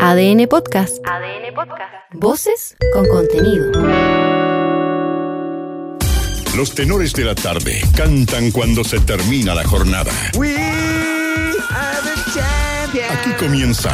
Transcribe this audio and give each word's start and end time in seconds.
ADN 0.00 0.46
Podcast. 0.48 0.98
ADN 1.06 1.54
Podcast. 1.54 1.92
Voces 2.14 2.76
con 2.92 3.06
contenido. 3.06 3.70
Los 6.56 6.74
tenores 6.74 7.12
de 7.12 7.24
la 7.24 7.34
tarde 7.34 7.82
cantan 7.96 8.50
cuando 8.50 8.84
se 8.84 9.00
termina 9.00 9.54
la 9.54 9.64
jornada. 9.64 10.12
Aquí 13.10 13.30
comienza. 13.38 13.92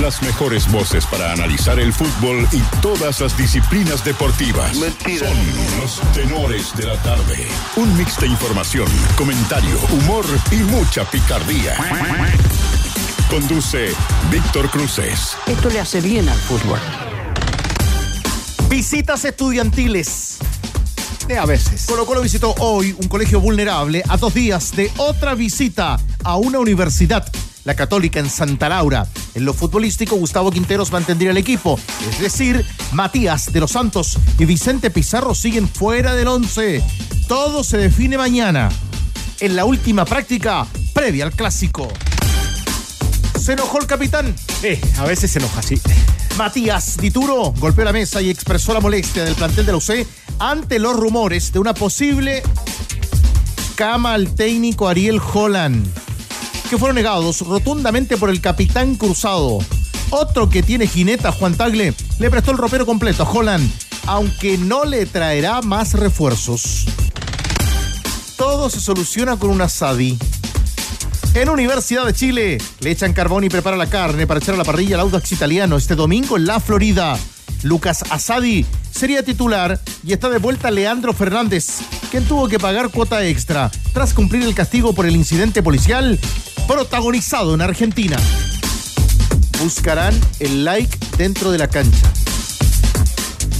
Las 0.00 0.22
mejores 0.22 0.70
voces 0.70 1.04
para 1.06 1.32
analizar 1.32 1.80
el 1.80 1.92
fútbol 1.92 2.46
y 2.52 2.60
todas 2.80 3.20
las 3.20 3.36
disciplinas 3.36 4.04
deportivas. 4.04 4.76
Son 4.76 5.80
los 5.80 6.00
tenores 6.12 6.74
de 6.76 6.86
la 6.86 6.96
tarde. 7.02 7.48
Un 7.76 7.96
mix 7.96 8.18
de 8.20 8.28
información, 8.28 8.86
comentario, 9.16 9.76
humor 9.92 10.24
y 10.52 10.56
mucha 10.56 11.04
picardía. 11.10 11.76
Conduce 13.28 13.92
Víctor 14.30 14.70
Cruces. 14.70 15.36
Esto 15.46 15.68
le 15.68 15.80
hace 15.80 16.00
bien 16.00 16.28
al 16.28 16.38
fútbol. 16.38 16.78
Visitas 18.68 19.24
estudiantiles. 19.24 20.38
De 21.26 21.38
a 21.38 21.44
veces. 21.44 21.86
Colo 21.86 22.06
Colo 22.06 22.22
visitó 22.22 22.54
hoy 22.60 22.94
un 22.96 23.08
colegio 23.08 23.40
vulnerable 23.40 24.04
a 24.08 24.16
dos 24.16 24.32
días 24.32 24.74
de 24.76 24.92
otra 24.96 25.34
visita 25.34 25.98
a 26.22 26.36
una 26.36 26.58
universidad, 26.60 27.30
la 27.68 27.74
Católica 27.74 28.18
en 28.18 28.30
Santa 28.30 28.70
Laura. 28.70 29.06
En 29.34 29.44
lo 29.44 29.52
futbolístico, 29.52 30.16
Gustavo 30.16 30.50
Quinteros 30.50 30.90
mantendría 30.90 31.32
el 31.32 31.36
equipo, 31.36 31.78
es 32.10 32.18
decir, 32.18 32.64
Matías 32.92 33.52
de 33.52 33.60
los 33.60 33.72
Santos 33.72 34.18
y 34.38 34.46
Vicente 34.46 34.90
Pizarro 34.90 35.34
siguen 35.34 35.68
fuera 35.68 36.14
del 36.14 36.28
once. 36.28 36.82
Todo 37.28 37.62
se 37.62 37.76
define 37.76 38.16
mañana, 38.16 38.70
en 39.40 39.54
la 39.54 39.66
última 39.66 40.06
práctica 40.06 40.66
previa 40.94 41.26
al 41.26 41.32
clásico. 41.32 41.88
¿Se 43.38 43.52
enojó 43.52 43.78
el 43.80 43.86
capitán? 43.86 44.34
Eh, 44.62 44.80
a 44.96 45.04
veces 45.04 45.30
se 45.30 45.38
enoja 45.38 45.60
así. 45.60 45.78
Matías 46.38 46.96
Dituro 46.96 47.52
golpeó 47.58 47.84
la 47.84 47.92
mesa 47.92 48.22
y 48.22 48.30
expresó 48.30 48.72
la 48.72 48.80
molestia 48.80 49.24
del 49.24 49.34
plantel 49.34 49.66
de 49.66 49.72
la 49.72 49.78
UC 49.78 50.06
ante 50.38 50.78
los 50.78 50.96
rumores 50.96 51.52
de 51.52 51.58
una 51.58 51.74
posible 51.74 52.42
cama 53.74 54.14
al 54.14 54.34
técnico 54.34 54.88
Ariel 54.88 55.20
Holland, 55.20 55.86
que 56.68 56.76
fueron 56.76 56.96
negados 56.96 57.40
rotundamente 57.40 58.16
por 58.16 58.28
el 58.28 58.40
capitán 58.40 58.94
cruzado. 58.96 59.58
Otro 60.10 60.50
que 60.50 60.62
tiene 60.62 60.86
jineta, 60.86 61.32
Juan 61.32 61.54
Tagle, 61.54 61.94
le 62.18 62.30
prestó 62.30 62.50
el 62.50 62.58
ropero 62.58 62.84
completo 62.84 63.22
a 63.22 63.30
Holland, 63.30 63.70
aunque 64.06 64.58
no 64.58 64.84
le 64.84 65.06
traerá 65.06 65.62
más 65.62 65.94
refuerzos. 65.94 66.84
Todo 68.36 68.68
se 68.68 68.80
soluciona 68.80 69.36
con 69.36 69.50
una 69.50 69.68
Sadi. 69.68 70.18
En 71.34 71.48
Universidad 71.48 72.04
de 72.04 72.12
Chile 72.12 72.58
le 72.80 72.90
echan 72.90 73.12
carbón 73.12 73.44
y 73.44 73.48
prepara 73.48 73.76
la 73.76 73.88
carne 73.88 74.26
para 74.26 74.40
echar 74.40 74.54
a 74.54 74.58
la 74.58 74.64
parrilla 74.64 74.96
al 74.96 75.02
Audax 75.02 75.32
italiano 75.32 75.76
este 75.76 75.94
domingo 75.94 76.36
en 76.36 76.46
la 76.46 76.60
Florida. 76.60 77.18
Lucas 77.62 78.04
Asadi 78.10 78.64
sería 78.90 79.22
titular 79.22 79.80
y 80.04 80.12
está 80.12 80.28
de 80.28 80.38
vuelta 80.38 80.70
Leandro 80.70 81.12
Fernández, 81.12 81.80
quien 82.10 82.24
tuvo 82.24 82.48
que 82.48 82.58
pagar 82.58 82.90
cuota 82.90 83.24
extra 83.24 83.70
tras 83.92 84.14
cumplir 84.14 84.42
el 84.42 84.54
castigo 84.54 84.92
por 84.92 85.06
el 85.06 85.16
incidente 85.16 85.62
policial 85.62 86.18
protagonizado 86.68 87.54
en 87.54 87.62
Argentina. 87.62 88.16
Buscarán 89.58 90.14
el 90.38 90.64
like 90.64 90.96
dentro 91.16 91.50
de 91.50 91.58
la 91.58 91.66
cancha. 91.66 92.12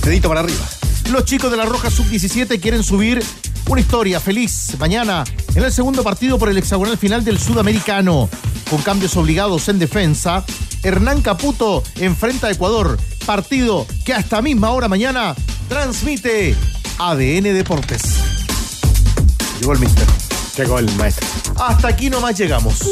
Dedito 0.05 0.29
para 0.29 0.41
arriba. 0.41 0.65
Los 1.11 1.25
chicos 1.25 1.51
de 1.51 1.57
la 1.57 1.65
Roja 1.65 1.91
Sub-17 1.91 2.61
quieren 2.61 2.85
subir 2.85 3.25
una 3.67 3.81
historia 3.81 4.21
feliz 4.21 4.77
mañana 4.79 5.25
en 5.55 5.65
el 5.65 5.73
segundo 5.73 6.05
partido 6.05 6.39
por 6.39 6.51
el 6.51 6.59
hexagonal 6.59 6.99
final 6.99 7.25
del 7.25 7.39
Sudamericano. 7.39 8.29
Con 8.69 8.83
cambios 8.83 9.17
obligados 9.17 9.69
en 9.71 9.79
defensa, 9.79 10.45
Hernán 10.83 11.23
Caputo 11.23 11.83
enfrenta 11.97 12.49
a 12.49 12.51
Ecuador. 12.51 12.99
Partido 13.25 13.87
que 14.05 14.13
hasta 14.13 14.43
misma 14.43 14.71
hora 14.71 14.87
mañana 14.87 15.35
transmite 15.69 16.55
ADN 16.99 17.55
Deportes. 17.55 18.03
Llegó 19.61 19.73
el 19.73 19.79
mister. 19.79 20.28
Llegó 20.59 20.81
el 20.81 20.93
maestro. 20.97 21.25
Hasta 21.57 21.87
aquí 21.87 22.11
nomás 22.11 22.37
llegamos. 22.37 22.85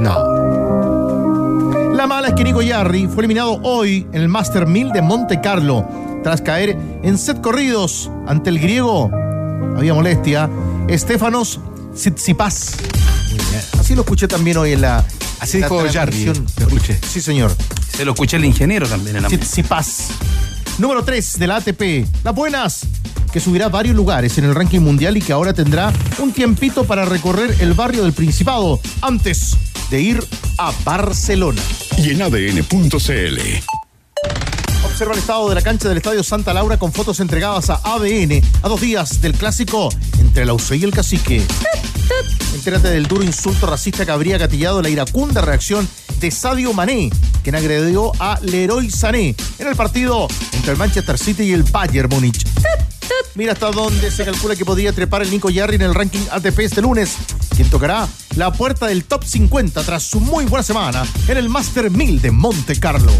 No. 0.00 1.94
La 1.94 2.08
mala 2.08 2.28
es 2.28 2.34
que 2.34 2.42
Nico 2.42 2.60
Yarri 2.60 3.06
fue 3.06 3.18
eliminado 3.18 3.60
hoy 3.62 4.04
en 4.12 4.22
el 4.22 4.28
Master 4.28 4.66
1000 4.66 4.90
de 4.90 5.00
Monte 5.00 5.40
Carlo 5.40 5.86
tras 6.24 6.42
caer 6.42 6.76
en 7.04 7.16
set 7.16 7.40
corridos 7.40 8.10
ante 8.26 8.50
el 8.50 8.58
griego. 8.58 9.12
Había 9.76 9.94
molestia. 9.94 10.50
Estefanos 10.88 11.60
Tsitsipas. 11.94 12.72
Así 13.78 13.94
lo 13.94 14.00
escuché 14.00 14.26
también 14.26 14.56
hoy 14.56 14.72
en 14.72 14.80
la. 14.80 15.04
Así 15.38 15.58
dijo 15.58 15.84
transmisión. 15.84 16.44
Lo 16.58 16.66
escuché. 16.66 16.98
Sí, 17.08 17.20
señor. 17.20 17.54
Se 17.96 18.04
lo 18.04 18.10
escuché 18.10 18.38
el 18.38 18.44
ingeniero 18.44 18.88
también 18.88 19.14
en 19.14 19.22
la 19.22 19.28
Tsitsipas. 19.28 20.08
Número 20.78 21.04
3 21.04 21.38
de 21.38 21.46
la 21.46 21.56
ATP. 21.58 22.06
Las 22.24 22.34
buenas. 22.34 22.88
Que 23.32 23.40
subirá 23.40 23.68
varios 23.68 23.94
lugares 23.94 24.38
en 24.38 24.44
el 24.44 24.54
ranking 24.54 24.80
mundial 24.80 25.16
y 25.16 25.20
que 25.20 25.32
ahora 25.32 25.52
tendrá 25.52 25.92
un 26.18 26.32
tiempito 26.32 26.84
para 26.84 27.04
recorrer 27.04 27.56
el 27.60 27.74
barrio 27.74 28.02
del 28.02 28.12
Principado 28.12 28.80
antes 29.02 29.56
de 29.90 30.00
ir 30.00 30.26
a 30.56 30.72
Barcelona. 30.84 31.60
Y 31.96 32.10
en 32.10 32.22
ADN.cl. 32.22 33.38
Observa 34.84 35.12
el 35.12 35.18
estado 35.18 35.48
de 35.48 35.54
la 35.54 35.62
cancha 35.62 35.88
del 35.88 35.98
Estadio 35.98 36.22
Santa 36.22 36.54
Laura 36.54 36.78
con 36.78 36.92
fotos 36.92 37.20
entregadas 37.20 37.70
a 37.70 37.80
ADN 37.84 38.42
a 38.62 38.68
dos 38.68 38.80
días 38.80 39.20
del 39.20 39.34
clásico 39.34 39.90
entre 40.18 40.44
la 40.44 40.54
UCE 40.54 40.76
y 40.76 40.84
el 40.84 40.92
Cacique. 40.92 41.42
Entérate 42.54 42.88
del 42.88 43.06
duro 43.06 43.22
insulto 43.22 43.66
racista 43.66 44.04
que 44.04 44.10
habría 44.10 44.38
gatillado 44.38 44.82
la 44.82 44.88
iracunda 44.88 45.40
reacción 45.40 45.88
de 46.20 46.30
Sadio 46.30 46.72
Mané, 46.72 47.10
quien 47.42 47.54
agredió 47.54 48.12
a 48.18 48.38
Leroy 48.42 48.90
Sané 48.90 49.36
en 49.58 49.68
el 49.68 49.76
partido 49.76 50.26
entre 50.52 50.72
el 50.72 50.78
Manchester 50.78 51.18
City 51.18 51.44
y 51.44 51.52
el 51.52 51.62
Bayern 51.62 52.08
Múnich. 52.08 52.44
Mira 53.34 53.52
hasta 53.52 53.70
dónde 53.70 54.10
se 54.10 54.24
calcula 54.24 54.56
que 54.56 54.64
podría 54.64 54.92
trepar 54.92 55.22
el 55.22 55.30
Nico 55.30 55.50
Yarri 55.50 55.76
en 55.76 55.82
el 55.82 55.94
ranking 55.94 56.24
ATP 56.30 56.58
este 56.60 56.82
lunes, 56.82 57.16
quien 57.54 57.70
tocará 57.70 58.08
la 58.36 58.52
puerta 58.52 58.86
del 58.86 59.04
top 59.04 59.24
50 59.24 59.82
tras 59.84 60.02
su 60.02 60.20
muy 60.20 60.44
buena 60.46 60.62
semana 60.62 61.06
en 61.26 61.36
el 61.36 61.48
Master 61.48 61.90
1000 61.90 62.20
de 62.20 62.30
Monte 62.30 62.78
Carlo. 62.80 63.12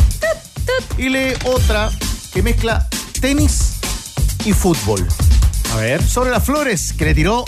Y 0.96 1.08
lee 1.08 1.34
otra 1.44 1.90
que 2.32 2.42
mezcla 2.42 2.88
tenis 3.20 3.74
y 4.44 4.52
fútbol. 4.52 5.06
A 5.72 5.76
ver. 5.76 6.02
Sobre 6.02 6.30
las 6.30 6.44
flores 6.44 6.92
que 6.92 7.04
le 7.04 7.14
tiró 7.14 7.44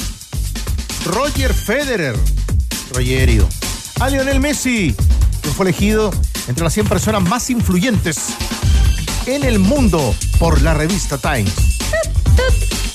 Roger 1.06 1.54
Federer. 1.54 2.16
Rogerio. 2.92 3.48
A 4.00 4.08
Lionel 4.08 4.40
Messi, 4.40 4.94
quien 5.42 5.54
fue 5.54 5.66
elegido 5.66 6.10
entre 6.48 6.64
las 6.64 6.72
100 6.72 6.88
personas 6.88 7.22
más 7.22 7.50
influyentes 7.50 8.18
en 9.26 9.44
el 9.44 9.58
mundo 9.58 10.14
por 10.38 10.60
la 10.62 10.74
revista 10.74 11.18
Times. 11.18 11.52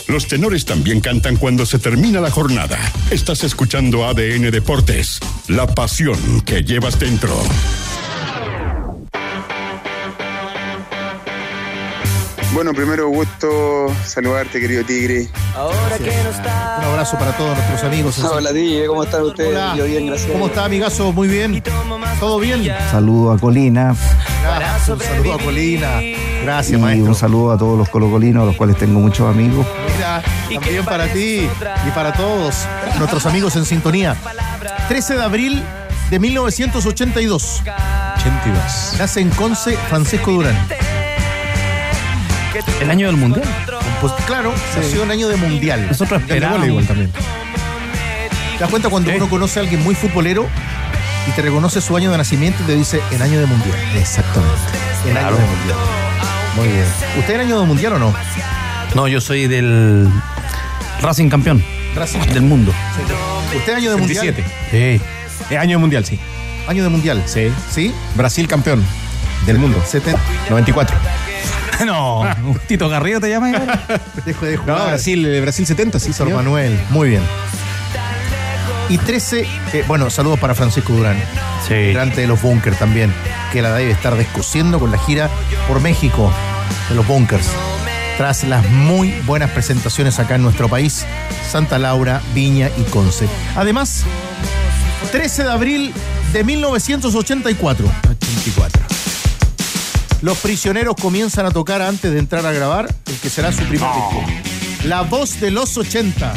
Los 0.07 0.27
tenores 0.27 0.65
también 0.65 1.01
cantan 1.01 1.35
cuando 1.35 1.65
se 1.65 1.79
termina 1.79 2.21
la 2.21 2.29
jornada. 2.29 2.77
Estás 3.09 3.43
escuchando 3.43 4.05
ADN 4.05 4.51
Deportes, 4.51 5.19
la 5.47 5.65
pasión 5.65 6.41
que 6.41 6.63
llevas 6.63 6.99
dentro. 6.99 7.35
Bueno, 12.53 12.71
primero 12.73 13.09
gusto 13.09 13.93
saludarte, 14.05 14.61
querido 14.61 14.85
Tigre. 14.85 15.27
Un 15.57 16.85
abrazo 16.85 17.17
para 17.17 17.35
todos 17.35 17.57
nuestros 17.57 17.83
amigos. 17.83 18.19
Hola, 18.19 18.53
Tigre, 18.53 18.87
¿cómo 18.87 19.03
están 19.03 19.23
ustedes? 19.23 19.49
Hola. 19.49 19.73
Yo 19.75 19.85
bien, 19.85 20.05
gracias. 20.05 20.31
¿Cómo 20.31 20.47
está, 20.47 20.65
amigazo? 20.65 21.11
Muy 21.11 21.27
bien. 21.27 21.61
¿Todo 22.19 22.39
bien? 22.39 22.65
Saludo 22.91 23.33
a 23.33 23.37
Colina 23.39 23.95
Gracias. 24.41 24.87
Un 24.87 24.99
saludo 25.01 25.33
a 25.33 25.39
Colina. 25.39 26.01
Gracias, 26.45 26.77
y 26.77 26.81
maestro. 26.81 27.09
un 27.09 27.15
saludo 27.15 27.51
a 27.51 27.57
todos 27.57 27.75
los 27.75 27.89
colocolinos, 27.89 28.43
a 28.43 28.45
los 28.45 28.55
cuales 28.55 28.77
tengo 28.77 28.99
muchos 28.99 29.27
amigos. 29.27 29.65
Mira, 29.95 30.21
también 30.53 30.85
para 30.85 31.07
ti 31.07 31.49
y 31.87 31.91
para 31.95 32.13
todos 32.13 32.67
nuestros 32.99 33.25
amigos 33.25 33.55
en 33.55 33.65
sintonía. 33.65 34.15
13 34.87 35.15
de 35.15 35.23
abril 35.23 35.63
de 36.11 36.19
1982. 36.19 37.63
82. 38.17 38.95
Nace 38.99 39.21
en 39.21 39.29
Conce 39.31 39.75
Francisco 39.89 40.33
Durán. 40.33 40.55
El 42.79 42.91
año 42.91 43.07
del 43.07 43.17
mundial. 43.17 43.47
Pues 43.99 44.13
claro, 44.27 44.53
nació 44.75 45.01
en 45.01 45.09
año 45.09 45.27
de 45.27 45.37
mundial. 45.37 45.87
Nosotros 45.87 46.21
esperábamos. 46.21 46.67
igual 46.67 46.85
también. 46.85 47.11
¿Te 47.11 48.59
das 48.59 48.69
cuenta 48.69 48.89
cuando 48.89 49.11
uno 49.15 49.27
conoce 49.27 49.59
a 49.59 49.63
alguien 49.63 49.83
muy 49.83 49.95
futbolero 49.95 50.47
y 51.27 51.31
te 51.31 51.41
reconoce 51.41 51.81
su 51.81 51.97
año 51.97 52.11
de 52.11 52.19
nacimiento 52.19 52.61
y 52.61 52.67
te 52.67 52.75
dice 52.75 53.01
en 53.09 53.23
año 53.23 53.39
de 53.39 53.47
mundial? 53.47 53.75
Exactamente. 53.95 54.59
En 55.09 55.17
año 55.17 55.37
de 55.37 55.41
mundial. 55.41 56.04
Muy 56.55 56.67
bien. 56.67 56.85
¿Usted 57.19 57.35
en 57.35 57.41
año 57.41 57.59
de 57.59 57.65
mundial 57.67 57.93
o 57.93 57.99
no? 57.99 58.13
No, 58.95 59.07
yo 59.07 59.19
soy 59.19 59.47
del 59.47 60.07
Racing 61.01 61.29
campeón 61.29 61.63
Racing. 61.95 62.19
del 62.33 62.43
mundo. 62.43 62.73
¿Usted 63.55 63.73
año 63.73 63.91
de 63.91 63.97
mundial? 63.97 64.25
27. 64.33 64.43
Sí. 64.71 65.01
Eh, 65.53 65.57
año 65.57 65.79
mundial, 65.79 66.05
sí. 66.05 66.19
Año 66.67 66.83
de 66.83 66.89
mundial. 66.89 67.21
Sí. 67.25 67.51
¿Sí? 67.69 67.93
Brasil 68.15 68.47
campeón 68.47 68.83
del 69.45 69.59
mundo. 69.59 69.81
70. 69.85 70.19
94. 70.49 70.97
No, 71.85 72.23
Tito 72.69 72.87
Garrido 72.87 73.19
te 73.19 73.27
llama. 73.29 73.51
Dejo 74.25 74.45
de 74.45 74.55
No, 74.55 74.61
jugar. 74.63 74.87
Brasil, 74.87 75.25
eh, 75.25 75.41
Brasil 75.41 75.65
70, 75.65 75.99
sí, 75.99 76.13
Sor. 76.13 76.29
Manuel. 76.29 76.79
Muy 76.89 77.09
bien. 77.09 77.21
Y 78.87 78.97
13, 78.99 79.47
eh, 79.73 79.83
bueno, 79.87 80.09
saludos 80.09 80.39
para 80.39 80.53
Francisco 80.53 80.93
Durán, 80.93 81.17
Sí. 81.67 81.73
integrante 81.73 82.21
de 82.21 82.27
los 82.27 82.41
Bunkers 82.41 82.77
también, 82.77 83.13
que 83.51 83.61
la 83.61 83.73
debe 83.73 83.91
estar 83.91 84.15
descosiendo 84.15 84.79
con 84.79 84.91
la 84.91 84.99
gira 84.99 85.29
por 85.67 85.81
México 85.81 86.31
de 86.89 86.95
los 86.95 87.07
Bunkers. 87.07 87.47
Tras 88.17 88.43
las 88.43 88.67
muy 88.69 89.11
buenas 89.25 89.49
presentaciones 89.51 90.19
acá 90.19 90.35
en 90.35 90.43
nuestro 90.43 90.69
país, 90.69 91.05
Santa 91.51 91.79
Laura, 91.79 92.21
Viña 92.33 92.69
y 92.77 92.83
Conce. 92.83 93.27
Además, 93.55 94.03
13 95.11 95.43
de 95.43 95.51
abril 95.51 95.93
de 96.31 96.43
1984. 96.43 97.87
84. 98.09 98.81
Los 100.21 100.37
prisioneros 100.37 100.95
comienzan 101.01 101.45
a 101.45 101.51
tocar 101.51 101.81
antes 101.81 102.11
de 102.13 102.19
entrar 102.19 102.45
a 102.45 102.51
grabar 102.51 102.87
el 103.07 103.15
que 103.19 103.29
será 103.29 103.51
su 103.51 103.63
primer 103.63 103.89
disco. 103.89 104.23
La 104.85 105.01
voz 105.01 105.39
de 105.39 105.51
los 105.51 105.75
80. 105.75 106.33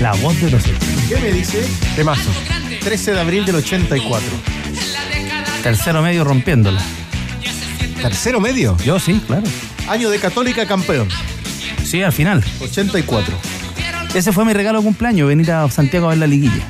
La 0.00 0.12
voz 0.12 0.40
de 0.40 0.48
los 0.48 0.64
hechos. 0.64 0.78
¿Qué 1.08 1.16
me 1.16 1.32
dice? 1.32 1.66
Temazo. 1.96 2.30
13 2.84 3.14
de 3.14 3.20
abril 3.20 3.44
del 3.44 3.56
84. 3.56 4.28
Tercero 5.62 6.02
medio 6.02 6.22
rompiéndola. 6.22 6.80
Tercero 8.00 8.38
medio. 8.38 8.76
Yo 8.84 9.00
sí, 9.00 9.20
claro. 9.26 9.42
Año 9.88 10.08
de 10.08 10.20
Católica 10.20 10.66
campeón. 10.66 11.08
Sí, 11.84 12.00
al 12.00 12.12
final. 12.12 12.44
84. 12.60 13.34
Ese 14.14 14.30
fue 14.30 14.44
mi 14.44 14.52
regalo 14.52 14.78
de 14.78 14.84
cumpleaños, 14.84 15.26
venir 15.26 15.50
a 15.50 15.68
Santiago 15.68 16.06
a 16.06 16.10
ver 16.10 16.18
la 16.18 16.28
liguilla. 16.28 16.62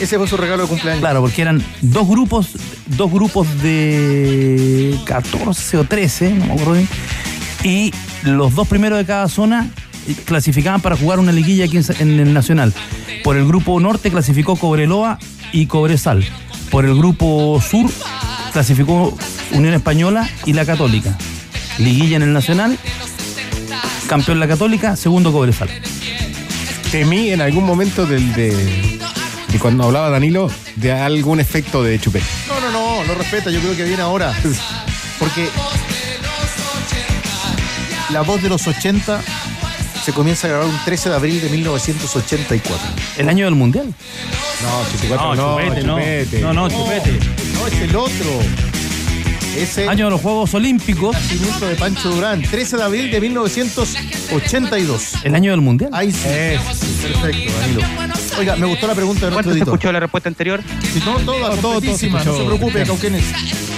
Ese 0.00 0.16
fue 0.16 0.26
su 0.26 0.38
regalo 0.38 0.62
de 0.62 0.68
cumpleaños. 0.70 1.00
Claro, 1.00 1.20
porque 1.20 1.42
eran 1.42 1.62
dos 1.82 2.08
grupos, 2.08 2.52
dos 2.86 3.12
grupos 3.12 3.46
de 3.62 4.98
14 5.04 5.76
o 5.76 5.84
13, 5.84 6.30
no 6.30 6.46
me 6.46 6.52
acuerdo 6.54 6.72
bien. 6.72 6.88
Y 7.62 7.92
los 8.22 8.54
dos 8.54 8.66
primeros 8.66 8.98
de 8.98 9.04
cada 9.04 9.28
zona 9.28 9.68
clasificaban 10.14 10.80
para 10.80 10.96
jugar 10.96 11.18
una 11.18 11.32
liguilla 11.32 11.64
aquí 11.64 11.78
en, 11.98 12.20
el 12.20 12.32
Nacional. 12.32 12.72
Por 13.24 13.36
el 13.36 13.46
grupo 13.46 13.78
norte 13.80 14.10
clasificó 14.10 14.56
Cobreloa 14.56 15.18
y 15.52 15.66
Cobresal. 15.66 16.24
Por 16.70 16.84
el 16.84 16.96
grupo 16.96 17.60
sur 17.60 17.90
clasificó 18.52 19.16
Unión 19.52 19.74
Española 19.74 20.28
y 20.46 20.52
la 20.52 20.64
Católica. 20.64 21.16
Liguilla 21.78 22.16
en 22.16 22.22
el 22.22 22.32
Nacional, 22.32 22.78
campeón 24.08 24.40
la 24.40 24.48
Católica, 24.48 24.96
segundo 24.96 25.32
Cobresal. 25.32 25.68
Temí 26.90 27.30
en 27.30 27.40
algún 27.40 27.64
momento 27.64 28.06
del 28.06 28.32
de, 28.32 28.98
de 29.48 29.58
cuando 29.58 29.84
hablaba 29.84 30.10
Danilo 30.10 30.50
de 30.76 30.92
algún 30.92 31.40
efecto 31.40 31.82
de 31.82 31.98
chupete. 32.00 32.26
No, 32.48 32.60
no, 32.60 32.70
no, 32.70 33.04
lo 33.04 33.14
respeta, 33.14 33.50
yo 33.50 33.60
creo 33.60 33.76
que 33.76 33.84
viene 33.84 34.02
ahora. 34.02 34.34
Porque 35.18 35.48
la 38.10 38.22
voz 38.22 38.42
de 38.42 38.48
los 38.48 38.66
80 38.66 39.20
se 40.04 40.12
comienza 40.12 40.46
a 40.46 40.50
grabar 40.50 40.68
un 40.68 40.78
13 40.84 41.08
de 41.10 41.14
abril 41.14 41.40
de 41.40 41.48
1984. 41.48 42.88
El 43.16 43.28
año 43.28 43.44
del 43.44 43.54
Mundial. 43.54 43.92
No, 44.62 44.78
84 44.80 45.34
no, 45.34 45.58
chupete. 45.58 46.40
no, 46.40 46.52
no, 46.52 46.68
chupete. 46.68 47.18
No, 47.54 47.66
es 47.66 47.74
el 47.74 47.96
otro. 47.96 48.38
Ese 49.56 49.88
Año 49.88 50.04
de 50.04 50.10
los 50.12 50.20
Juegos 50.20 50.54
Olímpicos. 50.54 51.14
nacimiento 51.14 51.66
de 51.66 51.74
Pancho 51.74 52.10
Durán, 52.10 52.42
13 52.42 52.76
de 52.76 52.82
abril 52.82 53.10
de 53.10 53.20
1982. 53.20 55.14
El 55.24 55.34
año 55.34 55.50
del 55.50 55.60
Mundial. 55.60 55.90
Ahí 55.92 56.12
sí. 56.12 56.28
Perfecto, 57.02 57.52
Danilo. 57.60 57.80
Oiga, 58.38 58.54
me 58.54 58.66
gustó 58.66 58.86
la 58.86 58.94
pregunta 58.94 59.26
de 59.26 59.32
nuestro 59.32 59.50
¿Cuánto 59.50 59.64
se 59.64 59.70
escuchó 59.70 59.90
la 59.90 59.98
respuesta 59.98 60.28
anterior? 60.28 60.62
Si 60.92 61.00
no, 61.00 61.16
toda, 61.18 61.56
todo, 61.56 61.80
todo 61.80 61.98
se 61.98 62.08
no 62.08 62.20
se 62.20 62.44
preocupe, 62.44 62.84
Cauquenes. 62.84 63.24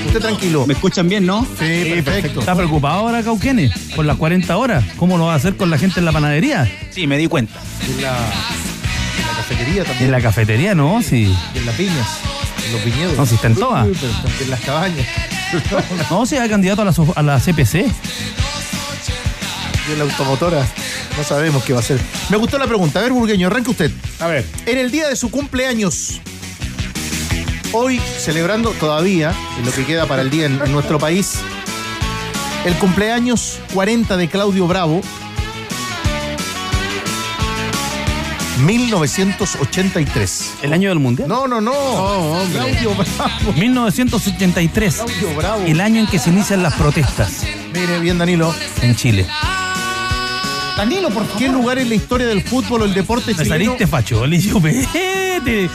Usted 0.06 0.20
tranquilo. 0.20 0.66
¿Me 0.66 0.74
escuchan 0.74 1.08
bien, 1.08 1.26
no? 1.26 1.46
Sí, 1.58 2.00
perfecto. 2.02 2.40
¿Está 2.40 2.54
preocupado 2.54 2.94
ahora 3.00 3.22
Cauquenes 3.22 3.72
por 3.94 4.04
las 4.04 4.16
40 4.16 4.56
horas? 4.56 4.84
¿Cómo 4.96 5.18
lo 5.18 5.26
va 5.26 5.34
a 5.34 5.36
hacer 5.36 5.56
con 5.56 5.70
la 5.70 5.78
gente 5.78 6.00
en 6.00 6.06
la 6.06 6.12
panadería? 6.12 6.70
Sí, 6.90 7.06
me 7.06 7.16
di 7.18 7.26
cuenta. 7.26 7.54
En 7.88 8.02
la, 8.02 8.16
en 8.16 9.26
la 9.26 9.34
cafetería 9.36 9.84
también. 9.84 10.04
En 10.06 10.10
la 10.12 10.20
cafetería, 10.20 10.74
no, 10.74 11.02
sí. 11.02 11.34
Y 11.54 11.58
en 11.58 11.66
las 11.66 11.76
viñas, 11.78 12.08
en 12.66 12.72
los 12.72 12.84
viñedos. 12.84 13.16
No, 13.16 13.26
si 13.26 13.34
está 13.36 13.46
en 13.48 13.54
todas. 13.54 13.86
En 14.40 14.50
las 14.50 14.60
cabañas. 14.60 15.06
No, 16.10 16.26
si 16.26 16.36
hay 16.36 16.48
candidato 16.48 16.82
a 16.82 16.84
la, 16.84 16.94
a 17.16 17.22
la 17.24 17.40
CPC. 17.40 17.74
Y 19.88 19.92
en 19.92 19.98
la 19.98 20.04
automotora. 20.04 20.64
No 21.16 21.24
sabemos 21.24 21.64
qué 21.64 21.72
va 21.72 21.80
a 21.80 21.82
hacer. 21.82 21.98
Me 22.28 22.36
gustó 22.36 22.56
la 22.56 22.68
pregunta. 22.68 23.00
A 23.00 23.02
ver, 23.02 23.10
Burgueño, 23.12 23.48
arranque 23.48 23.70
usted. 23.70 23.90
A 24.20 24.28
ver, 24.28 24.46
En 24.66 24.78
el 24.78 24.92
día 24.92 25.08
de 25.08 25.16
su 25.16 25.28
cumpleaños, 25.30 26.20
hoy 27.72 27.98
celebrando 27.98 28.70
todavía, 28.72 29.34
en 29.58 29.66
lo 29.66 29.72
que 29.72 29.84
queda 29.84 30.06
para 30.06 30.22
el 30.22 30.30
día 30.30 30.46
en, 30.46 30.60
en 30.62 30.72
nuestro 30.72 30.98
país, 30.98 31.38
el 32.64 32.74
cumpleaños 32.74 33.58
40 33.72 34.16
de 34.16 34.28
Claudio 34.28 34.66
Bravo, 34.66 35.00
1983. 38.64 40.54
El 40.62 40.72
año 40.72 40.88
del 40.90 40.98
Mundial. 40.98 41.28
No, 41.28 41.46
no, 41.46 41.60
no. 41.60 42.42
Claudio 42.52 42.94
Bravo. 42.94 43.52
1983. 43.56 44.94
Claudio 44.94 45.36
Bravo. 45.36 45.64
El 45.66 45.80
año 45.80 46.00
en 46.00 46.06
que 46.06 46.18
se 46.18 46.30
inician 46.30 46.62
las 46.62 46.74
protestas 46.74 47.44
Mire 47.72 47.98
bien, 48.00 48.18
Danilo. 48.18 48.54
en 48.82 48.96
Chile. 48.96 49.26
Danilo, 50.76 51.10
¿por 51.10 51.26
qué 51.38 51.48
lugar 51.48 51.78
en 51.78 51.88
la 51.90 51.94
historia 51.94 52.26
del 52.26 52.42
fútbol 52.42 52.82
o 52.82 52.84
el 52.86 52.94
deporte 52.94 53.34
Me 53.34 53.44
chileno? 53.44 53.76
saliste 53.76 54.48
chupete. 54.48 55.68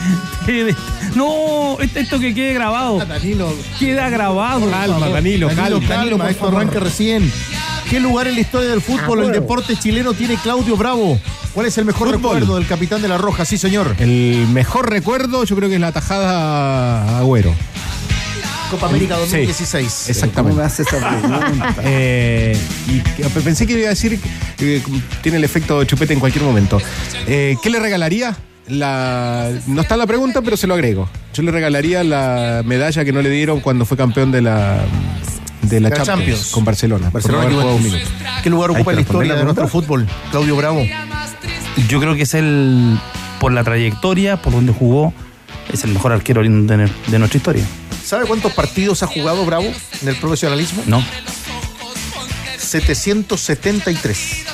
Te- 0.46 0.74
No, 1.14 1.78
esto, 1.80 2.18
que 2.18 2.34
quede 2.34 2.54
grabado. 2.54 2.98
Danilo, 3.04 3.52
Queda 3.78 4.08
grabado. 4.10 4.68
calma, 4.70 5.08
Danilo, 5.08 5.48
Danilo, 5.48 5.78
calma. 5.80 5.88
calma, 5.88 6.16
por 6.18 6.30
esto 6.30 6.44
favor. 6.44 6.60
arranca 6.60 6.80
recién. 6.80 7.32
¿Qué 7.88 8.00
lugar 8.00 8.26
en 8.26 8.34
la 8.34 8.40
historia 8.40 8.68
del 8.70 8.80
fútbol 8.80 9.20
o 9.20 9.22
el 9.26 9.32
deporte 9.32 9.76
chileno 9.76 10.12
tiene 10.12 10.36
Claudio 10.42 10.76
Bravo? 10.76 11.20
¿Cuál 11.54 11.66
es 11.66 11.78
el 11.78 11.84
mejor 11.84 12.08
Fútbol. 12.08 12.34
recuerdo 12.36 12.56
del 12.56 12.66
capitán 12.66 13.00
de 13.00 13.08
la 13.08 13.16
Roja? 13.16 13.44
Sí, 13.44 13.56
señor. 13.58 13.94
el 13.98 14.46
mejor 14.52 14.90
recuerdo 14.90 15.44
yo 15.44 15.54
creo 15.56 15.68
que 15.68 15.76
es 15.76 15.80
la 15.80 15.92
tajada 15.92 17.02
a 17.02 17.18
Agüero. 17.20 17.54
Copa 18.70 18.86
América 18.88 19.14
Sí, 19.16 19.20
2016. 19.22 19.92
¿Cómo 20.02 20.10
Exactamente. 20.10 20.58
me 20.58 20.64
hace 20.66 20.82
esa 20.82 20.98
pregunta? 20.98 21.74
Eh, 21.84 22.58
y 22.88 23.00
que- 23.00 23.24
pensé 23.40 23.66
que 23.66 23.74
iba 23.78 23.86
a 23.86 23.90
decir 23.90 24.18
que 24.56 24.82
tiene 25.22 25.38
el 25.38 25.44
efecto 25.44 25.84
chupete 25.84 26.12
en 26.14 26.20
cualquier 26.20 26.44
momento. 26.44 26.78
Eh, 27.26 27.56
¿Qué 27.62 27.70
le 27.70 27.78
regalaría? 27.80 28.36
La, 28.68 29.48
no 29.68 29.82
está 29.82 29.94
en 29.94 30.00
la 30.00 30.06
pregunta, 30.06 30.42
pero 30.42 30.56
se 30.56 30.66
lo 30.66 30.74
agrego. 30.74 31.08
Yo 31.32 31.42
le 31.44 31.52
regalaría 31.52 32.02
la 32.02 32.62
medalla 32.64 33.04
que 33.04 33.12
no 33.12 33.22
le 33.22 33.30
dieron 33.30 33.60
cuando 33.60 33.84
fue 33.84 33.96
campeón 33.96 34.32
de 34.32 34.42
la, 34.42 34.80
de 35.62 35.80
la 35.80 35.88
La 35.90 35.96
Champions, 35.96 36.18
Champions. 36.18 36.50
con 36.50 36.64
Barcelona. 36.64 37.10
por 37.10 37.22
Barcelona 37.22 37.48
minuto. 37.78 38.10
¿Qué 38.42 38.50
lugar 38.50 38.70
ocupa 38.70 38.84
que 38.86 38.90
en 38.90 38.96
la 38.96 39.02
historia 39.02 39.34
de 39.36 39.44
nuestro 39.44 39.68
fútbol? 39.68 40.06
Claudio 40.32 40.56
Bravo. 40.56 40.82
Yo 41.88 42.00
creo 42.00 42.16
que 42.16 42.22
es 42.22 42.34
el, 42.34 42.98
por 43.38 43.52
la 43.52 43.62
trayectoria, 43.62 44.42
por 44.42 44.52
donde 44.52 44.72
jugó, 44.72 45.12
es 45.72 45.84
el 45.84 45.92
mejor 45.92 46.10
arquero 46.12 46.42
de, 46.42 46.48
de 46.48 47.18
nuestra 47.18 47.36
historia. 47.36 47.64
¿Sabe 48.06 48.24
cuántos 48.26 48.52
partidos 48.52 49.02
ha 49.02 49.06
jugado 49.08 49.44
Bravo 49.44 49.64
en 50.02 50.08
el 50.08 50.14
profesionalismo? 50.16 50.82
¿No? 50.86 51.04
773. 52.58 54.44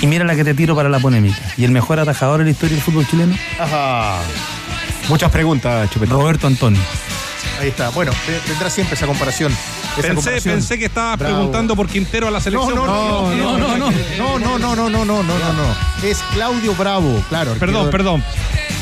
Y 0.00 0.06
mira 0.06 0.24
la 0.24 0.34
que 0.36 0.44
te 0.44 0.54
tiro 0.54 0.74
para 0.76 0.88
la 0.88 0.98
polémica. 0.98 1.38
¿Y 1.56 1.64
el 1.64 1.70
mejor 1.72 1.98
atajador 2.00 2.40
en 2.40 2.46
la 2.46 2.52
historia 2.52 2.76
del 2.76 2.82
fútbol 2.84 3.06
chileno? 3.08 3.36
Ajá. 3.58 4.20
Muchas 5.08 5.30
preguntas, 5.30 5.90
chupete. 5.90 6.12
Roberto 6.12 6.46
Antonio. 6.46 6.80
Ahí 7.60 7.68
está. 7.68 7.88
Bueno, 7.90 8.12
te- 8.24 8.38
tendrá 8.48 8.70
siempre 8.70 8.94
esa 8.94 9.06
comparación. 9.06 9.50
Esa 9.52 9.94
Pensé, 9.96 10.14
comparación. 10.14 10.54
pensé 10.54 10.78
que 10.78 10.84
estabas 10.84 11.18
Bravo. 11.18 11.34
preguntando 11.34 11.74
por 11.74 11.88
Quintero 11.88 12.28
a 12.28 12.30
la 12.30 12.38
No, 12.38 12.44
selección. 12.44 12.74
no, 12.76 12.86
no, 12.86 13.34
no, 13.34 13.58
no, 13.58 13.68
no, 13.68 13.90
no, 14.38 14.38
no, 14.38 14.58
no, 14.58 14.58
no, 14.58 14.88
no, 14.88 15.04
no, 15.04 15.04
no, 15.04 15.22
no, 15.24 15.52
no. 15.52 15.76
Es 16.06 16.18
Claudio 16.32 16.74
Bravo, 16.76 17.20
claro. 17.28 17.54
Perdón, 17.58 17.90
perdón. 17.90 18.22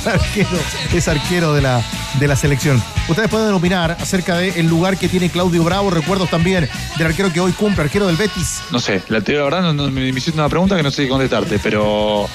arquero, 0.13 0.59
es 0.95 1.09
arquero 1.09 1.55
de 1.55 1.63
la, 1.63 1.83
de 2.19 2.29
la 2.29 2.37
selección. 2.37 2.83
Ustedes 3.09 3.29
pueden 3.29 3.53
opinar 3.53 3.93
acerca 3.93 4.37
del 4.39 4.67
lugar 4.67 4.97
que 4.97 5.09
tiene 5.09 5.31
Claudio 5.31 5.65
Bravo, 5.65 5.91
recuerdos 5.91 6.31
también 6.31 6.69
del 6.97 7.07
arquero 7.07 7.33
que 7.33 7.41
hoy 7.41 7.53
cumple, 7.53 7.85
arquero 7.85 8.07
del 8.07 8.17
Betis. 8.17 8.63
No 8.71 8.79
sé, 8.79 9.03
la, 9.09 9.21
la 9.21 9.45
verdad, 9.45 9.73
no, 9.73 9.91
me 9.91 10.09
hiciste 10.09 10.39
una 10.39 10.49
pregunta 10.49 10.77
que 10.77 10.83
no 10.83 10.91
sé 10.91 11.05
qué 11.05 11.09
contestarte, 11.09 11.59
pero, 11.59 12.29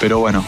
pero 0.00 0.18
bueno. 0.18 0.44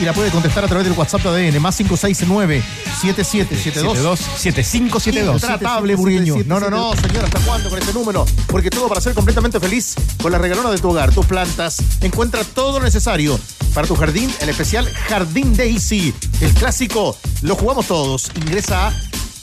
Y 0.00 0.04
la 0.04 0.12
puede 0.12 0.30
contestar 0.30 0.64
a 0.64 0.68
través 0.68 0.86
del 0.86 0.98
WhatsApp 0.98 1.22
de 1.22 1.48
ADN, 1.48 1.62
más 1.62 1.76
569 1.76 2.62
7772 3.00 4.18
7572. 4.18 5.42
Intratable, 5.42 5.94
Burgueño. 5.94 6.36
No, 6.46 6.58
no, 6.58 6.68
no, 6.68 6.96
señor, 6.96 7.24
¿hasta 7.24 7.38
cuándo 7.40 7.70
con 7.70 7.78
este 7.78 7.92
número? 7.92 8.26
Porque 8.48 8.70
todo 8.70 8.88
para 8.88 9.00
ser 9.00 9.14
completamente 9.14 9.60
feliz 9.60 9.94
con 10.20 10.32
la 10.32 10.38
regalona 10.38 10.70
de 10.70 10.78
tu 10.78 10.90
hogar, 10.90 11.12
tus 11.12 11.26
plantas. 11.26 11.76
Encuentra 12.00 12.42
todo 12.42 12.80
lo 12.80 12.84
necesario 12.84 13.38
para 13.72 13.86
tu 13.86 13.94
jardín, 13.94 14.32
el 14.40 14.48
especial 14.48 14.92
Jardín 15.08 15.56
Daisy. 15.56 16.12
El 16.40 16.52
clásico, 16.54 17.16
lo 17.42 17.54
jugamos 17.54 17.86
todos. 17.86 18.32
Ingresa 18.36 18.88
a 18.88 18.92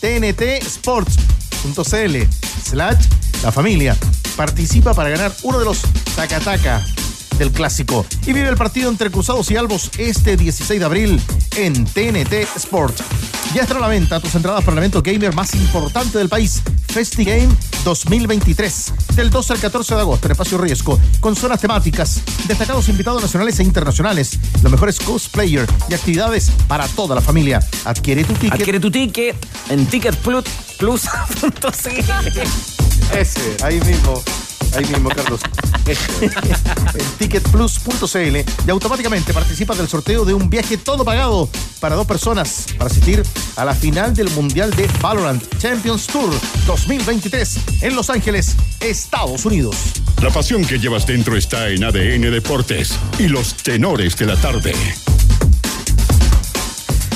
tntsports.cl 0.01 2.17
slash 2.63 3.05
la 3.43 3.51
familia. 3.51 3.95
Participa 4.35 4.93
para 4.93 5.09
ganar 5.09 5.33
uno 5.43 5.59
de 5.59 5.65
los 5.65 5.81
tacataca 6.15 6.83
del 7.41 7.51
clásico. 7.51 8.05
Y 8.27 8.33
vive 8.33 8.49
el 8.49 8.55
partido 8.55 8.89
entre 8.89 9.09
Cruzados 9.09 9.49
y 9.49 9.55
Albos 9.57 9.89
este 9.97 10.37
16 10.37 10.79
de 10.79 10.85
abril 10.85 11.19
en 11.57 11.85
TNT 11.85 12.33
Sport. 12.55 13.01
Ya 13.55 13.63
están 13.63 13.77
a 13.77 13.79
la 13.79 13.87
venta 13.87 14.19
tus 14.19 14.35
entradas 14.35 14.63
para 14.63 14.73
el 14.73 14.77
evento 14.77 15.01
gamer 15.01 15.33
más 15.33 15.55
importante 15.55 16.19
del 16.19 16.29
país, 16.29 16.61
FestiGame 16.87 17.49
2023, 17.83 18.93
del 19.15 19.31
12 19.31 19.53
al 19.53 19.59
14 19.59 19.95
de 19.95 20.01
agosto 20.01 20.27
en 20.27 20.31
Espacio 20.33 20.57
Riesgo, 20.59 20.99
con 21.19 21.35
zonas 21.35 21.59
temáticas, 21.59 22.21
destacados 22.47 22.87
invitados 22.89 23.23
nacionales 23.23 23.59
e 23.59 23.63
internacionales, 23.63 24.37
los 24.61 24.71
mejores 24.71 24.99
cosplayers 24.99 25.71
y 25.89 25.95
actividades 25.95 26.51
para 26.67 26.87
toda 26.89 27.15
la 27.15 27.21
familia. 27.21 27.59
Adquiere 27.85 28.23
tu 28.23 28.33
ticket. 28.33 28.53
Adquiere 28.53 28.79
tu 28.79 28.91
ticket 28.91 29.35
en 29.69 29.87
ticketplus.cl. 29.87 30.45
Ese, 33.17 33.57
ahí 33.63 33.81
mismo. 33.81 34.23
Ahí 34.75 34.85
mismo, 34.85 35.09
Carlos. 35.09 35.41
en 35.85 37.05
ticketplus.cl 37.17 38.37
y 38.65 38.69
automáticamente 38.69 39.33
participas 39.33 39.77
del 39.77 39.87
sorteo 39.87 40.25
de 40.25 40.33
un 40.33 40.49
viaje 40.49 40.77
todo 40.77 41.03
pagado 41.03 41.49
para 41.79 41.95
dos 41.95 42.05
personas 42.05 42.67
para 42.77 42.89
asistir 42.89 43.23
a 43.55 43.65
la 43.65 43.73
final 43.73 44.13
del 44.13 44.29
Mundial 44.31 44.71
de 44.75 44.87
Valorant 45.01 45.43
Champions 45.57 46.07
Tour 46.07 46.31
2023 46.67 47.59
en 47.81 47.95
Los 47.95 48.09
Ángeles, 48.09 48.55
Estados 48.79 49.45
Unidos. 49.45 49.75
La 50.21 50.29
pasión 50.29 50.63
que 50.63 50.79
llevas 50.79 51.05
dentro 51.05 51.35
está 51.35 51.69
en 51.69 51.83
ADN 51.83 52.31
Deportes 52.31 52.93
y 53.17 53.27
los 53.27 53.55
tenores 53.55 54.15
de 54.17 54.25
la 54.27 54.37
tarde. 54.37 54.73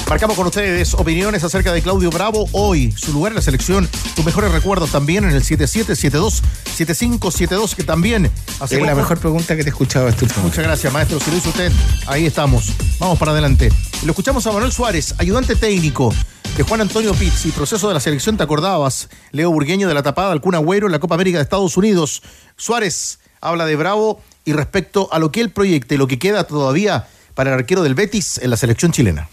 Marcamos 0.07 0.37
con 0.37 0.45
ustedes 0.45 0.93
opiniones 0.93 1.43
acerca 1.43 1.73
de 1.73 1.81
Claudio 1.81 2.11
Bravo 2.11 2.47
hoy, 2.51 2.93
su 2.95 3.11
lugar 3.11 3.31
en 3.31 3.37
la 3.37 3.41
selección, 3.41 3.89
tus 4.15 4.23
mejores 4.23 4.51
recuerdos 4.51 4.91
también 4.91 5.23
en 5.23 5.31
el 5.31 5.41
7772-7572, 5.43 7.75
que 7.75 7.83
también 7.83 8.29
hace 8.59 8.75
Es 8.75 8.81
la 8.85 8.93
mejor 8.93 9.17
pregunta 9.17 9.55
que 9.55 9.63
te 9.63 9.69
he 9.69 9.71
escuchado 9.71 10.07
este 10.07 10.27
Muchas 10.43 10.63
gracias, 10.63 10.93
maestro. 10.93 11.19
Si 11.19 11.31
lo 11.31 11.37
hizo 11.37 11.49
usted, 11.49 11.71
ahí 12.05 12.27
estamos. 12.27 12.71
Vamos 12.99 13.17
para 13.17 13.31
adelante. 13.31 13.71
Lo 14.03 14.11
escuchamos 14.11 14.45
a 14.45 14.51
Manuel 14.51 14.71
Suárez, 14.71 15.15
ayudante 15.17 15.55
técnico 15.55 16.13
de 16.55 16.61
Juan 16.61 16.81
Antonio 16.81 17.15
Pizzi, 17.15 17.49
proceso 17.49 17.87
de 17.87 17.95
la 17.95 17.99
selección, 17.99 18.37
te 18.37 18.43
acordabas, 18.43 19.09
Leo 19.31 19.49
Burgueño 19.49 19.87
de 19.87 19.95
la 19.95 20.03
tapada, 20.03 20.33
al 20.33 20.41
Agüero 20.53 20.85
en 20.85 20.91
la 20.91 20.99
Copa 20.99 21.15
América 21.15 21.39
de 21.39 21.43
Estados 21.43 21.77
Unidos. 21.77 22.21
Suárez 22.57 23.17
habla 23.41 23.65
de 23.65 23.75
Bravo 23.75 24.21
y 24.45 24.53
respecto 24.53 25.09
a 25.11 25.17
lo 25.17 25.31
que 25.31 25.41
él 25.41 25.49
proyecta 25.49 25.95
y 25.95 25.97
lo 25.97 26.05
que 26.05 26.19
queda 26.19 26.43
todavía 26.43 27.07
para 27.33 27.49
el 27.49 27.55
arquero 27.59 27.81
del 27.81 27.95
Betis 27.95 28.37
en 28.37 28.51
la 28.51 28.57
selección 28.57 28.91
chilena. 28.91 29.27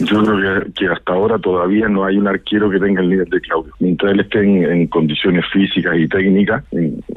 Yo 0.00 0.22
creo 0.22 0.64
que, 0.74 0.86
hasta 0.86 1.12
ahora 1.12 1.38
todavía 1.38 1.88
no 1.88 2.04
hay 2.04 2.18
un 2.18 2.28
arquero 2.28 2.70
que 2.70 2.78
tenga 2.78 3.02
el 3.02 3.10
nivel 3.10 3.28
de 3.28 3.40
Claudio. 3.40 3.72
Mientras 3.80 4.12
él 4.12 4.20
esté 4.20 4.42
en, 4.42 4.86
condiciones 4.86 5.44
físicas 5.52 5.96
y 5.96 6.06
técnicas, 6.06 6.62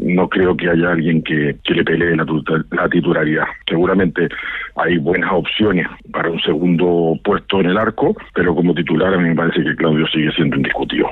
no 0.01 0.27
creo 0.27 0.57
que 0.57 0.69
haya 0.69 0.91
alguien 0.91 1.21
que, 1.21 1.55
le 1.63 1.83
pelee 1.83 2.15
la, 2.15 2.25
la 2.71 2.89
titularidad. 2.89 3.45
Seguramente 3.67 4.29
hay 4.75 4.97
buenas 4.97 5.31
opciones 5.31 5.87
para 6.11 6.31
un 6.31 6.41
segundo 6.41 7.19
puesto 7.23 7.59
en 7.59 7.67
el 7.67 7.77
arco, 7.77 8.15
pero 8.33 8.55
como 8.55 8.73
titular 8.73 9.13
a 9.13 9.17
mí 9.17 9.29
me 9.29 9.35
parece 9.35 9.63
que 9.63 9.75
Claudio 9.75 10.07
sigue 10.07 10.31
siendo 10.31 10.55
indiscutido. 10.55 11.07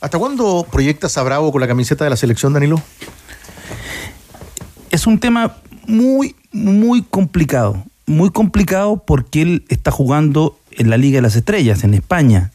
¿Hasta 0.00 0.18
cuándo 0.18 0.66
proyectas 0.70 1.16
a 1.18 1.22
Bravo 1.22 1.52
con 1.52 1.60
la 1.60 1.68
camiseta 1.68 2.04
de 2.04 2.10
la 2.10 2.16
selección, 2.16 2.54
Danilo? 2.54 2.76
Es 4.90 5.06
un 5.06 5.20
tema 5.20 5.56
muy, 5.86 6.34
muy 6.50 7.02
complicado. 7.02 7.84
Muy 8.06 8.30
complicado 8.30 9.04
porque 9.06 9.42
él 9.42 9.64
está 9.68 9.90
jugando 9.90 10.56
en 10.76 10.90
la 10.90 10.96
Liga 10.96 11.16
de 11.16 11.22
las 11.22 11.36
Estrellas, 11.36 11.84
en 11.84 11.94
España. 11.94 12.50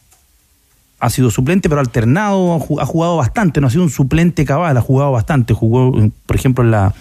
Ha 1.00 1.10
sido 1.10 1.30
suplente, 1.30 1.68
pero 1.68 1.80
alternado, 1.80 2.56
ha 2.56 2.86
jugado 2.86 3.16
bastante, 3.16 3.60
no 3.60 3.68
ha 3.68 3.70
sido 3.70 3.84
un 3.84 3.90
suplente 3.90 4.44
cabal, 4.44 4.76
ha 4.76 4.80
jugado 4.80 5.12
bastante. 5.12 5.54
Jugó, 5.54 5.92
por 6.26 6.36
ejemplo, 6.36 6.64
en 6.64 6.72
la, 6.72 6.94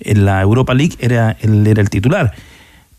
en 0.00 0.24
la 0.24 0.40
Europa 0.42 0.74
League 0.74 0.94
era, 1.00 1.36
era 1.40 1.80
el 1.80 1.90
titular, 1.90 2.32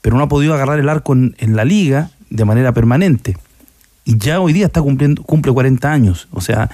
pero 0.01 0.17
no 0.17 0.23
ha 0.23 0.27
podido 0.27 0.53
agarrar 0.53 0.79
el 0.79 0.89
arco 0.89 1.13
en, 1.13 1.55
la 1.55 1.65
liga 1.65 2.11
de 2.29 2.45
manera 2.45 2.73
permanente. 2.73 3.37
Y 4.03 4.17
ya 4.17 4.39
hoy 4.39 4.53
día 4.53 4.65
está 4.65 4.81
cumpliendo, 4.81 5.23
cumple 5.23 5.51
40 5.51 5.91
años. 5.91 6.27
O 6.31 6.41
sea, 6.41 6.69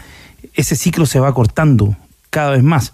ese 0.55 0.75
ciclo 0.75 1.05
se 1.05 1.19
va 1.19 1.33
cortando 1.33 1.95
cada 2.29 2.51
vez 2.51 2.63
más. 2.63 2.91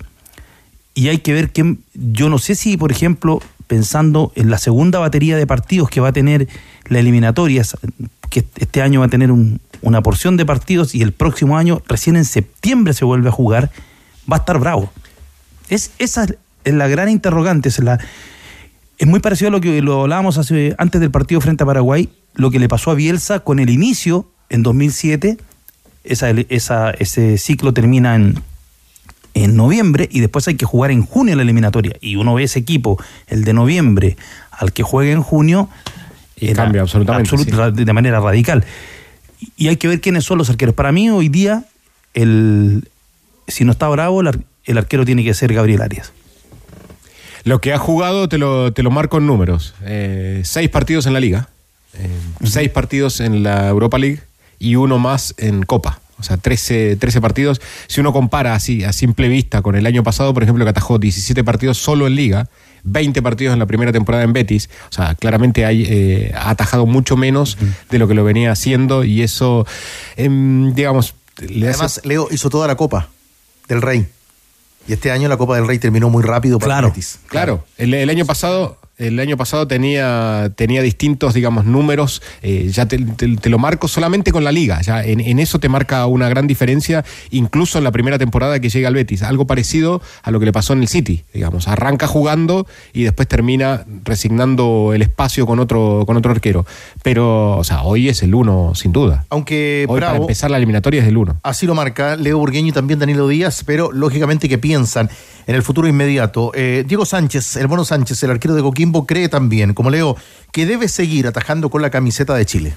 Y 0.93 1.07
hay 1.07 1.19
que 1.19 1.33
ver 1.33 1.51
que 1.51 1.77
yo 1.93 2.29
no 2.29 2.39
sé 2.39 2.55
si, 2.55 2.75
por 2.75 2.91
ejemplo, 2.91 3.41
pensando 3.69 4.33
en 4.35 4.49
la 4.49 4.57
segunda 4.57 4.97
batería 4.97 5.37
de 5.37 5.45
partidos 5.45 5.89
que 5.89 6.01
va 6.01 6.09
a 6.09 6.11
tener 6.11 6.49
la 6.87 6.99
eliminatoria, 6.99 7.63
que 8.31 8.43
este 8.57 8.81
año 8.81 9.01
va 9.01 9.05
a 9.05 9.09
tener 9.09 9.31
una 9.81 10.01
porción 10.01 10.37
de 10.37 10.45
partidos 10.45 10.95
y 10.95 11.03
el 11.03 11.13
próximo 11.13 11.55
año, 11.55 11.81
recién 11.87 12.15
en 12.15 12.25
septiembre 12.25 12.93
se 12.93 13.05
vuelve 13.05 13.29
a 13.29 13.31
jugar, 13.31 13.69
va 14.29 14.37
a 14.37 14.39
estar 14.39 14.59
bravo. 14.59 14.91
Es, 15.69 15.91
esa 15.99 16.25
es 16.63 16.73
la 16.73 16.87
gran 16.87 17.09
interrogante. 17.09 17.69
Es, 17.69 19.07
muy 19.07 19.19
parecido 19.19 19.49
a 19.49 19.51
lo 19.51 19.61
que 19.61 19.83
lo 19.83 20.01
hablábamos 20.01 20.39
antes 20.77 20.99
del 20.99 21.11
partido 21.11 21.39
frente 21.39 21.63
a 21.63 21.67
Paraguay, 21.67 22.09
lo 22.33 22.49
que 22.49 22.57
le 22.57 22.67
pasó 22.67 22.89
a 22.89 22.95
Bielsa 22.95 23.41
con 23.41 23.59
el 23.59 23.69
inicio 23.69 24.31
en 24.49 24.63
2007. 24.63 25.37
Esa, 26.03 26.31
esa, 26.31 26.89
ese 26.89 27.37
ciclo 27.37 27.71
termina 27.71 28.15
en, 28.15 28.41
en 29.43 29.55
noviembre 29.55 30.09
y 30.11 30.19
después 30.19 30.47
hay 30.47 30.55
que 30.55 30.65
jugar 30.65 30.91
en 30.91 31.05
junio 31.05 31.35
la 31.35 31.43
eliminatoria. 31.43 31.95
Y 32.01 32.15
uno 32.15 32.33
ve 32.35 32.43
ese 32.43 32.59
equipo, 32.59 33.01
el 33.27 33.43
de 33.43 33.53
noviembre, 33.53 34.17
al 34.51 34.73
que 34.73 34.83
juegue 34.83 35.11
en 35.11 35.23
junio, 35.23 35.69
cambia 36.55 36.81
absolutamente. 36.81 37.35
De 37.71 37.93
manera 37.93 38.19
radical. 38.19 38.65
Y 39.55 39.69
hay 39.69 39.77
que 39.77 39.87
ver 39.87 40.01
quiénes 40.01 40.25
son 40.25 40.37
los 40.37 40.49
arqueros. 40.49 40.75
Para 40.75 40.91
mí, 40.91 41.09
hoy 41.09 41.29
día, 41.29 41.63
el, 42.13 42.89
si 43.47 43.63
no 43.63 43.71
está 43.71 43.87
bravo, 43.87 44.21
el, 44.21 44.77
arquero 44.77 45.05
tiene 45.05 45.23
que 45.23 45.33
ser 45.33 45.53
Gabriel 45.53 45.81
Arias. 45.81 46.11
Lo 47.45 47.61
que 47.61 47.71
ha 47.71 47.77
jugado 47.77 48.27
te 48.27 48.37
lo, 48.37 48.73
te 48.73 48.83
lo 48.83 48.91
marco 48.91 49.17
en 49.17 49.25
números. 49.25 49.73
Eh, 49.85 50.41
seis 50.43 50.69
partidos 50.69 51.05
en 51.05 51.13
la 51.13 51.21
liga, 51.21 51.47
eh, 51.93 52.09
seis 52.43 52.69
partidos 52.69 53.21
en 53.21 53.43
la 53.43 53.69
Europa 53.69 53.97
League 53.97 54.19
y 54.59 54.75
uno 54.75 54.99
más 54.99 55.33
en 55.37 55.63
Copa. 55.63 56.01
O 56.19 56.23
sea, 56.23 56.37
13, 56.37 56.97
13 56.97 57.21
partidos. 57.21 57.61
Si 57.87 58.01
uno 58.01 58.11
compara 58.11 58.53
así, 58.53 58.83
a 58.83 58.93
simple 58.93 59.27
vista, 59.29 59.61
con 59.61 59.75
el 59.75 59.85
año 59.85 60.03
pasado, 60.03 60.33
por 60.33 60.43
ejemplo, 60.43 60.65
que 60.65 60.71
atajó 60.71 60.99
17 60.99 61.43
partidos 61.43 61.77
solo 61.77 62.07
en 62.07 62.15
liga, 62.15 62.49
20 62.83 63.21
partidos 63.21 63.53
en 63.53 63.59
la 63.59 63.65
primera 63.65 63.91
temporada 63.91 64.23
en 64.23 64.33
Betis. 64.33 64.69
O 64.89 64.93
sea, 64.93 65.15
claramente 65.15 65.65
hay, 65.65 65.85
eh, 65.87 66.31
ha 66.35 66.49
atajado 66.49 66.85
mucho 66.85 67.17
menos 67.17 67.57
de 67.89 67.99
lo 67.99 68.07
que 68.07 68.13
lo 68.13 68.23
venía 68.23 68.51
haciendo 68.51 69.03
y 69.03 69.21
eso, 69.21 69.65
em, 70.15 70.73
digamos... 70.73 71.15
Además, 71.41 72.01
Leo 72.03 72.27
hizo 72.31 72.49
toda 72.49 72.67
la 72.67 72.75
Copa 72.75 73.07
del 73.69 73.81
Rey. 73.81 74.05
Y 74.87 74.93
este 74.93 75.11
año 75.11 75.29
la 75.29 75.37
Copa 75.37 75.55
del 75.55 75.67
Rey 75.67 75.79
terminó 75.79 76.09
muy 76.09 76.23
rápido 76.23 76.59
para 76.59 76.81
Betis. 76.81 77.19
Claro, 77.27 77.63
el 77.77 78.09
año 78.09 78.25
pasado 78.25 78.77
el 78.99 79.19
año 79.19 79.37
pasado 79.37 79.65
tenía, 79.67 80.51
tenía 80.55 80.81
distintos, 80.81 81.33
digamos, 81.33 81.65
números. 81.65 82.21
Eh, 82.41 82.69
ya 82.71 82.85
te, 82.85 82.99
lo 83.49 83.57
marco 83.57 83.87
solamente 83.87 84.31
con 84.31 84.43
la 84.43 84.51
liga. 84.51 84.81
Ya 84.81 85.01
en, 85.03 85.39
eso 85.39 85.59
te 85.59 85.69
marca 85.69 86.05
una 86.05 86.27
gran 86.29 86.47
diferencia, 86.47 87.05
incluso 87.31 87.77
en 87.77 87.85
la 87.85 87.91
primera 87.91 88.19
temporada 88.19 88.59
que 88.59 88.69
llega 88.69 88.89
al 88.89 88.93
Betis. 88.93 89.23
Algo 89.23 89.47
parecido 89.47 90.01
a 90.21 90.31
lo 90.31 90.39
que 90.39 90.45
le 90.45 90.51
pasó 90.51 90.73
en 90.73 90.81
el 90.81 90.89
City, 90.89 91.23
digamos. 91.33 91.67
Arranca 91.69 92.07
jugando 92.07 92.67
y 92.93 93.03
después 93.03 93.27
termina 93.27 93.85
resignando 94.03 94.91
el 94.93 95.01
espacio 95.01 95.45
con 95.45 95.59
otro, 95.59 96.03
con 96.05 96.17
otro 96.17 96.31
arquero. 96.31 96.65
Pero, 97.01 97.57
o 97.57 97.63
sea, 97.63 97.83
hoy 97.83 98.09
es 98.09 98.21
el 98.21 98.35
uno, 98.35 98.73
sin 98.75 98.91
duda. 98.91 99.25
Aunque 99.29 99.85
hoy 99.87 100.01
para 100.01 100.17
empezar 100.17 100.51
la 100.51 100.57
eliminatoria 100.57 101.01
es 101.01 101.07
el 101.07 101.15
uno. 101.15 101.39
Así 101.43 101.65
lo 101.65 101.73
marca 101.73 102.17
Leo 102.17 102.37
Burgueño 102.37 102.67
y 102.67 102.71
también 102.73 102.99
Danilo 102.99 103.29
Díaz, 103.29 103.63
pero 103.65 103.93
lógicamente 103.93 104.49
que 104.49 104.57
piensan 104.57 105.09
en 105.49 105.55
el 105.55 105.63
futuro 105.63 105.87
inmediato. 105.87 106.51
Eh, 106.53 106.83
Diego 106.87 107.05
Sánchez, 107.05 107.55
el 107.55 107.65
bueno 107.65 107.83
Sánchez, 107.83 108.21
el 108.21 108.29
arquero 108.29 108.53
de 108.53 108.61
Coquimbo, 108.61 108.88
cree 109.05 109.29
también, 109.29 109.73
como 109.73 109.89
leo, 109.89 110.15
que 110.51 110.65
debe 110.65 110.87
seguir 110.87 111.27
atajando 111.27 111.69
con 111.69 111.81
la 111.81 111.89
camiseta 111.89 112.35
de 112.35 112.45
Chile. 112.45 112.75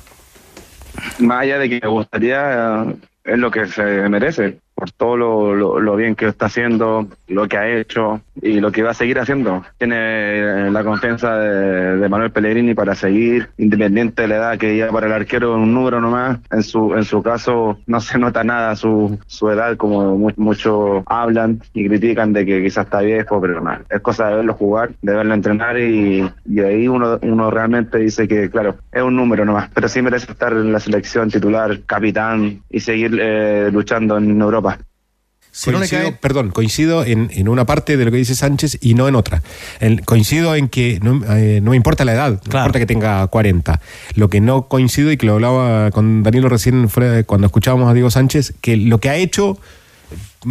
Más 1.18 1.42
allá 1.42 1.58
de 1.58 1.68
que 1.68 1.80
me 1.82 1.88
gustaría, 1.88 2.84
es 3.24 3.38
lo 3.38 3.50
que 3.50 3.66
se 3.66 3.82
merece 4.08 4.58
por 4.82 4.90
todo 4.90 5.16
lo, 5.16 5.78
lo, 5.78 5.94
bien 5.94 6.16
que 6.16 6.26
está 6.26 6.46
haciendo, 6.46 7.06
lo 7.28 7.46
que 7.46 7.56
ha 7.56 7.68
hecho 7.70 8.20
y 8.40 8.58
lo 8.58 8.72
que 8.72 8.82
va 8.82 8.90
a 8.90 8.94
seguir 8.94 9.20
haciendo. 9.20 9.62
Tiene 9.78 9.96
eh, 9.96 10.70
la 10.72 10.82
confianza 10.82 11.36
de, 11.36 12.08
Manuel 12.08 12.32
Pellegrini 12.32 12.74
para 12.74 12.96
seguir, 12.96 13.48
independiente 13.58 14.22
de 14.22 14.28
la 14.28 14.36
edad 14.38 14.58
que 14.58 14.76
ya 14.76 14.88
para 14.88 15.06
el 15.06 15.12
arquero 15.12 15.54
un 15.54 15.72
número 15.72 16.00
nomás. 16.00 16.40
En 16.50 16.64
su 16.64 16.96
en 16.96 17.04
su 17.04 17.22
caso 17.22 17.78
no 17.86 18.00
se 18.00 18.18
nota 18.18 18.42
nada 18.42 18.74
su, 18.74 19.20
su 19.28 19.50
edad, 19.50 19.76
como 19.76 20.18
muchos 20.36 21.04
hablan 21.06 21.62
y 21.74 21.86
critican 21.86 22.32
de 22.32 22.44
que 22.44 22.60
quizás 22.60 22.86
está 22.86 23.02
viejo, 23.02 23.40
pero 23.40 23.60
nada. 23.60 23.82
Es 23.88 24.00
cosa 24.00 24.30
de 24.30 24.34
verlo 24.34 24.54
jugar, 24.54 24.90
de 25.00 25.14
verlo 25.14 25.32
entrenar 25.32 25.78
y, 25.78 26.28
y 26.44 26.58
ahí 26.58 26.88
uno, 26.88 27.20
uno 27.22 27.52
realmente 27.52 27.98
dice 27.98 28.26
que, 28.26 28.50
claro, 28.50 28.74
es 28.90 29.02
un 29.02 29.14
número 29.14 29.44
nomás, 29.44 29.70
pero 29.72 29.86
sí 29.86 30.02
merece 30.02 30.32
estar 30.32 30.52
en 30.52 30.72
la 30.72 30.80
selección 30.80 31.30
titular, 31.30 31.82
capitán 31.86 32.62
y 32.68 32.80
seguir 32.80 33.16
eh, 33.20 33.70
luchando 33.72 34.16
en 34.16 34.40
Europa 34.40 34.71
coincido, 35.64 36.16
Perdón, 36.20 36.50
coincido 36.50 37.04
en, 37.04 37.48
una 37.48 37.66
parte 37.66 37.96
de 37.96 38.04
lo 38.04 38.10
que 38.10 38.16
dice 38.16 38.34
Sánchez 38.34 38.78
y 38.80 38.94
no 38.94 39.08
en 39.08 39.14
otra. 39.14 39.42
coincido 40.04 40.54
en 40.54 40.68
que 40.68 40.98
no, 41.02 41.22
eh, 41.36 41.60
no, 41.62 41.70
me 41.70 41.76
importa 41.76 42.04
la 42.04 42.14
edad, 42.14 42.40
no 42.50 42.58
importa 42.58 42.78
que 42.78 42.86
tenga 42.86 43.26
40. 43.26 43.80
Lo 44.14 44.28
que 44.28 44.40
no 44.40 44.68
coincido 44.68 45.12
y 45.12 45.16
que 45.16 45.26
lo 45.26 45.34
hablaba 45.34 45.90
con 45.90 46.22
Danilo 46.22 46.48
recién 46.48 46.88
cuando 47.26 47.46
escuchábamos 47.46 47.88
a 47.88 47.94
Diego 47.94 48.10
Sánchez, 48.10 48.54
que 48.60 48.76
lo 48.76 48.98
que 48.98 49.10
ha 49.10 49.16
hecho 49.16 49.58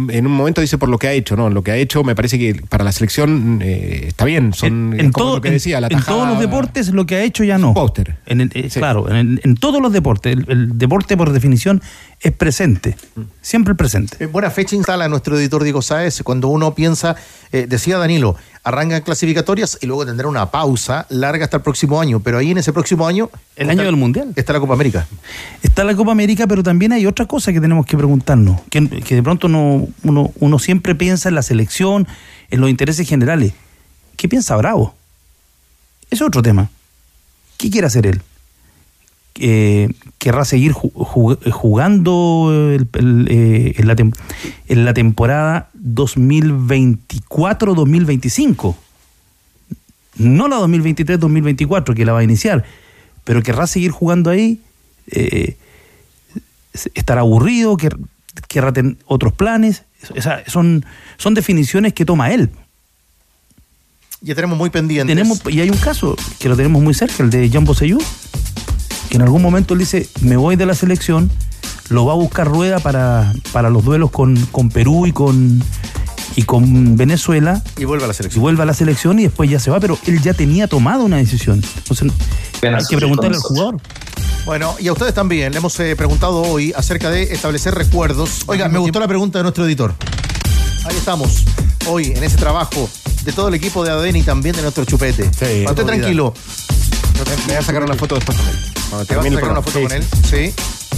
en 0.08 0.26
un 0.26 0.32
momento 0.32 0.60
dice 0.60 0.78
por 0.78 0.88
lo 0.88 0.98
que 0.98 1.08
ha 1.08 1.12
hecho, 1.12 1.36
¿no? 1.36 1.50
Lo 1.50 1.62
que 1.62 1.70
ha 1.70 1.76
hecho 1.76 2.02
me 2.04 2.14
parece 2.14 2.38
que 2.38 2.54
para 2.68 2.82
la 2.84 2.92
selección 2.92 3.60
eh, 3.62 4.04
está 4.08 4.24
bien. 4.24 4.52
Son, 4.54 4.98
en, 4.98 5.10
todo- 5.12 5.36
lo 5.36 5.40
que 5.42 5.48
en- 5.48 5.54
decía, 5.54 5.80
la 5.80 5.88
en 5.88 6.02
todos 6.02 6.26
los 6.28 6.38
deportes 6.40 6.88
lo 6.92 7.04
que 7.06 7.16
ha 7.16 7.22
hecho 7.22 7.44
ya 7.44 7.58
no. 7.58 7.74
póster. 7.74 8.16
En 8.26 8.40
el- 8.40 8.50
eh, 8.54 8.68
Claro, 8.72 9.08
en, 9.10 9.16
el- 9.16 9.40
en 9.44 9.54
todos 9.56 9.80
los 9.82 9.92
deportes. 9.92 10.32
El, 10.32 10.46
el 10.50 10.78
deporte 10.78 11.16
por 11.16 11.30
definición 11.32 11.82
es 12.20 12.32
presente. 12.32 12.96
Siempre 13.40 13.72
el 13.72 13.76
presente. 13.76 14.16
En 14.24 14.32
buena 14.32 14.50
fecha 14.50 14.76
instala 14.76 15.08
nuestro 15.08 15.36
editor 15.38 15.62
Diego 15.62 15.82
Sáez 15.82 16.22
cuando 16.22 16.48
uno 16.48 16.74
piensa, 16.74 17.16
eh, 17.52 17.66
decía 17.68 17.98
Danilo, 17.98 18.36
arrancan 18.64 19.02
clasificatorias 19.02 19.76
y 19.80 19.86
luego 19.86 20.06
tendrá 20.06 20.28
una 20.28 20.50
pausa 20.50 21.04
larga 21.08 21.44
hasta 21.46 21.56
el 21.56 21.62
próximo 21.64 22.00
año, 22.00 22.20
pero 22.20 22.38
ahí 22.38 22.52
en 22.52 22.58
ese 22.58 22.72
próximo 22.72 23.06
año... 23.08 23.28
El 23.56 23.68
año 23.70 23.82
del 23.82 23.96
Mundial. 23.96 24.32
Está 24.36 24.52
la 24.52 24.60
Copa 24.60 24.74
América. 24.74 25.06
Está 25.62 25.82
la 25.82 25.96
Copa 25.96 26.12
América, 26.12 26.46
pero 26.46 26.62
también 26.62 26.92
hay 26.92 27.04
otra 27.06 27.26
cosa 27.26 27.52
que 27.52 27.60
tenemos 27.60 27.86
que 27.86 27.96
preguntarnos, 27.96 28.60
que, 28.70 28.88
que 28.88 29.16
de 29.16 29.22
pronto 29.22 29.48
no, 29.48 29.88
uno, 30.04 30.30
uno 30.38 30.58
siempre 30.60 30.94
piensa 30.94 31.28
en 31.28 31.34
la 31.34 31.42
selección, 31.42 32.06
en 32.50 32.60
los 32.60 32.70
intereses 32.70 33.08
generales. 33.08 33.52
¿Qué 34.16 34.28
piensa 34.28 34.54
Bravo? 34.56 34.94
Es 36.10 36.22
otro 36.22 36.40
tema. 36.42 36.70
¿Qué 37.56 37.68
quiere 37.70 37.88
hacer 37.88 38.06
él? 38.06 38.22
Eh, 39.36 39.88
¿Querrá 40.18 40.44
seguir 40.44 40.72
ju- 40.72 40.92
ju- 40.92 41.50
jugando 41.50 42.50
el- 42.52 42.86
el, 42.92 43.26
eh, 43.30 43.74
en, 43.78 43.88
la 43.88 43.96
tem- 43.96 44.14
en 44.68 44.84
la 44.84 44.92
temporada 44.94 45.70
2024-2025? 45.84 48.74
No 50.16 50.48
la 50.48 50.56
2023-2024, 50.58 51.94
que 51.94 52.04
la 52.04 52.12
va 52.12 52.20
a 52.20 52.24
iniciar, 52.24 52.64
pero 53.24 53.42
querrá 53.42 53.66
seguir 53.66 53.90
jugando 53.90 54.30
ahí. 54.30 54.60
Eh, 55.10 55.56
estará 56.94 57.22
aburrido, 57.22 57.76
quer- 57.76 57.98
querrá 58.48 58.72
tener 58.72 58.96
otros 59.06 59.32
planes. 59.32 59.84
Son, 60.46 60.84
son 61.16 61.34
definiciones 61.34 61.92
que 61.92 62.04
toma 62.04 62.30
él. 62.32 62.50
Ya 64.20 64.34
tenemos 64.34 64.58
muy 64.58 64.70
pendientes. 64.70 65.14
Tenemos, 65.16 65.40
y 65.48 65.60
hay 65.60 65.70
un 65.70 65.78
caso 65.78 66.16
que 66.38 66.48
lo 66.48 66.56
tenemos 66.56 66.82
muy 66.82 66.94
cerca, 66.94 67.22
el 67.22 67.30
de 67.30 67.48
Jean 67.50 67.64
Bosellú, 67.64 67.98
que 69.08 69.16
en 69.16 69.22
algún 69.22 69.42
momento 69.42 69.74
él 69.74 69.80
dice, 69.80 70.08
me 70.20 70.36
voy 70.36 70.56
de 70.56 70.66
la 70.66 70.74
selección, 70.74 71.30
lo 71.92 72.04
va 72.06 72.12
a 72.12 72.16
buscar 72.16 72.48
Rueda 72.48 72.78
para, 72.80 73.32
para 73.52 73.70
los 73.70 73.84
duelos 73.84 74.10
con, 74.10 74.36
con 74.46 74.68
Perú 74.70 75.06
y 75.06 75.12
con, 75.12 75.62
y 76.36 76.42
con 76.42 76.96
Venezuela. 76.96 77.62
Y 77.78 77.84
vuelve 77.84 78.04
a 78.04 78.06
la 78.08 78.12
Y 78.12 78.16
selección. 78.16 78.42
vuelve 78.42 78.62
a 78.62 78.66
la 78.66 78.74
selección 78.74 79.18
y 79.18 79.24
después 79.24 79.48
ya 79.50 79.60
se 79.60 79.70
va, 79.70 79.78
pero 79.80 79.98
él 80.06 80.20
ya 80.22 80.34
tenía 80.34 80.66
tomado 80.66 81.04
una 81.04 81.16
decisión. 81.18 81.62
Entonces, 81.76 82.12
hay 82.62 82.84
que 82.88 82.96
preguntarle 82.96 83.36
al 83.36 83.42
jugador. 83.42 83.76
Bueno, 84.44 84.74
y 84.80 84.88
a 84.88 84.92
ustedes 84.92 85.14
también 85.14 85.52
le 85.52 85.58
hemos 85.58 85.78
eh, 85.78 85.94
preguntado 85.94 86.42
hoy 86.42 86.72
acerca 86.76 87.10
de 87.10 87.22
establecer 87.32 87.74
recuerdos. 87.74 88.42
Oiga, 88.46 88.68
me 88.68 88.78
gustó 88.78 88.98
la 88.98 89.06
pregunta 89.06 89.38
de 89.38 89.44
nuestro 89.44 89.64
editor. 89.66 89.94
Ahí 90.84 90.96
estamos, 90.96 91.44
hoy 91.86 92.06
en 92.06 92.24
ese 92.24 92.36
trabajo 92.38 92.90
de 93.24 93.30
todo 93.32 93.46
el 93.46 93.54
equipo 93.54 93.84
de 93.84 93.92
ADN 93.92 94.16
y 94.16 94.22
también 94.24 94.56
de 94.56 94.62
nuestro 94.62 94.84
chupete. 94.84 95.24
Sí, 95.32 95.62
Para 95.62 95.70
usted 95.70 95.86
tranquilo. 95.86 96.34
Me 97.46 97.46
voy 97.46 97.54
a 97.56 97.62
sacar 97.62 97.84
una 97.84 97.94
foto 97.94 98.16
después 98.16 98.36
con 98.36 98.48
él. 98.48 99.06
¿Te 99.06 99.14
vas 99.14 99.26
a 99.26 99.30
sacar 99.30 99.50
una 99.52 99.62
foto 99.62 99.80
con 99.80 99.92
él? 99.92 100.04
sí. 100.28 100.52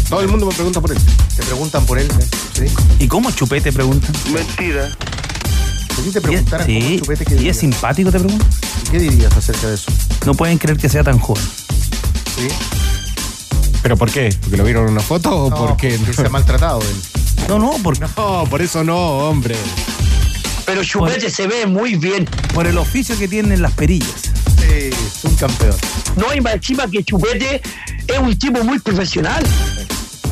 Todo 0.09 0.21
el 0.21 0.29
mundo 0.29 0.47
me 0.47 0.53
pregunta 0.55 0.81
por 0.81 0.93
él. 0.93 0.99
Te 1.37 1.43
preguntan 1.43 1.85
por 1.87 1.99
él. 1.99 2.09
Sí. 2.55 2.65
¿Y 2.99 3.09
cómo 3.09 3.31
Chupete 3.31 3.73
pregunta? 3.73 4.09
Mentira. 4.33 4.91
Si 5.97 6.03
te 6.03 6.03
¿Y 6.03 6.09
es, 6.09 6.21
preguntaran 6.23 6.67
cómo 6.67 6.81
sí, 6.81 6.95
es 6.95 7.01
chupete, 7.01 7.25
¿qué 7.25 7.43
¿y 7.43 7.49
es 7.49 7.57
simpático, 7.57 8.11
te 8.11 8.19
pregunto? 8.19 8.45
¿Qué 8.91 8.99
dirías 8.99 9.37
acerca 9.37 9.69
de 9.69 9.75
eso? 9.75 9.91
No 10.27 10.35
pueden 10.35 10.59
creer 10.59 10.77
que 10.79 10.89
sea 10.89 11.05
tan 11.05 11.19
joven. 11.19 11.45
¿Sí? 12.37 12.49
¿Pero 13.83 13.97
por 13.97 14.11
qué? 14.11 14.35
¿Porque 14.41 14.57
lo 14.57 14.65
vieron 14.65 14.87
en 14.87 14.93
una 14.93 15.03
foto 15.03 15.31
o 15.45 15.51
No, 15.51 15.57
porque 15.57 15.97
porque 15.99 16.13
se 16.15 16.23
ha 16.27 16.29
maltratado 16.31 16.81
él. 16.81 16.97
No, 17.49 17.59
no, 17.59 17.73
por, 17.83 17.99
No, 18.01 18.45
por 18.49 18.61
eso 18.63 18.83
no, 18.83 18.97
hombre. 19.29 19.57
Pero 20.67 20.83
Chupete 20.83 21.31
se 21.31 21.47
ve 21.47 21.67
muy 21.67 21.95
bien. 21.97 22.25
por 22.55 22.67
el 22.67 22.77
oficio 22.79 23.17
que 23.19 23.29
tienen 23.29 23.61
las 23.63 23.73
perillas. 23.73 24.09
Sí, 24.59 24.91
es 24.91 25.25
un 25.25 25.35
campeón. 25.37 25.77
No 26.17 26.31
hay 26.31 26.41
más 26.41 26.55
encima 26.55 26.87
que 26.89 27.05
Chupete 27.05 27.61
es 28.07 28.19
un 28.19 28.37
tipo 28.39 28.65
muy 28.65 28.79
profesional. 28.79 29.45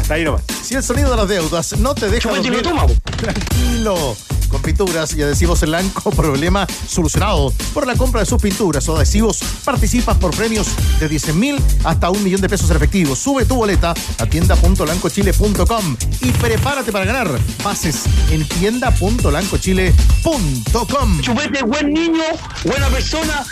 Hasta 0.03 0.15
ahí 0.15 0.25
nomás. 0.25 0.43
Si 0.63 0.75
el 0.75 0.83
sonido 0.83 1.11
de 1.11 1.17
las 1.17 1.29
deudas 1.29 1.79
no 1.79 1.95
te 1.95 2.09
deja 2.09 2.29
Chupete 2.29 2.51
no 2.51 2.57
dormir, 2.57 2.63
toma. 2.71 2.85
bo. 2.85 2.95
tranquilo. 3.17 4.17
Con 4.49 4.61
pinturas 4.61 5.15
y 5.15 5.23
adhesivos 5.23 5.61
Blanco, 5.63 6.11
problema 6.11 6.67
solucionado. 6.87 7.53
Por 7.73 7.87
la 7.87 7.95
compra 7.95 8.21
de 8.21 8.27
sus 8.27 8.43
pinturas 8.43 8.87
o 8.89 8.97
adhesivos, 8.97 9.39
participas 9.65 10.19
por 10.19 10.35
premios 10.37 10.67
de 11.01 11.09
10 11.09 11.35
mil 11.37 11.59
hasta 11.85 12.11
un 12.11 12.23
millón 12.23 12.41
de 12.43 12.49
pesos 12.51 12.69
en 12.71 12.77
efectivo. 12.77 13.17
Sube 13.17 13.47
tu 13.47 13.55
boleta 13.55 13.95
a 14.19 14.27
tienda.lancochile.com 14.27 15.97
y 16.21 16.33
prepárate 16.33 16.93
para 16.93 17.05
ganar. 17.07 17.31
Pases 17.63 18.01
en 18.31 18.47
tienda.lancochile.com. 18.49 21.21
Chupete 21.23 21.63
buen 21.63 21.93
niño, 21.95 22.25
buena 22.65 22.89
persona. 22.89 23.45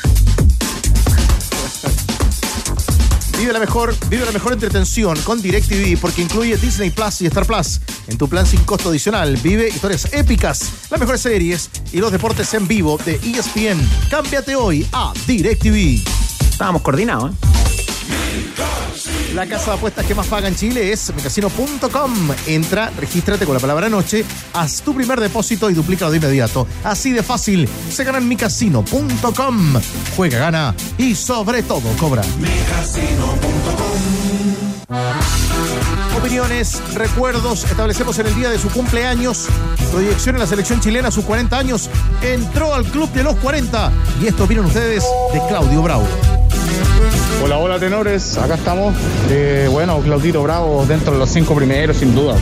Vive 3.40 3.54
la 3.54 3.58
mejor, 3.58 3.94
vive 4.10 4.26
la 4.26 4.32
mejor 4.32 4.52
entretención 4.52 5.18
con 5.22 5.40
DirecTV 5.40 5.98
porque 5.98 6.20
incluye 6.20 6.58
Disney 6.58 6.90
Plus 6.90 7.22
y 7.22 7.26
Star 7.26 7.46
Plus. 7.46 7.80
En 8.06 8.18
tu 8.18 8.28
plan 8.28 8.46
sin 8.46 8.62
costo 8.64 8.90
adicional, 8.90 9.34
vive 9.38 9.66
historias 9.66 10.12
épicas, 10.12 10.70
las 10.90 11.00
mejores 11.00 11.22
series 11.22 11.70
y 11.90 12.00
los 12.00 12.12
deportes 12.12 12.52
en 12.52 12.68
vivo 12.68 12.98
de 13.02 13.14
ESPN. 13.14 13.80
Cámbiate 14.10 14.56
hoy 14.56 14.86
a 14.92 15.14
DirecTV. 15.26 16.04
Estábamos 16.50 16.82
coordinados, 16.82 17.32
¿eh? 17.32 17.34
La 19.34 19.46
casa 19.46 19.72
de 19.72 19.76
apuestas 19.76 20.04
que 20.06 20.14
más 20.14 20.26
paga 20.26 20.48
en 20.48 20.56
Chile 20.56 20.92
es 20.92 21.14
mecasino.com. 21.14 22.30
Entra, 22.46 22.90
regístrate 22.98 23.44
con 23.44 23.54
la 23.54 23.60
palabra 23.60 23.88
noche, 23.88 24.24
haz 24.54 24.82
tu 24.82 24.92
primer 24.94 25.20
depósito 25.20 25.70
y 25.70 25.74
duplícalo 25.74 26.10
de 26.10 26.16
inmediato. 26.16 26.66
Así 26.82 27.12
de 27.12 27.22
fácil, 27.22 27.68
se 27.90 28.02
gana 28.02 28.18
en 28.18 28.26
micasino.com. 28.26 29.74
Juega, 30.16 30.38
gana 30.38 30.74
y 30.98 31.14
sobre 31.14 31.62
todo 31.62 31.88
cobra. 31.98 32.22
Opiniones, 36.18 36.82
recuerdos, 36.94 37.64
establecemos 37.64 38.18
en 38.18 38.26
el 38.26 38.34
día 38.34 38.50
de 38.50 38.58
su 38.58 38.68
cumpleaños, 38.68 39.46
proyección 39.92 40.34
en 40.34 40.40
la 40.40 40.46
selección 40.46 40.80
chilena 40.80 41.08
a 41.08 41.12
sus 41.12 41.24
40 41.24 41.56
años, 41.56 41.88
entró 42.20 42.74
al 42.74 42.84
club 42.84 43.10
de 43.12 43.22
los 43.22 43.36
40 43.36 43.92
y 44.20 44.26
esto 44.26 44.44
opinan 44.44 44.66
ustedes 44.66 45.04
de 45.32 45.40
Claudio 45.48 45.82
Bravo. 45.82 46.06
Hola, 47.42 47.58
hola 47.58 47.78
tenores, 47.78 48.36
acá 48.36 48.54
estamos. 48.54 48.94
Eh, 49.30 49.66
bueno, 49.70 50.00
Claudito 50.00 50.42
Bravo 50.42 50.84
dentro 50.86 51.12
de 51.12 51.18
los 51.18 51.30
cinco 51.30 51.54
primeros, 51.54 51.96
sin 51.96 52.14
duda. 52.14 52.36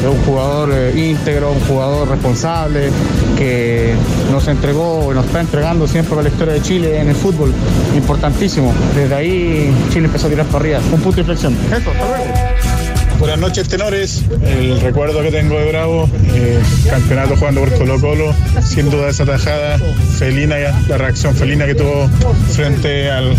Es 0.00 0.08
un 0.08 0.22
jugador 0.24 0.70
eh, 0.72 0.92
íntegro, 0.94 1.52
un 1.52 1.60
jugador 1.60 2.08
responsable 2.08 2.90
que 3.36 3.94
nos 4.30 4.46
entregó 4.48 5.10
y 5.10 5.14
nos 5.14 5.26
está 5.26 5.40
entregando 5.40 5.88
siempre 5.88 6.10
para 6.10 6.22
la 6.22 6.28
historia 6.28 6.54
de 6.54 6.62
Chile 6.62 7.00
en 7.00 7.08
el 7.08 7.16
fútbol. 7.16 7.52
Importantísimo. 7.94 8.72
Desde 8.94 9.14
ahí 9.14 9.74
Chile 9.90 10.06
empezó 10.06 10.28
a 10.28 10.30
tirar 10.30 10.46
para 10.46 10.58
arriba. 10.58 10.78
Un 10.92 11.00
punto 11.00 11.16
de 11.16 11.20
inflexión. 11.22 11.56
Eso, 11.72 11.90
hasta 11.90 12.08
luego. 12.08 12.73
Buenas 13.18 13.38
noches, 13.38 13.68
tenores. 13.68 14.22
El 14.44 14.80
recuerdo 14.80 15.22
que 15.22 15.30
tengo 15.30 15.58
de 15.58 15.68
Bravo, 15.68 16.08
eh, 16.34 16.60
campeonato 16.88 17.36
jugando 17.36 17.60
por 17.60 17.72
Colo 17.74 18.00
Colo, 18.00 18.34
sin 18.62 18.90
duda 18.90 19.08
esa 19.08 19.24
tajada 19.24 19.78
felina, 20.18 20.56
la 20.88 20.98
reacción 20.98 21.34
felina 21.34 21.66
que 21.66 21.74
tuvo 21.74 22.08
frente 22.52 23.10
al 23.10 23.34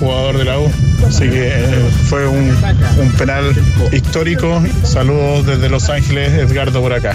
jugador 0.00 0.38
de 0.38 0.44
la 0.44 0.58
U. 0.58 0.70
Así 1.06 1.28
que 1.28 1.48
eh, 1.48 1.90
fue 2.08 2.26
un, 2.26 2.56
un 3.00 3.12
penal 3.18 3.54
histórico. 3.92 4.62
Saludos 4.84 5.46
desde 5.46 5.68
Los 5.68 5.90
Ángeles, 5.90 6.32
Edgardo 6.32 6.80
por 6.80 6.92
acá. 6.92 7.14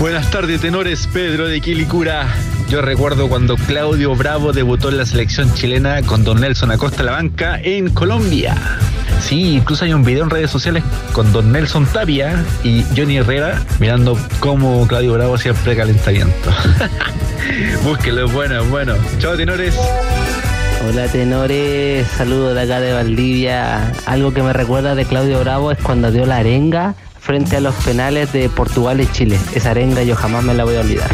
Buenas 0.00 0.30
tardes, 0.30 0.60
tenores. 0.60 1.08
Pedro 1.12 1.46
de 1.46 1.60
Quilicura. 1.60 2.26
Yo 2.68 2.80
recuerdo 2.80 3.28
cuando 3.28 3.56
Claudio 3.56 4.16
Bravo 4.16 4.52
debutó 4.52 4.88
en 4.88 4.96
la 4.96 5.04
selección 5.04 5.52
chilena 5.54 6.00
con 6.02 6.24
Don 6.24 6.40
Nelson 6.40 6.70
Acosta 6.70 7.02
la 7.02 7.12
banca 7.12 7.60
en 7.62 7.90
Colombia. 7.90 8.56
Sí, 9.22 9.56
incluso 9.56 9.84
hay 9.84 9.94
un 9.94 10.04
video 10.04 10.24
en 10.24 10.30
redes 10.30 10.50
sociales 10.50 10.82
con 11.12 11.32
Don 11.32 11.52
Nelson 11.52 11.86
Tapia 11.86 12.44
y 12.64 12.84
Johnny 12.96 13.18
Herrera 13.18 13.62
mirando 13.78 14.18
cómo 14.40 14.86
Claudio 14.88 15.14
Bravo 15.14 15.36
hacía 15.36 15.54
precalentamiento. 15.54 16.50
Búsquelo, 17.84 18.28
bueno, 18.28 18.64
bueno. 18.64 18.94
Chao, 19.20 19.36
tenores. 19.36 19.74
Hola 20.88 21.06
tenores, 21.06 22.08
saludos 22.08 22.56
de 22.56 22.62
acá 22.62 22.80
de 22.80 22.92
Valdivia. 22.92 23.92
Algo 24.06 24.34
que 24.34 24.42
me 24.42 24.52
recuerda 24.52 24.96
de 24.96 25.04
Claudio 25.04 25.38
Bravo 25.40 25.70
es 25.70 25.78
cuando 25.78 26.10
dio 26.10 26.26
la 26.26 26.38
arenga 26.38 26.96
frente 27.20 27.56
a 27.56 27.60
los 27.60 27.74
penales 27.76 28.32
de 28.32 28.48
Portugal 28.48 29.00
y 29.00 29.06
Chile. 29.06 29.38
Esa 29.54 29.70
arenga 29.70 30.02
yo 30.02 30.16
jamás 30.16 30.42
me 30.42 30.54
la 30.54 30.64
voy 30.64 30.74
a 30.74 30.80
olvidar. 30.80 31.10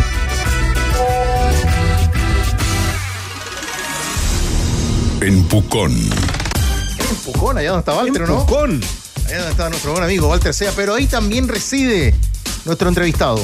En 5.21 5.45
Pucón. 5.45 5.93
Pucón, 7.33 7.59
allá 7.59 7.71
donde 7.71 7.81
está 7.81 7.95
Walter, 7.95 8.23
¿o 8.23 8.27
¿no? 8.27 8.47
Pucón. 8.47 8.81
Allá 9.27 9.37
donde 9.37 9.51
está 9.51 9.69
nuestro 9.69 9.93
buen 9.93 10.05
amigo 10.05 10.29
Walter 10.29 10.55
Sea, 10.55 10.73
pero 10.75 10.95
ahí 10.95 11.07
también 11.07 11.47
reside 11.47 12.15
nuestro 12.65 12.89
entrevistado. 12.89 13.39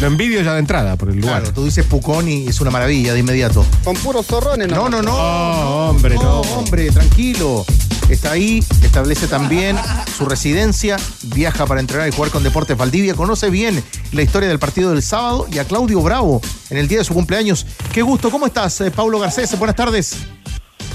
Lo 0.00 0.06
envidio 0.06 0.42
ya 0.42 0.52
de 0.54 0.58
entrada 0.58 0.96
por 0.96 1.08
el 1.08 1.16
lugar. 1.16 1.40
Claro, 1.40 1.54
tú 1.54 1.64
dices 1.64 1.86
Pucón 1.86 2.28
y 2.28 2.48
es 2.48 2.60
una 2.60 2.70
maravilla 2.70 3.14
de 3.14 3.20
inmediato. 3.20 3.64
Con 3.84 3.96
puros 3.96 4.26
zorrones, 4.26 4.68
No, 4.68 4.88
no, 4.90 5.00
no. 5.00 5.12
No, 5.12 5.88
hombre, 5.90 6.16
no. 6.16 6.40
hombre, 6.40 6.90
tranquilo. 6.90 7.64
está 8.10 8.32
ahí, 8.32 8.62
establece 8.82 9.26
también 9.28 9.78
su 10.18 10.26
residencia, 10.26 10.98
viaja 11.22 11.64
para 11.66 11.80
entrenar 11.80 12.08
y 12.08 12.12
jugar 12.12 12.30
con 12.30 12.42
Deportes 12.42 12.76
Valdivia, 12.76 13.14
conoce 13.14 13.48
bien 13.48 13.82
la 14.12 14.22
historia 14.22 14.48
del 14.48 14.58
partido 14.58 14.90
del 14.90 15.02
sábado 15.02 15.46
y 15.50 15.58
a 15.58 15.64
Claudio 15.64 16.02
Bravo 16.02 16.42
en 16.68 16.76
el 16.76 16.88
día 16.88 16.98
de 16.98 17.04
su 17.04 17.14
cumpleaños. 17.14 17.64
Qué 17.92 18.02
gusto, 18.02 18.30
¿cómo 18.30 18.46
estás, 18.46 18.78
eh, 18.82 18.90
Paulo 18.90 19.18
Garcés? 19.20 19.56
Buenas 19.58 19.76
tardes. 19.76 20.16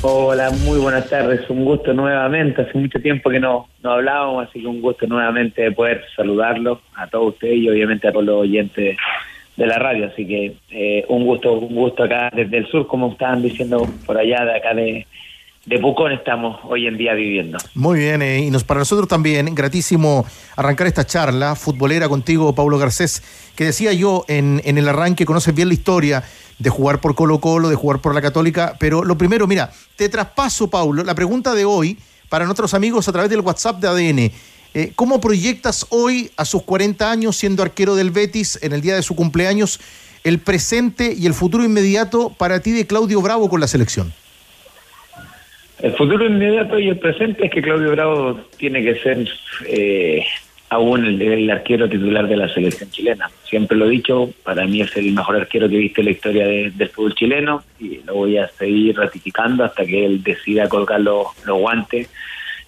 Hola, 0.03 0.51
muy 0.51 0.77
buenas 0.77 1.10
tardes. 1.10 1.49
Un 1.49 1.65
gusto 1.65 1.91
nuevamente. 1.91 2.62
Hace 2.62 2.77
mucho 2.77 2.99
tiempo 2.99 3.31
que 3.31 3.39
no, 3.39 3.67
no 3.81 3.93
hablábamos, 3.93 4.47
así 4.47 4.62
que 4.62 4.67
un 4.67 4.79
gusto 4.79 5.07
nuevamente 5.07 5.63
de 5.63 5.71
poder 5.71 6.03
saludarlo 6.15 6.81
a 6.95 7.07
todos 7.07 7.33
ustedes 7.33 7.57
y 7.57 7.69
obviamente 7.69 8.07
a 8.07 8.12
todos 8.12 8.25
los 8.25 8.41
oyentes 8.41 8.95
de 9.55 9.65
la 9.65 9.79
radio. 9.79 10.05
Así 10.05 10.27
que 10.27 10.55
eh, 10.69 11.03
un 11.10 11.25
gusto, 11.25 11.53
un 11.53 11.73
gusto 11.73 12.03
acá 12.03 12.29
desde 12.31 12.57
el 12.57 12.67
sur, 12.67 12.86
como 12.86 13.12
estaban 13.12 13.41
diciendo 13.41 13.89
por 14.05 14.19
allá, 14.19 14.45
de 14.45 14.55
acá 14.55 14.75
de, 14.75 15.07
de 15.67 15.80
Pucón 15.80 16.13
estamos 16.13 16.60
hoy 16.63 16.88
en 16.88 16.97
día 16.97 17.13
viviendo. 17.13 17.58
Muy 17.73 17.99
bien, 17.99 18.21
eh, 18.21 18.39
y 18.39 18.49
nos, 18.49 18.63
para 18.63 18.80
nosotros 18.80 19.10
también, 19.10 19.53
gratísimo 19.53 20.25
arrancar 20.56 20.88
esta 20.88 21.06
charla 21.06 21.56
futbolera 21.56 22.08
contigo, 22.08 22.56
Paulo 22.56 22.77
Garcés, 22.77 23.21
que 23.53 23.65
decía 23.65 23.91
yo 23.91 24.23
en, 24.30 24.62
el 24.63 24.88
arranque, 24.88 25.25
conoces 25.25 25.53
bien 25.53 25.67
la 25.67 25.73
historia 25.73 26.23
de 26.58 26.69
jugar 26.69 27.01
por 27.01 27.15
Colo 27.15 27.41
Colo, 27.41 27.67
de 27.67 27.75
jugar 27.75 27.99
por 27.99 28.15
la 28.15 28.21
Católica, 28.21 28.77
pero 28.80 29.03
lo 29.03 29.17
primero, 29.17 29.45
mira, 29.45 29.69
te 29.97 30.08
traspaso, 30.08 30.69
Paulo, 30.69 31.03
la 31.03 31.15
pregunta 31.15 31.53
de 31.53 31.65
hoy 31.65 31.97
para 32.30 32.45
nuestros 32.45 32.73
amigos 32.73 33.10
a 33.10 33.12
través 33.12 33.30
del 33.30 33.41
WhatsApp 33.41 33.82
de 33.82 33.88
ADN. 33.89 34.32
Eh, 34.73 34.93
¿Cómo 34.95 35.19
proyectas 35.19 35.86
hoy, 35.89 36.32
a 36.38 36.45
sus 36.45 36.63
40 36.63 37.12
años, 37.12 37.36
siendo 37.36 37.62
arquero 37.62 37.95
del 37.95 38.12
Betis, 38.12 38.58
en 38.62 38.71
el 38.71 38.80
día 38.80 38.95
de 38.95 39.03
su 39.03 39.17
cumpleaños, 39.17 39.82
el 40.23 40.39
presente 40.39 41.13
y 41.13 41.25
el 41.25 41.34
futuro 41.34 41.65
inmediato 41.65 42.30
para 42.30 42.62
ti 42.62 42.71
de 42.71 42.88
Claudio 42.88 43.21
Bravo 43.21 43.49
con 43.49 43.60
la 43.60 43.67
selección? 43.67 44.13
El 45.79 45.93
futuro 45.93 46.25
inmediato 46.25 46.79
y 46.79 46.89
el 46.89 46.97
presente 46.97 47.45
es 47.45 47.51
que 47.51 47.61
Claudio 47.61 47.91
Bravo 47.91 48.39
tiene 48.57 48.83
que 48.83 48.95
ser 48.95 49.27
eh, 49.67 50.25
aún 50.69 51.05
el, 51.05 51.49
arquero 51.51 51.87
titular 51.87 52.27
de 52.27 52.37
la 52.37 52.49
selección 52.49 52.89
chilena. 52.89 53.29
Siempre 53.43 53.77
lo 53.77 53.85
he 53.85 53.89
dicho, 53.89 54.29
para 54.43 54.65
mí 54.65 54.81
es 54.81 54.95
el 54.97 55.11
mejor 55.13 55.35
arquero 55.35 55.69
que 55.69 55.75
he 55.75 55.79
visto 55.79 56.01
en 56.01 56.05
la 56.05 56.11
historia 56.11 56.47
de, 56.47 56.71
del 56.71 56.89
fútbol 56.89 57.13
chileno 57.13 57.63
y 57.79 57.99
lo 58.05 58.15
voy 58.15 58.37
a 58.37 58.47
seguir 58.47 58.97
ratificando 58.97 59.63
hasta 59.63 59.85
que 59.85 60.05
él 60.05 60.23
decida 60.23 60.67
colgar 60.67 61.01
los, 61.01 61.27
guantes 61.45 62.09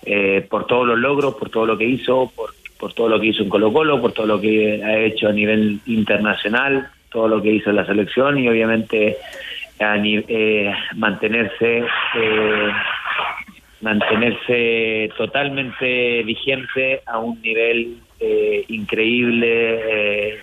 eh, 0.05 0.45
por 0.47 0.67
todos 0.67 0.87
los 0.87 0.99
logros, 0.99 1.33
por 1.35 1.49
todo 1.49 1.65
lo 1.65 1.77
que 1.77 1.85
hizo, 1.85 2.31
por, 2.35 2.51
por 2.79 2.93
todo 2.93 3.09
lo 3.09 3.19
que 3.19 3.27
hizo 3.27 3.41
en 3.41 3.49
Colo 3.49 3.73
Colo, 3.73 3.99
por 3.99 4.11
todo 4.11 4.27
lo 4.27 4.39
que 4.39 4.83
ha 4.83 4.99
hecho 4.99 5.29
a 5.29 5.33
nivel 5.33 5.79
internacional, 5.87 6.89
todo 7.11 7.27
lo 7.27 7.41
que 7.41 7.51
hizo 7.51 7.71
en 7.71 7.77
la 7.77 7.85
selección 7.85 8.37
y 8.37 8.47
obviamente 8.47 9.17
a 9.79 9.95
eh, 9.97 10.73
mantenerse 10.95 11.79
eh, 11.79 12.71
mantenerse 13.81 15.09
totalmente 15.17 16.23
vigente 16.23 17.01
a 17.05 17.19
un 17.19 17.41
nivel 17.41 17.97
eh, 18.19 18.65
increíble, 18.67 19.79
eh, 20.31 20.39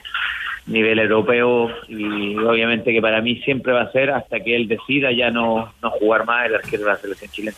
nivel 0.67 0.99
europeo, 0.99 1.71
y 1.89 2.37
obviamente 2.37 2.93
que 2.93 3.01
para 3.01 3.21
mí 3.21 3.37
siempre 3.45 3.73
va 3.73 3.83
a 3.83 3.93
ser 3.93 4.11
hasta 4.11 4.41
que 4.41 4.57
él 4.57 4.69
decida 4.69 5.13
ya 5.13 5.31
no, 5.31 5.73
no 5.83 5.91
jugar 5.91 6.25
más 6.25 6.47
el 6.47 6.57
arquero 6.57 6.85
de 6.85 6.89
la 6.89 6.97
selección 6.97 7.31
chilena. 7.31 7.57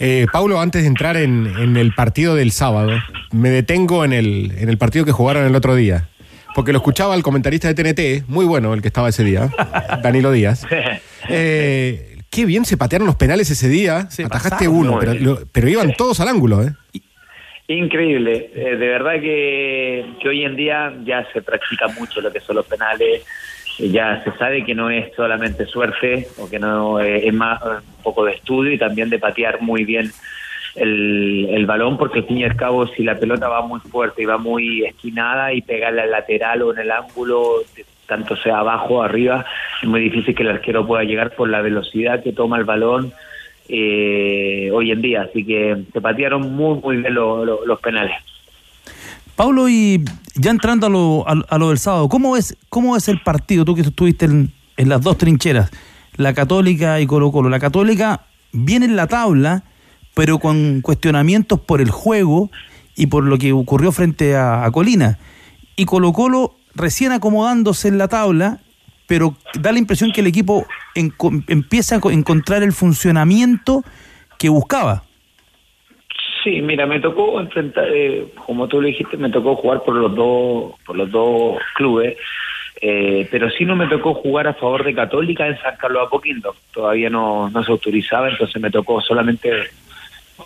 Eh, 0.00 0.26
Paulo, 0.32 0.60
antes 0.60 0.82
de 0.82 0.88
entrar 0.88 1.16
en, 1.16 1.46
en, 1.58 1.76
el 1.76 1.92
partido 1.92 2.34
del 2.34 2.52
sábado, 2.52 2.92
me 3.32 3.50
detengo 3.50 4.04
en 4.04 4.12
el, 4.12 4.52
en 4.58 4.68
el 4.68 4.78
partido 4.78 5.04
que 5.04 5.12
jugaron 5.12 5.46
el 5.46 5.54
otro 5.54 5.74
día. 5.74 6.08
Porque 6.54 6.72
lo 6.72 6.78
escuchaba 6.78 7.14
el 7.14 7.22
comentarista 7.22 7.72
de 7.72 7.74
TNT, 7.74 8.28
muy 8.28 8.44
bueno 8.44 8.74
el 8.74 8.82
que 8.82 8.88
estaba 8.88 9.08
ese 9.08 9.22
día, 9.22 9.50
Danilo 10.02 10.32
Díaz. 10.32 10.66
Eh, 11.28 12.09
qué 12.30 12.46
bien 12.46 12.64
se 12.64 12.76
patearon 12.76 13.06
los 13.06 13.16
penales 13.16 13.50
ese 13.50 13.68
día. 13.68 14.08
Se 14.10 14.24
Atajaste 14.24 14.68
uno, 14.68 14.98
pero, 14.98 15.14
lo, 15.14 15.40
pero, 15.52 15.68
iban 15.68 15.92
todos 15.94 16.20
al 16.20 16.28
ángulo, 16.28 16.62
¿eh? 16.62 16.72
Increíble. 17.68 18.50
Eh, 18.54 18.76
de 18.76 18.88
verdad 18.88 19.20
que, 19.20 20.04
que, 20.20 20.28
hoy 20.28 20.44
en 20.44 20.56
día 20.56 20.92
ya 21.04 21.26
se 21.32 21.42
practica 21.42 21.88
mucho 21.88 22.20
lo 22.20 22.32
que 22.32 22.40
son 22.40 22.56
los 22.56 22.66
penales. 22.66 23.24
Ya 23.78 24.22
se 24.24 24.32
sabe 24.38 24.64
que 24.64 24.74
no 24.74 24.90
es 24.90 25.14
solamente 25.14 25.66
suerte, 25.66 26.26
o 26.38 26.50
que 26.50 26.58
no 26.58 27.00
es 27.00 27.32
más 27.32 27.62
un 27.62 28.02
poco 28.02 28.24
de 28.24 28.32
estudio 28.32 28.72
y 28.72 28.78
también 28.78 29.08
de 29.08 29.18
patear 29.18 29.60
muy 29.62 29.84
bien 29.84 30.10
el, 30.74 31.48
el, 31.50 31.66
balón, 31.66 31.96
porque 31.96 32.20
al 32.20 32.26
fin 32.26 32.38
y 32.38 32.44
al 32.44 32.56
cabo, 32.56 32.86
si 32.88 33.02
la 33.02 33.18
pelota 33.18 33.48
va 33.48 33.62
muy 33.62 33.80
fuerte 33.80 34.22
y 34.22 34.26
va 34.26 34.36
muy 34.36 34.84
esquinada 34.84 35.52
y 35.52 35.62
pegarle 35.62 36.02
al 36.02 36.10
lateral 36.10 36.62
o 36.62 36.72
en 36.72 36.80
el 36.80 36.90
ángulo, 36.90 37.62
tanto 38.10 38.36
sea 38.36 38.58
abajo 38.58 38.96
o 38.96 39.02
arriba, 39.02 39.46
es 39.82 39.88
muy 39.88 40.00
difícil 40.00 40.34
que 40.34 40.42
el 40.42 40.50
arquero 40.50 40.86
pueda 40.86 41.04
llegar 41.04 41.34
por 41.34 41.48
la 41.48 41.62
velocidad 41.62 42.22
que 42.22 42.32
toma 42.32 42.58
el 42.58 42.64
balón 42.64 43.12
eh, 43.68 44.68
hoy 44.74 44.90
en 44.90 45.00
día. 45.00 45.22
Así 45.22 45.46
que 45.46 45.84
se 45.92 46.00
patearon 46.00 46.54
muy, 46.54 46.78
muy 46.80 46.96
bien 46.98 47.14
lo, 47.14 47.44
lo, 47.46 47.64
los 47.64 47.80
penales. 47.80 48.12
Pablo, 49.36 49.68
y 49.68 50.04
ya 50.34 50.50
entrando 50.50 50.88
a 50.88 50.90
lo, 50.90 51.24
a, 51.26 51.42
a, 51.48 51.58
lo 51.58 51.70
del 51.70 51.78
sábado, 51.78 52.08
¿cómo 52.08 52.36
es, 52.36 52.58
¿cómo 52.68 52.96
es 52.96 53.08
el 53.08 53.20
partido? 53.20 53.64
Tú 53.64 53.74
que 53.74 53.80
estuviste 53.80 54.26
en, 54.26 54.52
en 54.76 54.88
las 54.90 55.00
dos 55.00 55.16
trincheras, 55.16 55.70
la 56.16 56.34
Católica 56.34 57.00
y 57.00 57.06
Colo 57.06 57.32
Colo. 57.32 57.48
La 57.48 57.60
Católica 57.60 58.26
viene 58.52 58.84
en 58.84 58.96
la 58.96 59.06
tabla 59.06 59.62
pero 60.14 60.38
con 60.38 60.80
cuestionamientos 60.80 61.60
por 61.60 61.80
el 61.80 61.90
juego 61.90 62.50
y 62.96 63.06
por 63.06 63.24
lo 63.24 63.38
que 63.38 63.52
ocurrió 63.52 63.92
frente 63.92 64.36
a, 64.36 64.64
a 64.64 64.70
Colina. 64.70 65.18
Y 65.76 65.84
Colo 65.84 66.12
Colo 66.12 66.56
recién 66.74 67.12
acomodándose 67.12 67.88
en 67.88 67.98
la 67.98 68.08
tabla, 68.08 68.58
pero 69.06 69.34
da 69.58 69.72
la 69.72 69.78
impresión 69.78 70.12
que 70.12 70.20
el 70.20 70.26
equipo 70.26 70.66
empieza 70.94 71.96
a 71.96 72.12
encontrar 72.12 72.62
el 72.62 72.72
funcionamiento 72.72 73.84
que 74.38 74.48
buscaba. 74.48 75.04
Sí, 76.42 76.62
mira, 76.62 76.86
me 76.86 77.00
tocó 77.00 77.38
enfrentar, 77.40 77.88
eh, 77.92 78.32
como 78.46 78.66
tú 78.66 78.80
lo 78.80 78.86
dijiste, 78.86 79.16
me 79.16 79.30
tocó 79.30 79.56
jugar 79.56 79.82
por 79.82 79.94
los 79.94 80.14
dos, 80.14 80.72
por 80.86 80.96
los 80.96 81.10
dos 81.10 81.58
clubes, 81.74 82.16
eh, 82.80 83.28
pero 83.30 83.50
sí 83.50 83.66
no 83.66 83.76
me 83.76 83.88
tocó 83.88 84.14
jugar 84.14 84.46
a 84.46 84.54
favor 84.54 84.84
de 84.84 84.94
Católica 84.94 85.46
en 85.46 85.60
San 85.60 85.76
Carlos 85.76 86.06
Apoquindo. 86.06 86.54
Todavía 86.72 87.10
no, 87.10 87.50
no 87.50 87.62
se 87.62 87.70
autorizaba, 87.70 88.30
entonces 88.30 88.60
me 88.62 88.70
tocó 88.70 89.02
solamente 89.02 89.50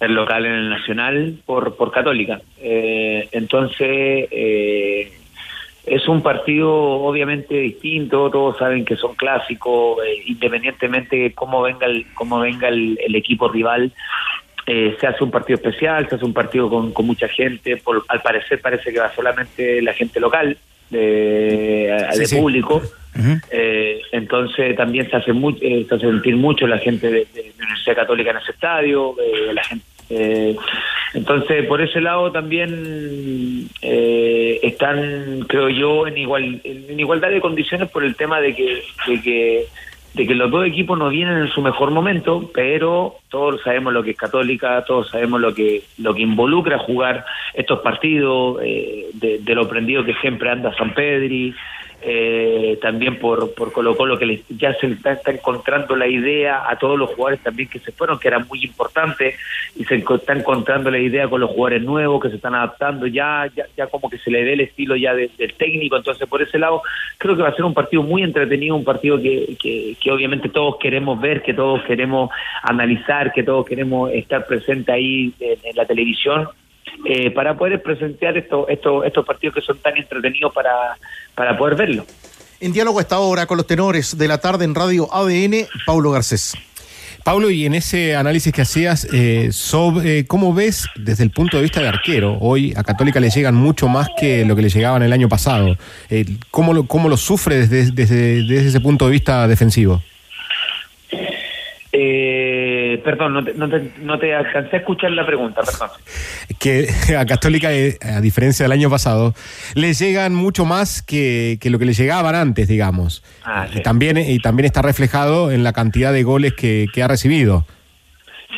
el 0.01 0.15
local 0.15 0.45
en 0.47 0.53
el 0.53 0.71
Nacional 0.71 1.37
por, 1.47 1.77
por 1.77 1.93
Católica. 1.93 2.41
Eh, 2.61 3.29
entonces, 3.33 4.29
eh, 4.31 5.13
es 5.87 6.09
un 6.09 6.23
partido 6.23 6.73
obviamente 6.73 7.55
distinto, 7.55 8.31
todos 8.31 8.59
saben 8.59 8.85
que 8.85 8.97
son 8.97 9.15
clásicos, 9.15 9.99
eh, 10.05 10.23
independientemente 10.27 11.17
de 11.17 11.33
cómo 11.33 11.63
venga 11.63 11.87
el, 11.87 12.07
cómo 12.15 12.41
venga 12.41 12.69
el, 12.69 12.99
el 13.05 13.15
equipo 13.15 13.49
rival. 13.49 13.93
Eh, 14.67 14.97
se 14.99 15.07
hace 15.07 15.23
un 15.23 15.31
partido 15.31 15.57
especial, 15.57 16.09
se 16.09 16.15
hace 16.15 16.25
un 16.25 16.33
partido 16.33 16.71
con, 16.71 16.93
con 16.93 17.07
mucha 17.07 17.29
gente, 17.29 17.77
por, 17.77 18.03
al 18.09 18.23
parecer 18.23 18.61
parece 18.63 18.93
que 18.93 18.99
va 18.99 19.15
solamente 19.15 19.83
la 19.83 19.93
gente 19.93 20.21
local, 20.21 20.57
de, 20.89 22.07
sí, 22.13 22.19
de 22.19 22.27
sí. 22.27 22.37
público. 22.37 22.83
Uh 23.17 23.19
-huh. 23.19 23.43
eh, 23.51 24.01
entonces 24.13 24.75
también 24.75 25.09
se 25.09 25.17
hace, 25.17 25.33
muy, 25.33 25.57
eh, 25.61 25.85
se 25.89 25.95
hace 25.95 26.07
sentir 26.07 26.37
mucho 26.37 26.67
la 26.67 26.79
gente 26.79 27.09
de, 27.09 27.27
de, 27.35 27.53
la 27.59 27.65
Universidad 27.65 27.97
Católica 27.97 28.31
en 28.31 28.39
ese 28.39 28.53
estadio, 28.53 29.15
eh, 29.21 29.53
la 29.53 29.63
gente 29.63 29.85
eh, 30.11 30.57
entonces, 31.15 31.65
por 31.67 31.81
ese 31.81 32.01
lado 32.01 32.33
también 32.33 33.69
eh, 33.83 34.59
están, 34.63 35.45
creo 35.49 35.69
yo, 35.69 36.07
en, 36.09 36.19
igual, 36.19 36.61
en 36.65 36.99
igualdad 36.99 37.31
de 37.31 37.41
condiciones 37.41 37.89
por 37.89 38.05
el 38.05 38.17
tema 38.17 38.41
de 38.41 38.55
que, 38.55 38.83
de 39.07 39.23
que 39.23 39.67
de 40.15 40.29
que 40.29 40.35
los 40.37 40.49
dos 40.49 40.65
equipos 40.65 40.97
no 40.97 41.09
vienen 41.09 41.39
en 41.39 41.49
su 41.49 41.61
mejor 41.61 41.91
momento, 41.91 42.49
pero 42.55 43.17
todos 43.29 43.61
sabemos 43.63 43.93
lo 43.93 44.05
que 44.05 44.13
es 44.13 44.17
Católica, 44.17 44.85
todos 44.85 45.11
sabemos 45.11 45.41
lo 45.41 45.53
que 45.53 45.83
lo 45.99 46.15
que 46.15 46.23
involucra 46.23 46.79
jugar 46.79 47.25
estos 47.53 47.81
partidos, 47.81 48.61
eh, 48.63 49.07
de, 49.15 49.41
de, 49.41 49.55
lo 49.57 49.69
prendido 49.69 50.05
que 50.05 50.15
siempre 50.15 50.51
anda 50.51 50.73
San 50.77 50.95
Pedri, 50.95 51.53
eh, 52.07 52.79
también 52.83 53.19
por, 53.19 53.55
por 53.55 53.73
Colo 53.73 53.97
Colo 53.97 54.19
que 54.19 54.43
ya 54.51 54.75
se 54.75 54.89
está, 54.89 55.13
está, 55.13 55.31
encontrando 55.31 55.97
la 55.97 56.07
idea 56.07 56.69
a 56.69 56.79
todos 56.79 56.99
los 56.99 57.09
jugadores 57.11 57.41
también 57.43 57.67
que 57.67 57.79
se 57.79 57.93
fueron, 57.93 58.19
que 58.19 58.29
era 58.29 58.41
muy 58.41 58.63
importante, 58.63 59.37
y 59.75 59.85
se 59.85 59.97
está 59.97 60.35
encontrando 60.35 60.91
la 60.91 60.99
idea 60.99 61.29
con 61.29 61.41
los 61.41 61.51
jugadores 61.51 61.83
nuevos 61.83 62.23
que 62.23 62.29
se 62.29 62.37
están 62.37 62.55
adaptando, 62.55 63.07
ya, 63.07 63.51
ya, 63.75 63.87
como 63.87 64.11
que 64.11 64.19
se 64.19 64.31
le 64.31 64.45
ve 64.45 64.53
el 64.53 64.61
estilo 64.61 64.97
ya 64.97 65.15
de, 65.15 65.31
del 65.39 65.55
técnico, 65.55 65.97
entonces 65.97 66.29
por 66.29 66.43
ese 66.43 66.59
lado 66.59 66.83
creo 67.17 67.37
que 67.37 67.43
va 67.43 67.49
a 67.49 67.57
ser 67.57 67.65
un 67.65 67.73
partido 67.73 68.03
muy 68.03 68.23
entretenido, 68.23 68.77
un 68.77 68.85
partido 68.85 69.17
que, 69.19 69.57
que, 69.59 69.97
que 69.99 70.13
obviamente 70.13 70.51
todos 70.51 70.77
queremos 70.77 71.19
ver, 71.19 71.43
que 71.43 71.55
todos 71.55 71.83
queremos 71.85 72.29
analizar, 72.63 73.33
que 73.33 73.43
todos 73.43 73.65
queremos 73.65 74.13
estar 74.13 74.47
presente 74.47 74.93
ahí 74.93 75.33
en, 75.41 75.59
en 75.65 75.77
la 75.77 75.87
televisión 75.87 76.49
eh, 77.05 77.31
para 77.31 77.57
poder 77.57 77.83
presenciar 77.83 78.37
esto, 78.37 78.69
esto, 78.69 79.05
estos 79.05 79.25
partidos 79.27 79.55
que 79.55 79.61
son 79.61 79.79
tan 79.79 79.97
entretenidos 79.97 80.53
para, 80.53 80.97
para 81.35 81.57
poder 81.57 81.77
verlo. 81.77 82.07
En 82.61 82.73
diálogo 82.73 83.01
esta 83.01 83.19
hora 83.19 83.47
con 83.47 83.57
los 83.57 83.67
tenores 83.67 84.17
de 84.17 84.29
la 84.29 84.39
tarde 84.39 84.65
en 84.65 84.75
Radio 84.75 85.13
ADN, 85.13 85.67
Paulo 85.87 86.11
Garcés. 86.11 86.55
Pablo, 87.25 87.49
y 87.49 87.65
en 87.65 87.75
ese 87.75 88.17
análisis 88.17 88.53
que 88.53 88.61
hacías, 88.61 89.09
eh, 89.11 89.49
sobre, 89.51 90.19
eh, 90.19 90.27
¿cómo 90.27 90.53
ves 90.53 90.87
desde 90.95 91.25
el 91.25 91.31
punto 91.31 91.57
de 91.57 91.63
vista 91.63 91.81
de 91.81 91.89
arquero? 91.89 92.37
Hoy 92.39 92.75
a 92.77 92.85
Católica 92.85 93.19
le 93.19 93.31
llegan 93.31 93.55
mucho 93.55 93.89
más 93.89 94.09
que 94.21 94.45
lo 94.45 94.55
que 94.55 94.61
le 94.61 94.69
llegaban 94.69 95.03
el 95.03 95.11
año 95.11 95.27
pasado. 95.27 95.75
Eh, 96.11 96.27
¿cómo, 96.51 96.75
lo, 96.75 96.87
¿Cómo 96.87 97.09
lo 97.09 97.17
sufre 97.17 97.67
desde, 97.67 97.93
desde, 97.93 98.43
desde 98.43 98.69
ese 98.69 98.81
punto 98.81 99.07
de 99.07 99.13
vista 99.13 99.49
defensivo? 99.49 100.03
Eh, 101.97 103.01
perdón, 103.05 103.35
no 103.35 103.45
te, 103.45 103.55
no, 103.55 103.69
te, 103.69 103.91
no 104.03 104.19
te 104.19 104.35
alcancé 104.35 104.77
a 104.77 104.79
escuchar 104.81 105.13
la 105.13 105.25
pregunta, 105.25 105.63
perdón. 105.63 105.91
Que 106.59 106.89
a 107.17 107.25
Católica, 107.25 107.73
eh, 107.73 107.99
a 108.03 108.21
diferencia 108.21 108.65
del 108.65 108.73
año 108.73 108.91
pasado, 108.91 109.33
le 109.77 109.95
llegan 109.95 110.35
mucho 110.35 110.65
más 110.65 111.03
que, 111.03 111.59
que 111.61 111.71
lo 111.71 111.79
que 111.79 111.85
le 111.85 111.93
llegaban 111.93 112.35
antes, 112.35 112.67
digamos. 112.67 113.23
Ah, 113.45 113.69
sí. 113.71 113.79
y, 113.79 113.83
también, 113.83 114.19
y 114.19 114.41
también 114.41 114.67
está 114.67 114.83
reflejado 114.83 115.53
en 115.53 115.63
la 115.63 115.73
cantidad 115.73 116.13
de 116.13 116.25
goles 116.25 116.55
que, 116.55 116.87
que 116.93 117.03
ha 117.05 117.09
recibido. 117.09 117.65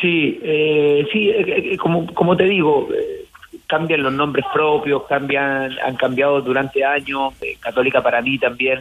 Sí, 0.01 0.41
eh, 0.43 1.07
sí, 1.13 1.31
eh, 1.31 1.73
eh, 1.73 1.77
como, 1.79 2.07
como 2.15 2.37
te 2.37 2.45
digo, 2.45 2.89
eh, 2.93 3.16
cambian 3.67 4.03
los 4.03 4.13
nombres 4.13 4.45
propios, 4.53 5.03
cambian, 5.09 5.77
han 5.85 5.97
cambiado 5.97 6.41
durante 6.41 6.85
años. 6.85 7.35
eh, 7.43 7.57
Católica 7.61 8.03
para 8.03 8.23
mí 8.23 8.39
también 8.39 8.81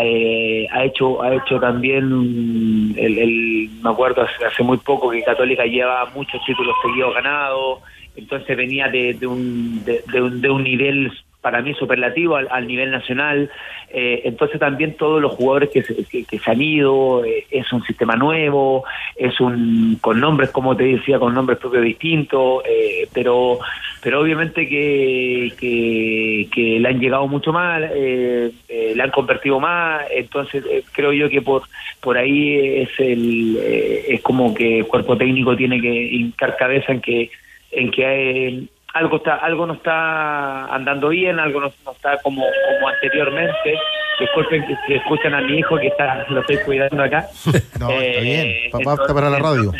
eh, 0.00 0.66
ha 0.70 0.84
hecho, 0.84 1.22
ha 1.22 1.34
hecho 1.34 1.58
también, 1.58 2.12
un- 2.12 2.94
el, 2.96 3.18
el- 3.18 3.70
me 3.82 3.90
acuerdo 3.90 4.22
hace, 4.46 4.62
muy 4.62 4.76
poco 4.78 5.10
que 5.10 5.22
Católica 5.22 5.64
lleva 5.64 6.06
muchos 6.14 6.40
títulos 6.46 6.74
seguidos 6.84 7.14
ganados, 7.14 7.80
entonces 8.16 8.56
venía 8.56 8.88
de, 8.88 9.16
un, 9.26 9.84
de 9.84 10.20
un, 10.22 10.40
de 10.40 10.50
un 10.50 10.62
nivel 10.64 11.10
para 11.40 11.62
mí 11.62 11.72
superlativo 11.74 12.36
al, 12.36 12.66
nivel 12.66 12.90
nacional. 12.90 13.50
Eh, 13.90 14.22
entonces 14.24 14.58
también 14.58 14.96
todos 14.96 15.22
los 15.22 15.32
jugadores 15.32 15.70
que 15.70 15.82
se, 15.82 16.24
que, 16.24 16.38
se 16.38 16.50
han 16.50 16.60
ido, 16.60 17.24
eh, 17.24 17.46
es 17.50 17.72
un 17.72 17.82
sistema 17.84 18.16
nuevo, 18.16 18.84
es 19.16 19.40
un 19.40 19.98
con 20.00 20.20
nombres, 20.20 20.50
como 20.50 20.76
te 20.76 20.84
decía, 20.84 21.18
con 21.18 21.34
nombres 21.34 21.58
propios 21.58 21.84
distintos, 21.84 22.62
eh, 22.66 23.08
pero 23.14 23.58
pero 24.02 24.20
obviamente 24.20 24.68
que, 24.68 25.52
que, 25.58 26.78
le 26.78 26.88
han 26.88 27.00
llegado 27.00 27.26
mucho 27.26 27.52
más, 27.52 27.82
eh, 27.94 28.52
le 28.68 29.02
han 29.02 29.10
convertido 29.10 29.58
más, 29.58 30.02
entonces 30.10 30.64
creo 30.92 31.12
yo 31.12 31.28
que 31.28 31.42
por 31.42 31.62
por 32.00 32.16
ahí 32.18 32.56
es 32.82 32.90
el 32.98 33.56
es 33.56 34.20
como 34.22 34.54
que 34.54 34.80
el 34.80 34.86
cuerpo 34.86 35.16
técnico 35.16 35.56
tiene 35.56 35.80
que 35.80 35.92
hincar 35.92 36.56
cabeza 36.56 36.92
en 36.92 37.00
que 37.00 37.30
en 37.70 37.90
que 37.90 38.06
hay- 38.06 38.68
algo 38.94 39.16
está 39.18 39.34
algo 39.36 39.66
no 39.66 39.74
está 39.74 40.64
andando 40.74 41.08
bien 41.10 41.38
algo 41.38 41.60
no, 41.60 41.72
no 41.84 41.92
está 41.92 42.16
como 42.22 42.42
como 42.42 42.88
anteriormente 42.88 43.78
disculpen 44.18 44.66
que, 44.66 44.74
que 44.86 44.96
escuchan 44.96 45.34
a 45.34 45.40
mi 45.42 45.58
hijo 45.58 45.76
que 45.78 45.88
está 45.88 46.24
lo 46.30 46.40
estoy 46.40 46.56
cuidando 46.64 47.02
acá 47.02 47.26
No, 47.78 47.90
está 47.90 48.04
Eh, 48.04 48.20
bien. 48.20 48.70
Papá 48.72 48.78
entonces- 48.92 49.00
está 49.02 49.14
para 49.14 49.30
la 49.30 49.38
radio. 49.38 49.72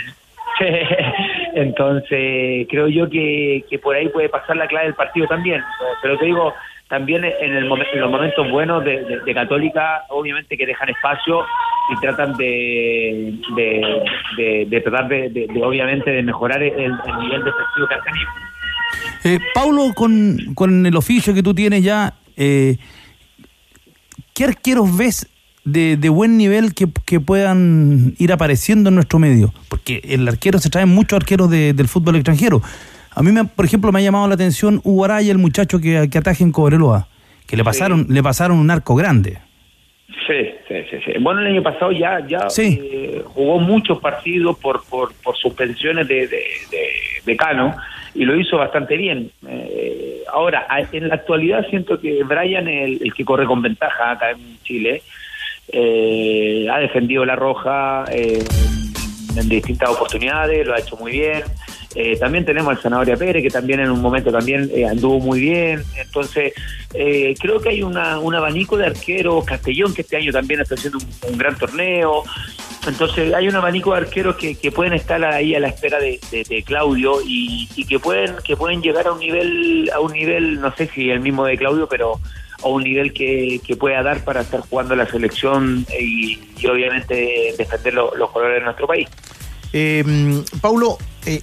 entonces 1.55 2.67
creo 2.69 2.89
yo 2.89 3.09
que, 3.09 3.65
que 3.69 3.79
por 3.79 3.95
ahí 3.97 4.09
puede 4.09 4.29
pasar 4.29 4.57
la 4.57 4.67
clave 4.67 4.87
del 4.87 4.95
partido 4.95 5.27
también 5.27 5.63
pero 6.03 6.19
te 6.19 6.27
digo 6.27 6.55
también 6.89 7.25
en, 7.25 7.55
el 7.55 7.69
momen- 7.69 7.87
en 7.93 8.01
los 8.01 8.11
momentos 8.11 8.51
buenos 8.51 8.83
de, 8.85 9.05
de- 9.05 9.21
de 9.21 9.35
Católica 9.35 10.05
obviamente 10.09 10.57
que 10.57 10.67
dejan 10.67 10.89
espacio 10.89 11.45
y 11.97 12.01
tratan 12.01 12.35
de 12.37 13.35
de, 13.57 14.81
tratar 14.83 15.09
de, 15.09 15.49
obviamente 15.63 16.11
de 16.11 16.23
mejorar 16.23 16.63
el, 16.63 16.73
el 16.75 17.19
nivel 17.21 17.45
defensivo 17.45 17.87
que 17.89 17.95
han 17.95 18.03
tenido 18.03 18.29
Eh, 19.25 19.39
Paulo, 19.55 19.93
con, 19.95 20.39
con 20.55 20.87
el 20.87 20.97
oficio 20.97 21.35
que 21.35 21.43
tú 21.43 21.55
tienes 21.55 21.83
ya, 21.83 22.15
eh, 22.37 22.77
¿qué 24.35 24.45
arqueros 24.45 24.97
ves 24.97 25.29
de, 25.65 25.97
de 25.97 26.09
buen 26.09 26.37
nivel 26.37 26.75
que, 26.75 26.87
que 27.05 27.21
puedan 27.21 28.15
ir 28.19 28.33
apareciendo 28.33 28.89
en 28.89 28.95
nuestro 28.95 29.19
medio? 29.19 29.53
Porque 29.69 30.01
el 30.05 30.27
arquero 30.29 30.59
se 30.59 30.71
traen 30.71 30.89
muchos 30.89 31.17
arqueros 31.19 31.51
de- 31.51 31.73
del 31.73 31.89
fútbol 31.89 32.17
extranjero. 32.17 32.63
A 33.11 33.23
mí, 33.23 33.33
me, 33.33 33.45
por 33.45 33.65
ejemplo, 33.65 33.91
me 33.91 33.99
ha 33.99 34.03
llamado 34.03 34.29
la 34.29 34.35
atención 34.35 34.81
Hugo 34.85 35.05
Araya, 35.05 35.33
el 35.33 35.39
muchacho 35.39 35.81
que, 35.81 36.09
que 36.11 36.19
ataja 36.19 36.45
en 36.45 36.53
Cobreloa, 36.53 37.09
que 37.47 37.57
le 37.57 37.65
pasaron, 37.65 38.07
le 38.09 38.23
pasaron 38.23 38.59
un 38.59 38.71
arco 38.71 38.95
grande. 38.95 39.39
Sí, 40.27 40.45
sí, 40.69 40.75
sí, 40.91 40.97
sí. 41.05 41.13
Bueno, 41.21 41.41
el 41.41 41.49
año 41.49 41.63
pasado 41.63 41.91
ya, 41.91 42.25
ya 42.29 42.49
eh, 42.81 43.23
jugó 43.25 43.59
muchos 43.59 43.99
partidos 43.99 44.59
por, 44.59 44.85
por, 44.85 45.13
por 45.25 45.37
suspensiones 45.37 46.07
de, 46.07 46.15
de, 46.29 46.29
de- 46.71 47.23
de 47.25 47.37
Cano 47.37 47.75
y 48.15 48.25
lo 48.25 48.39
hizo 48.39 48.59
bastante 48.59 48.97
bien. 48.97 49.31
Eh, 49.47 50.23
ahora, 50.33 50.67
en 50.93 51.09
la 51.09 51.15
actualidad 51.15 51.67
siento 51.69 52.01
que 52.01 52.23
Brian 52.25 52.69
el, 52.69 53.13
que 53.15 53.25
corre 53.25 53.47
con 53.47 53.63
ventaja 53.63 54.13
acá 54.13 54.31
en 54.31 54.59
Chile. 54.63 55.03
Eh, 55.71 56.67
ha 56.73 56.79
defendido 56.79 57.25
la 57.25 57.37
roja 57.37 58.05
eh, 58.11 58.43
en 59.37 59.49
distintas 59.49 59.91
oportunidades, 59.91 60.67
lo 60.67 60.75
ha 60.75 60.79
hecho 60.79 60.97
muy 60.97 61.13
bien. 61.13 61.43
Eh, 61.95 62.17
también 62.19 62.45
tenemos 62.45 62.71
al 62.71 62.83
Zanahoria 62.83 63.17
Pérez, 63.17 63.43
que 63.43 63.51
también 63.51 63.81
en 63.81 63.91
un 63.91 64.01
momento 64.01 64.31
también 64.31 64.71
eh, 64.75 64.87
anduvo 64.87 65.21
muy 65.21 65.41
bien. 65.41 65.83
Entonces, 65.97 66.53
eh, 66.95 67.35
creo 67.41 67.61
que 67.61 67.71
hay 67.71 67.83
una, 67.83 68.19
un 68.19 68.35
abanico 68.35 68.77
de 68.77 68.87
arqueros, 68.87 69.45
Castellón, 69.45 69.95
que 69.95 70.03
este 70.03 70.17
año 70.17 70.31
también 70.31 70.61
está 70.61 70.75
haciendo 70.75 70.99
un 71.29 71.39
gran 71.39 71.57
torneo. 71.57 72.23
Entonces, 72.87 73.35
hay 73.35 73.49
un 73.49 73.57
abanico 73.57 73.93
de 73.93 73.99
arqueros 73.99 74.37
que, 74.37 74.55
que 74.55 74.71
pueden 74.73 74.93
estar 74.95 75.23
ahí 75.25 75.55
a 75.55 75.61
la 75.61 75.69
espera 75.69 75.99
de, 75.99 76.19
de- 76.31 76.63
Claudio 76.63 77.17
y, 77.25 77.69
que 77.87 77.99
pueden 77.99 78.37
que 78.45 78.57
pueden 78.57 78.81
llegar 78.83 79.07
a 79.07 79.13
un 79.13 79.19
nivel, 79.19 79.91
a 79.95 80.01
un 80.01 80.13
nivel, 80.13 80.61
no 80.61 80.75
sé 80.75 80.87
si 80.95 81.11
el 81.11 81.21
mismo 81.21 81.45
de 81.45 81.57
Claudio, 81.59 81.87
pero 81.89 82.21
a 82.63 82.69
un 82.69 82.83
nivel 82.83 83.13
que, 83.13 83.61
que 83.67 83.77
pueda 83.77 84.03
dar 84.03 84.25
para 84.25 84.41
estar 84.43 84.61
jugando 84.61 84.97
la 84.97 85.07
selección 85.07 85.87
y, 85.99 86.39
y 86.59 86.67
obviamente 86.67 87.55
defender 87.59 87.95
lo- 87.95 88.15
los 88.17 88.31
colores 88.31 88.59
de 88.61 88.65
nuestro 88.65 88.87
país. 88.87 89.09
Eh, 89.73 90.05
Paulo, 90.61 90.99
eh, 91.27 91.41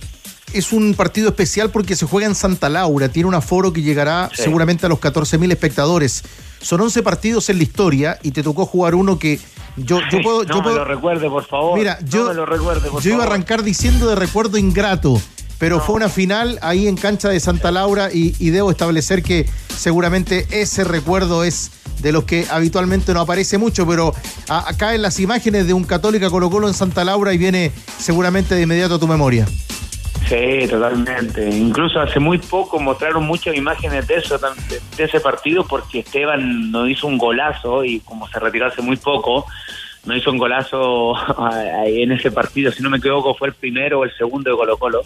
es 0.53 0.71
un 0.71 0.93
partido 0.93 1.29
especial 1.29 1.69
porque 1.69 1.95
se 1.95 2.05
juega 2.05 2.27
en 2.27 2.36
Santa 2.36 2.69
Laura, 2.69 3.10
tiene 3.10 3.27
un 3.27 3.36
aforo 3.36 3.73
que 3.73 3.81
llegará 3.81 4.29
Sí. 4.34 4.43
seguramente 4.43 4.86
a 4.86 4.89
los 4.89 4.99
14.000 4.99 5.51
espectadores. 5.51 6.23
Son 6.62 6.81
11 6.81 7.03
partidos 7.03 7.49
en 7.49 7.58
la 7.58 7.63
historia 7.63 8.19
y 8.23 8.31
te 8.31 8.41
tocó 8.41 8.65
jugar 8.65 8.95
uno 8.95 9.19
que 9.19 9.39
yo, 9.77 9.99
yo 10.12 10.21
puedo... 10.21 10.43
no 10.43 10.55
yo 10.55 10.63
me 10.63 10.73
lo 10.73 10.86
recuerde, 10.86 11.29
por 11.29 11.45
favor. 11.45 11.77
Mira, 11.77 11.99
no 12.01 12.08
yo, 12.08 12.27
me 12.29 12.34
lo 12.34 12.45
recuerde, 12.45 12.89
por 12.89 13.01
yo 13.03 13.13
iba 13.13 13.23
a 13.23 13.27
arrancar 13.27 13.62
diciendo 13.63 14.08
de 14.08 14.15
recuerdo 14.15 14.58
ingrato, 14.58 15.21
pero 15.60 15.79
fue 15.81 15.95
una 15.95 16.10
final 16.10 16.58
ahí 16.62 16.88
en 16.88 16.95
cancha 16.95 17.29
de 17.29 17.39
Santa 17.39 17.71
Laura 17.71 18.10
y, 18.12 18.36
y 18.39 18.49
debo 18.51 18.71
establecer 18.71 19.21
que 19.23 19.47
seguramente 19.77 20.47
ese 20.49 20.84
recuerdo 20.84 21.43
es 21.43 21.71
de 22.01 22.12
los 22.12 22.23
que 22.25 22.45
habitualmente 22.49 23.13
no 23.13 23.19
aparece 23.21 23.58
mucho, 23.58 23.86
pero 23.88 24.13
acá 24.49 24.95
en 24.95 25.01
las 25.01 25.19
imágenes 25.19 25.67
de 25.67 25.73
un 25.73 25.84
católica 25.84 26.29
Colo 26.29 26.49
Colo 26.49 26.67
en 26.67 26.73
Santa 26.73 27.03
Laura 27.03 27.34
y 27.34 27.38
viene 27.38 27.71
seguramente 27.99 28.55
de 28.55 28.62
inmediato 28.63 28.95
a 28.95 28.99
tu 28.99 29.08
memoria. 29.08 29.47
Sí, 30.27 30.67
totalmente. 30.67 31.47
Incluso 31.49 31.99
hace 31.99 32.19
muy 32.19 32.39
poco 32.39 32.79
mostraron 32.79 33.25
muchas 33.25 33.55
imágenes 33.55 34.07
de 34.07 34.15
eso, 34.15 34.39
de, 34.39 35.03
ese 35.03 35.19
partido, 35.19 35.65
porque 35.67 35.99
Esteban 35.99 36.71
nos 36.71 36.89
hizo 36.89 37.07
un 37.07 37.17
golazo 37.17 37.83
y 37.83 37.99
como 37.99 38.27
se 38.27 38.39
retiró 38.39 38.65
hace 38.65 38.81
muy 38.81 38.97
poco, 38.97 39.45
nos 40.05 40.17
hizo 40.17 40.31
un 40.31 40.39
golazo 40.39 41.13
en 41.85 42.11
ese 42.11 42.31
partido. 42.31 42.71
Si 42.71 42.81
no 42.81 42.89
me 42.89 42.97
equivoco, 42.97 43.35
fue 43.35 43.49
el 43.49 43.53
primero 43.53 43.99
o 43.99 44.03
el 44.03 44.15
segundo 44.17 44.49
de 44.49 44.57
Colo 44.57 44.77
Colo. 44.77 45.01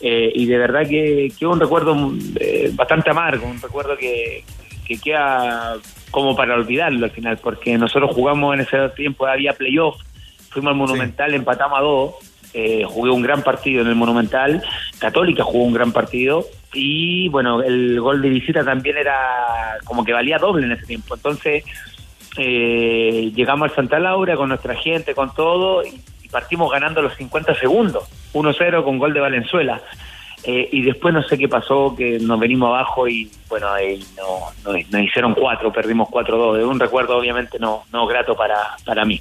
Eh, 0.00 0.32
y 0.34 0.46
de 0.46 0.58
verdad 0.58 0.88
que, 0.88 1.32
que 1.38 1.46
un 1.46 1.60
recuerdo 1.60 2.12
eh, 2.40 2.70
bastante 2.74 3.10
amargo, 3.10 3.46
un 3.46 3.60
recuerdo 3.60 3.96
que, 3.96 4.44
que 4.86 4.98
queda 4.98 5.76
como 6.10 6.34
para 6.34 6.54
olvidarlo 6.54 7.04
al 7.04 7.12
final, 7.12 7.38
porque 7.38 7.76
nosotros 7.78 8.10
jugamos 8.14 8.54
en 8.54 8.60
ese 8.60 8.88
tiempo, 8.90 9.26
había 9.26 9.52
playoff, 9.52 9.96
fuimos 10.50 10.72
al 10.72 10.78
Monumental, 10.78 11.34
empatamos 11.34 11.78
a 11.78 11.82
dos, 11.82 12.14
eh, 12.54 12.84
jugué 12.86 13.10
un 13.10 13.22
gran 13.22 13.42
partido 13.42 13.82
en 13.82 13.88
el 13.88 13.94
Monumental, 13.94 14.62
Católica 14.98 15.44
jugó 15.44 15.64
un 15.64 15.74
gran 15.74 15.92
partido 15.92 16.46
y 16.72 17.28
bueno, 17.28 17.62
el 17.62 18.00
gol 18.00 18.20
de 18.22 18.28
visita 18.28 18.64
también 18.64 18.96
era 18.98 19.76
como 19.84 20.04
que 20.04 20.12
valía 20.12 20.38
doble 20.38 20.66
en 20.66 20.72
ese 20.72 20.86
tiempo, 20.86 21.14
entonces 21.14 21.64
eh, 22.36 23.32
llegamos 23.34 23.70
al 23.70 23.74
Santa 23.76 23.98
Laura 23.98 24.36
con 24.36 24.48
nuestra 24.48 24.74
gente, 24.74 25.14
con 25.14 25.34
todo 25.34 25.82
y, 25.84 26.00
partimos 26.30 26.70
ganando 26.70 27.00
los 27.00 27.14
50 27.16 27.54
segundos, 27.54 28.04
1-0 28.34 28.84
con 28.84 28.98
gol 28.98 29.14
de 29.14 29.20
Valenzuela. 29.20 29.80
Eh, 30.44 30.68
y 30.70 30.82
después 30.82 31.12
no 31.14 31.22
sé 31.22 31.38
qué 31.38 31.48
pasó, 31.48 31.94
que 31.96 32.18
nos 32.20 32.38
venimos 32.38 32.68
abajo 32.68 33.08
y 33.08 33.30
bueno, 33.48 33.68
ahí 33.72 33.98
no, 34.14 34.40
no- 34.62 34.78
nos 34.90 35.02
hicieron 35.02 35.34
cuatro, 35.34 35.72
perdimos 35.72 36.06
4-2. 36.10 36.58
Es 36.58 36.64
un 36.66 36.78
recuerdo 36.78 37.16
obviamente 37.16 37.58
no, 37.58 37.84
no 37.92 38.06
grato 38.06 38.36
para, 38.36 38.76
para 38.84 39.06
mí. 39.06 39.20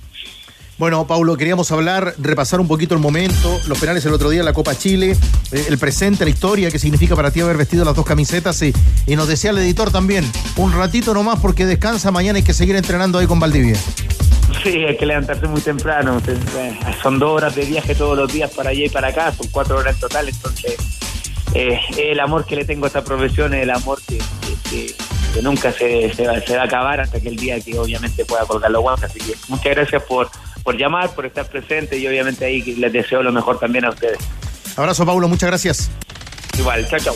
Bueno, 0.78 1.08
Paulo, 1.08 1.36
queríamos 1.38 1.72
hablar, 1.72 2.14
repasar 2.20 2.60
un 2.60 2.68
poquito 2.68 2.94
el 2.94 3.00
momento, 3.00 3.60
los 3.68 3.80
penales 3.80 4.06
el 4.06 4.14
otro 4.14 4.30
día, 4.30 4.44
la 4.44 4.54
Copa 4.54 4.78
Chile, 4.78 5.18
eh, 5.52 5.66
el 5.70 5.80
presente, 5.80 6.24
la 6.24 6.30
historia, 6.30 6.70
qué 6.70 6.78
significa 6.78 7.16
para 7.16 7.32
ti 7.32 7.42
haber 7.42 7.58
vestido 7.58 7.84
las 7.84 7.96
dos 7.96 8.06
camisetas 8.06 8.62
y, 8.62 8.72
y 9.08 9.16
nos 9.16 9.28
decía 9.28 9.50
el 9.50 9.58
editor 9.58 9.92
también, 9.92 10.32
un 10.56 10.72
ratito 10.72 11.16
nomás 11.16 11.40
porque 11.40 11.66
descansa, 11.66 12.12
mañana 12.12 12.38
hay 12.38 12.44
que 12.44 12.54
seguir 12.54 12.76
entrenando 12.76 13.18
ahí 13.18 13.26
con 13.26 13.40
Valdivia. 13.40 13.76
Sí, 14.64 14.70
hay 14.70 14.96
que 14.98 15.06
levantarse 15.08 15.48
muy 15.48 15.62
temprano. 15.62 16.22
eh, 16.28 16.80
Son 17.02 17.18
dos 17.18 17.32
horas 17.32 17.56
de 17.56 17.66
viaje 17.66 17.96
todos 17.96 18.16
los 18.16 18.32
días 18.32 18.52
para 18.52 18.70
allá 18.70 18.86
y 18.86 18.90
para 18.90 19.08
acá, 19.08 19.34
son 19.36 19.48
cuatro 19.48 19.78
horas 19.78 19.96
en 19.96 20.00
total, 20.02 20.30
entonces 20.30 20.76
eh, 21.56 21.80
el 21.98 22.20
amor 22.20 22.46
que 22.46 22.56
le 22.56 22.66
tengo 22.66 22.86
a 22.86 22.88
esta 22.88 23.04
profesión 23.04 23.52
es 23.56 23.64
el 23.64 23.72
amor 23.72 24.00
que, 24.08 24.20
nunca 25.42 25.72
se, 25.72 26.14
se 26.14 26.28
va, 26.28 26.40
se 26.42 26.56
va 26.56 26.64
a 26.64 26.66
acabar 26.66 27.00
hasta 27.00 27.20
que 27.20 27.30
el 27.30 27.36
día 27.36 27.60
que 27.62 27.78
obviamente 27.80 28.26
pueda 28.26 28.46
colgar 28.46 28.70
los 28.70 28.82
guantes. 28.82 29.10
Así 29.10 29.20
que 29.20 29.34
muchas 29.48 29.76
gracias 29.76 30.04
por, 30.04 30.30
por 30.68 30.76
llamar, 30.76 31.16
por 31.16 31.26
estar 31.26 31.46
presente 31.46 31.98
y 31.98 32.06
obviamente 32.06 32.44
ahí 32.44 32.62
les 32.62 32.92
deseo 32.92 33.24
lo 33.24 33.32
mejor 33.32 33.58
también 33.58 33.86
a 33.86 33.90
ustedes. 33.90 34.18
Abrazo, 34.76 35.06
Paulo, 35.06 35.30
muchas 35.30 35.48
gracias. 35.48 35.90
Igual, 36.60 36.86
chao, 36.90 37.00
chao. 37.00 37.16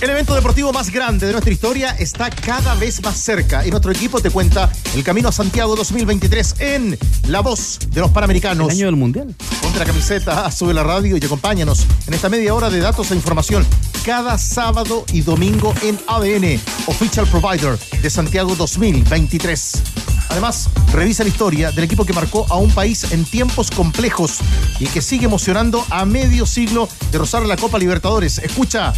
El 0.00 0.08
evento 0.08 0.34
deportivo 0.34 0.72
más 0.72 0.88
grande 0.88 1.26
de 1.26 1.32
nuestra 1.32 1.52
historia 1.52 1.90
está 1.90 2.30
cada 2.30 2.74
vez 2.74 3.02
más 3.02 3.18
cerca 3.18 3.66
y 3.66 3.70
nuestro 3.70 3.92
equipo 3.92 4.18
te 4.18 4.30
cuenta 4.30 4.72
el 4.94 5.04
camino 5.04 5.28
a 5.28 5.32
Santiago 5.32 5.76
2023 5.76 6.54
en 6.60 6.98
La 7.28 7.40
Voz 7.40 7.78
de 7.90 8.00
los 8.00 8.10
Panamericanos. 8.10 8.68
El 8.68 8.76
año 8.76 8.86
del 8.86 8.96
Mundial. 8.96 9.34
Ponte 9.60 9.78
la 9.78 9.84
camiseta, 9.84 10.50
sube 10.52 10.72
la 10.72 10.84
radio 10.84 11.18
y 11.18 11.24
acompáñanos 11.24 11.86
en 12.06 12.14
esta 12.14 12.30
media 12.30 12.54
hora 12.54 12.70
de 12.70 12.80
datos 12.80 13.10
e 13.10 13.14
información 13.14 13.66
cada 14.02 14.38
sábado 14.38 15.04
y 15.12 15.20
domingo 15.20 15.74
en 15.82 15.98
ADN, 16.06 16.58
Official 16.86 17.26
Provider 17.26 17.78
de 18.00 18.08
Santiago 18.08 18.56
2023. 18.56 19.82
Además, 20.30 20.70
revisa 20.92 21.24
la 21.24 21.28
historia 21.28 21.72
del 21.72 21.84
equipo 21.84 22.06
que 22.06 22.14
marcó 22.14 22.46
a 22.48 22.56
un 22.56 22.70
país 22.70 23.12
en 23.12 23.24
tiempos 23.24 23.70
complejos 23.70 24.38
y 24.78 24.86
que 24.86 25.02
sigue 25.02 25.26
emocionando 25.26 25.84
a 25.90 26.06
medio 26.06 26.46
siglo 26.46 26.88
de 27.12 27.18
rozar 27.18 27.44
la 27.44 27.58
Copa 27.58 27.78
Libertadores. 27.78 28.38
Escucha 28.38 28.94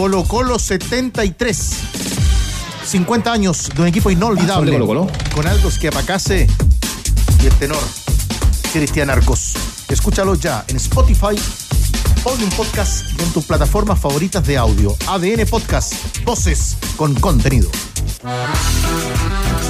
Colo 0.00 0.24
Colo 0.24 0.58
73. 0.58 1.72
50 2.86 3.30
años 3.30 3.68
de 3.76 3.82
un 3.82 3.88
equipo 3.88 4.10
inolvidable. 4.10 4.70
Ah, 4.70 4.78
Colo 4.78 4.86
Colo. 4.86 5.06
Con 5.34 5.46
Aldos 5.46 5.76
Quiapacase 5.76 6.46
y 7.42 7.46
el 7.46 7.52
tenor 7.56 7.82
Cristian 8.72 9.10
Arcos. 9.10 9.52
Escúchalo 9.88 10.36
ya 10.36 10.64
en 10.68 10.76
Spotify, 10.76 11.38
Podium 12.24 12.48
Podcast 12.52 13.04
y 13.18 13.22
en 13.22 13.30
tus 13.34 13.44
plataformas 13.44 14.00
favoritas 14.00 14.42
de 14.46 14.56
audio. 14.56 14.96
ADN 15.06 15.44
Podcast, 15.46 15.92
voces 16.24 16.78
con 16.96 17.14
contenido. 17.16 17.70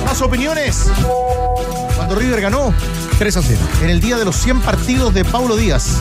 Más 0.05 0.23
opiniones. 0.23 0.93
Cuando 1.97 2.15
River 2.15 2.41
ganó 2.41 2.73
3 3.19 3.37
a 3.37 3.43
0. 3.43 3.61
en 3.83 3.91
el 3.91 4.01
día 4.01 4.17
de 4.17 4.25
los 4.25 4.37
100 4.37 4.61
partidos 4.61 5.13
de 5.13 5.25
Paulo 5.25 5.57
Díaz, 5.57 5.97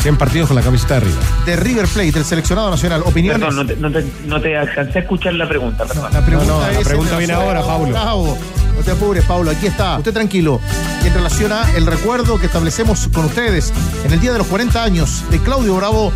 100 0.00 0.16
partidos 0.16 0.48
con 0.48 0.56
la 0.56 0.62
camiseta 0.62 0.94
de 0.94 1.00
River. 1.00 1.18
de 1.46 1.56
River 1.56 1.86
Plate, 1.88 2.12
del 2.12 2.24
seleccionado 2.24 2.70
nacional. 2.70 3.02
Opiniones. 3.04 3.40
Perdón, 3.40 3.56
no 3.56 3.66
te, 3.66 3.76
no, 3.76 3.90
te, 3.92 4.06
no 4.26 4.40
te 4.40 4.56
alcancé 4.56 4.98
a 4.98 5.02
escuchar 5.02 5.34
la 5.34 5.48
pregunta, 5.48 5.84
perdón. 5.84 6.12
La 6.12 6.24
pregunta, 6.24 6.52
No, 6.52 6.60
no, 6.60 6.70
la 6.72 6.80
pregunta 6.80 7.12
en 7.12 7.18
viene 7.18 7.32
ahora, 7.34 7.62
Paulo. 7.62 7.90
Bravo. 7.92 8.38
No 8.76 8.82
te 8.84 8.90
apures, 8.92 9.24
Paulo. 9.24 9.50
Aquí 9.50 9.66
está. 9.66 9.98
Usted 9.98 10.12
tranquilo. 10.14 10.60
Y 11.04 11.08
en 11.08 11.14
relación 11.14 11.52
a 11.52 11.70
el 11.76 11.86
recuerdo 11.86 12.38
que 12.38 12.46
establecemos 12.46 13.08
con 13.12 13.26
ustedes 13.26 13.72
en 14.04 14.12
el 14.12 14.20
día 14.20 14.32
de 14.32 14.38
los 14.38 14.46
40 14.46 14.82
años 14.82 15.24
de 15.30 15.38
Claudio 15.40 15.76
Bravo. 15.76 16.12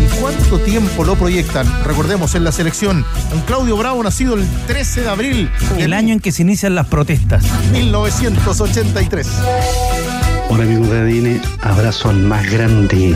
¿Y 0.00 0.06
cuánto 0.20 0.58
tiempo 0.60 1.04
lo 1.04 1.16
proyectan? 1.16 1.66
Recordemos 1.84 2.34
en 2.36 2.44
la 2.44 2.52
selección. 2.52 3.04
Un 3.34 3.40
Claudio 3.42 3.76
Bravo 3.76 4.02
nacido 4.02 4.34
el 4.36 4.46
13 4.68 5.02
de 5.02 5.08
abril 5.08 5.50
El 5.76 5.92
año 5.92 6.14
en 6.14 6.20
que 6.20 6.30
se 6.30 6.42
inician 6.42 6.74
las 6.76 6.86
protestas. 6.86 7.42
1983. 7.72 9.26
Hola 10.50 10.64
amigos 10.64 10.88
de 10.90 10.98
ADN, 10.98 11.42
abrazo 11.62 12.08
al 12.08 12.16
más 12.16 12.50
grande, 12.50 13.14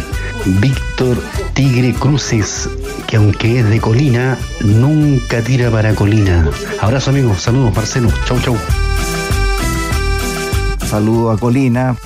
Víctor 0.60 1.16
Tigre 1.54 1.94
Cruces, 1.94 2.68
que 3.06 3.16
aunque 3.16 3.60
es 3.60 3.68
de 3.68 3.80
colina, 3.80 4.38
nunca 4.60 5.40
tira 5.42 5.70
para 5.70 5.94
colina. 5.94 6.48
Abrazo 6.80 7.10
amigos, 7.10 7.40
saludos 7.40 7.74
Marcelo, 7.74 8.10
chau 8.26 8.38
chau. 8.40 8.56
Saludo 10.86 11.30
a 11.30 11.38
Colina. 11.38 11.96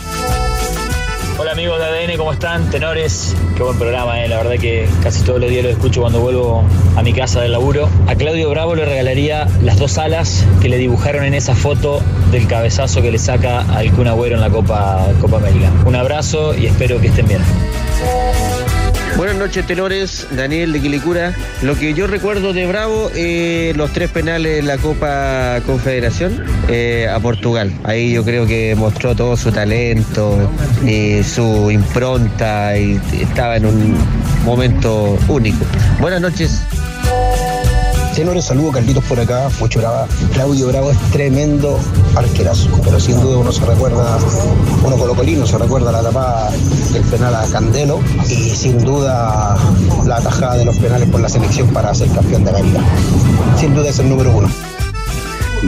¿Cómo 2.27 2.35
están? 2.35 2.69
Tenores, 2.71 3.37
qué 3.57 3.63
buen 3.63 3.79
programa, 3.79 4.21
eh. 4.21 4.27
la 4.27 4.39
verdad 4.39 4.59
que 4.61 4.89
casi 5.01 5.23
todos 5.23 5.41
los 5.41 5.49
días 5.49 5.63
lo 5.63 5.71
escucho 5.71 6.01
cuando 6.01 6.19
vuelvo 6.19 6.65
a 6.97 7.03
mi 7.05 7.13
casa 7.13 7.41
del 7.41 7.53
laburo. 7.53 7.89
A 8.09 8.17
Claudio 8.17 8.51
Bravo 8.51 8.75
le 8.75 8.85
regalaría 8.85 9.47
las 9.63 9.79
dos 9.79 9.97
alas 9.97 10.45
que 10.61 10.69
le 10.69 10.77
dibujaron 10.77 11.23
en 11.23 11.35
esa 11.35 11.55
foto 11.55 12.03
del 12.33 12.49
cabezazo 12.49 13.01
que 13.01 13.13
le 13.13 13.21
saca 13.21 13.61
al 13.61 13.93
Kun 13.93 14.09
Agüero 14.09 14.35
en 14.35 14.41
la 14.41 14.51
Copa, 14.51 15.07
Copa 15.21 15.37
América. 15.37 15.71
Un 15.85 15.95
abrazo 15.95 16.53
y 16.53 16.67
espero 16.67 17.01
que 17.01 17.07
estén 17.07 17.29
bien. 17.29 17.43
Buenas 19.17 19.37
noches, 19.37 19.67
tenores. 19.67 20.27
Daniel 20.31 20.73
de 20.73 20.81
Quilicura. 20.81 21.35
Lo 21.63 21.75
que 21.75 21.95
yo 21.95 22.07
recuerdo 22.07 22.53
de 22.53 22.67
Bravo, 22.67 23.11
eh, 23.15 23.73
los 23.75 23.91
tres 23.93 24.11
penales 24.11 24.59
en 24.59 24.67
la 24.67 24.77
Copa 24.77 25.61
Confederación 25.65 26.45
eh, 26.69 27.09
a 27.11 27.19
Portugal. 27.19 27.73
Ahí 27.85 28.13
yo 28.13 28.25
creo 28.25 28.47
que 28.47 28.75
mostró 28.77 29.17
todo 29.17 29.39
su 29.39 29.51
talento, 29.53 30.51
eh, 30.87 31.25
su 31.25 31.71
impronta 31.71 32.77
y 32.77 33.01
estaba 33.19 33.57
en 33.57 33.65
un 33.65 33.97
momento 34.45 35.19
único. 35.29 35.65
Buenas 35.99 36.21
noches. 36.21 36.61
Tenores, 38.17 38.47
saludo 38.47 38.73
Carlitos 38.73 39.05
por 39.05 39.21
acá, 39.21 39.51
mucho 39.61 39.79
brava. 39.79 40.09
Claudio 40.33 40.69
Bravo 40.69 40.91
es 40.91 40.99
tremendo 41.11 41.79
arquerazo, 42.15 42.71
pero 42.83 42.99
sin 42.99 43.21
duda 43.21 43.37
uno 43.37 43.53
se 43.53 43.63
recuerda, 43.67 44.17
uno 44.83 44.97
colocolino 44.97 45.47
se 45.47 45.59
recuerda 45.59 45.93
la 45.93 46.01
tapada 46.01 46.51
del 46.95 47.03
penal 47.03 47.35
a 47.35 47.47
Candelo 47.47 48.01
y 48.27 48.57
sin 48.57 48.83
duda 48.83 49.59
la 50.07 50.17
atajada 50.17 50.57
de 50.57 50.65
los 50.65 50.79
penales 50.79 51.11
por 51.11 51.21
la 51.21 51.29
selección 51.29 51.69
para 51.75 51.95
ser 51.95 52.09
campeón 52.09 52.43
de 52.45 52.51
América. 52.53 52.81
Sin 53.61 53.75
duda 53.75 53.91
es 53.91 53.99
el 53.99 54.09
número 54.09 54.35
uno. 54.35 54.49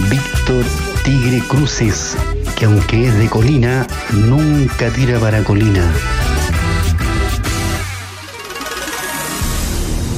Víctor 0.08 0.64
Tigre 1.04 1.42
Cruces, 1.48 2.16
que 2.56 2.64
aunque 2.64 3.08
es 3.08 3.18
de 3.18 3.28
colina, 3.28 3.86
nunca 4.26 4.88
tira 4.88 5.18
para 5.18 5.44
colina. 5.44 5.92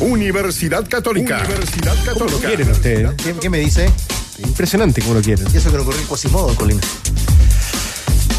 Universidad 0.00 0.88
Católica. 0.88 1.42
Universidad 1.44 1.94
¿Cómo 1.94 2.06
lo 2.06 2.26
Católica. 2.26 2.48
quieren 2.48 2.70
ustedes? 2.70 3.10
¿Qué, 3.16 3.34
qué 3.34 3.50
me 3.50 3.58
dice? 3.58 3.90
Impresionante 4.38 5.02
cómo 5.02 5.14
lo 5.14 5.22
quieren. 5.22 5.46
Y 5.52 5.56
eso 5.56 5.70
que 5.70 5.76
no 5.76 5.82
ocurrió 5.82 6.00
en 6.00 6.06
Quasimodo, 6.06 6.54
Colina. 6.54 6.80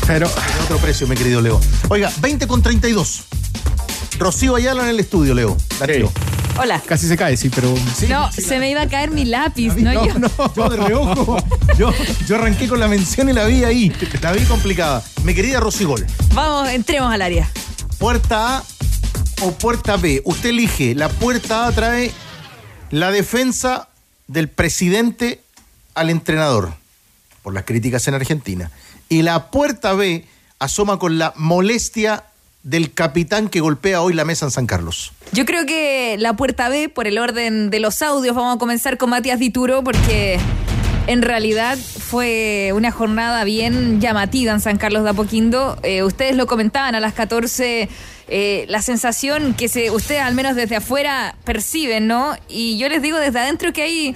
Pero 0.07 0.29
otro 0.63 0.77
precio, 0.79 1.07
mi 1.07 1.15
querido 1.15 1.39
Leo. 1.41 1.61
Oiga, 1.89 2.11
20 2.19 2.47
con 2.47 2.61
32. 2.63 3.21
Rocío 4.17 4.55
Ayala 4.55 4.83
en 4.83 4.89
el 4.89 4.99
estudio, 4.99 5.33
Leo. 5.33 5.55
Danilo. 5.79 6.11
Hola. 6.57 6.81
casi 6.85 7.07
se 7.07 7.15
cae, 7.15 7.37
sí, 7.37 7.49
pero. 7.49 7.73
no, 8.09 8.31
se 8.31 8.59
me 8.59 8.69
iba 8.69 8.81
a 8.81 8.87
caer 8.89 9.11
mi 9.11 9.25
lápiz, 9.25 9.73
no, 9.77 9.93
yo. 9.93 10.13
Yo 10.55 10.69
de 10.69 10.77
reojo. 10.77 11.37
Yo, 11.77 11.91
yo 12.27 12.35
arranqué 12.35 12.67
con 12.67 12.79
la 12.79 12.87
mención 12.87 13.29
y 13.29 13.33
la 13.33 13.45
vi 13.45 13.63
ahí. 13.63 13.91
La 14.21 14.31
vi 14.31 14.43
complicada. 14.45 15.03
Mi 15.23 15.33
querida 15.33 15.59
Rocigol. 15.59 16.05
Vamos, 16.33 16.69
entremos 16.69 17.11
al 17.13 17.21
área. 17.21 17.49
Puerta 17.97 18.57
A 18.57 18.63
o 19.41 19.51
puerta 19.51 19.97
B. 19.97 20.21
Usted 20.25 20.49
elige. 20.49 20.95
La 20.95 21.09
puerta 21.09 21.67
A 21.67 21.71
trae 21.71 22.11
la 22.89 23.11
defensa 23.11 23.89
del 24.27 24.49
presidente 24.49 25.41
al 25.93 26.09
entrenador 26.09 26.73
por 27.41 27.53
las 27.53 27.65
críticas 27.65 28.07
en 28.07 28.13
Argentina. 28.13 28.71
Y 29.09 29.23
la 29.23 29.51
puerta 29.51 29.93
B 29.93 30.25
asoma 30.59 30.99
con 30.99 31.17
la 31.17 31.33
molestia 31.35 32.23
del 32.63 32.93
capitán 32.93 33.49
que 33.49 33.59
golpea 33.59 34.01
hoy 34.01 34.13
la 34.13 34.25
mesa 34.25 34.45
en 34.45 34.51
San 34.51 34.67
Carlos. 34.67 35.11
Yo 35.31 35.45
creo 35.45 35.65
que 35.65 36.15
la 36.19 36.35
puerta 36.35 36.69
B, 36.69 36.89
por 36.89 37.07
el 37.07 37.17
orden 37.17 37.71
de 37.71 37.79
los 37.79 38.01
audios, 38.01 38.35
vamos 38.35 38.55
a 38.55 38.59
comenzar 38.59 38.97
con 38.97 39.09
Matías 39.09 39.39
Dituro 39.39 39.83
porque 39.83 40.39
en 41.07 41.23
realidad 41.23 41.77
fue 41.77 42.71
una 42.75 42.91
jornada 42.91 43.43
bien 43.43 43.99
llamativa 43.99 44.51
en 44.53 44.61
San 44.61 44.77
Carlos 44.77 45.03
de 45.03 45.09
Apoquindo. 45.09 45.77
Eh, 45.81 46.03
ustedes 46.03 46.35
lo 46.35 46.45
comentaban 46.45 46.93
a 46.93 46.99
las 46.99 47.13
14, 47.13 47.89
eh, 48.33 48.65
la 48.69 48.81
sensación 48.81 49.53
que 49.53 49.67
se, 49.67 49.91
ustedes 49.91 50.21
al 50.21 50.33
menos 50.33 50.55
desde 50.55 50.77
afuera 50.77 51.35
perciben, 51.43 52.07
¿no? 52.07 52.33
Y 52.47 52.77
yo 52.77 52.87
les 52.87 53.01
digo 53.01 53.17
desde 53.17 53.39
adentro 53.39 53.73
que 53.73 53.81
hay 53.81 54.15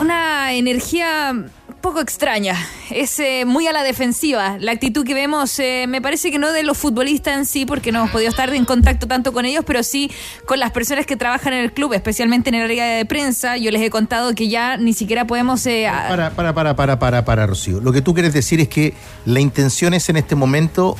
una 0.00 0.54
energía 0.54 1.34
poco 1.82 2.00
extraña. 2.00 2.56
Es 2.90 3.20
eh, 3.20 3.44
muy 3.46 3.66
a 3.66 3.72
la 3.72 3.82
defensiva. 3.82 4.56
La 4.58 4.72
actitud 4.72 5.04
que 5.04 5.12
vemos, 5.12 5.58
eh, 5.58 5.84
me 5.86 6.00
parece 6.00 6.30
que 6.30 6.38
no 6.38 6.52
de 6.52 6.62
los 6.62 6.78
futbolistas 6.78 7.36
en 7.36 7.44
sí, 7.44 7.66
porque 7.66 7.92
no 7.92 7.98
hemos 7.98 8.10
podido 8.10 8.30
estar 8.30 8.52
en 8.54 8.64
contacto 8.64 9.06
tanto 9.06 9.32
con 9.32 9.44
ellos, 9.44 9.62
pero 9.66 9.82
sí 9.82 10.10
con 10.46 10.58
las 10.58 10.72
personas 10.72 11.04
que 11.04 11.16
trabajan 11.16 11.52
en 11.52 11.64
el 11.64 11.72
club, 11.72 11.92
especialmente 11.92 12.48
en 12.48 12.56
el 12.56 12.62
área 12.62 12.86
de 12.86 13.04
prensa. 13.04 13.56
Yo 13.58 13.70
les 13.70 13.82
he 13.82 13.90
contado 13.90 14.34
que 14.34 14.48
ya 14.48 14.78
ni 14.78 14.94
siquiera 14.94 15.26
podemos... 15.26 15.66
eh, 15.66 15.86
Para, 16.08 16.30
para, 16.30 16.54
para, 16.54 16.74
para, 16.74 16.98
para, 16.98 17.24
para, 17.24 17.46
Rocío. 17.46 17.80
Lo 17.80 17.92
que 17.92 18.00
tú 18.00 18.14
quieres 18.14 18.32
decir 18.32 18.58
es 18.60 18.68
que 18.68 18.94
la 19.26 19.40
intención 19.40 19.92
es 19.94 20.08
en 20.08 20.16
este 20.16 20.34
momento 20.34 20.96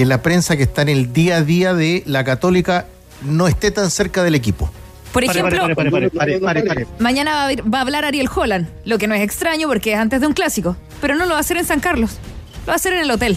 que 0.00 0.06
la 0.06 0.22
prensa 0.22 0.56
que 0.56 0.62
está 0.62 0.80
en 0.80 0.88
el 0.88 1.12
día 1.12 1.36
a 1.36 1.42
día 1.44 1.74
de 1.74 2.02
la 2.06 2.24
católica 2.24 2.86
no 3.20 3.48
esté 3.48 3.70
tan 3.70 3.90
cerca 3.90 4.22
del 4.22 4.34
equipo. 4.34 4.70
Por 5.12 5.24
ejemplo, 5.24 5.62
mañana 6.98 7.32
va 7.34 7.44
a, 7.44 7.50
vir- 7.52 7.62
va 7.74 7.78
a 7.78 7.80
hablar 7.82 8.06
Ariel 8.06 8.26
Holland, 8.34 8.66
lo 8.86 8.96
que 8.96 9.06
no 9.06 9.14
es 9.14 9.20
extraño 9.20 9.68
porque 9.68 9.92
es 9.92 9.98
antes 9.98 10.22
de 10.22 10.26
un 10.26 10.32
clásico, 10.32 10.74
pero 11.02 11.16
no 11.16 11.26
lo 11.26 11.32
va 11.32 11.36
a 11.36 11.40
hacer 11.40 11.58
en 11.58 11.66
San 11.66 11.80
Carlos, 11.80 12.12
lo 12.62 12.68
va 12.68 12.72
a 12.72 12.76
hacer 12.76 12.94
en 12.94 13.00
el 13.00 13.10
hotel. 13.10 13.36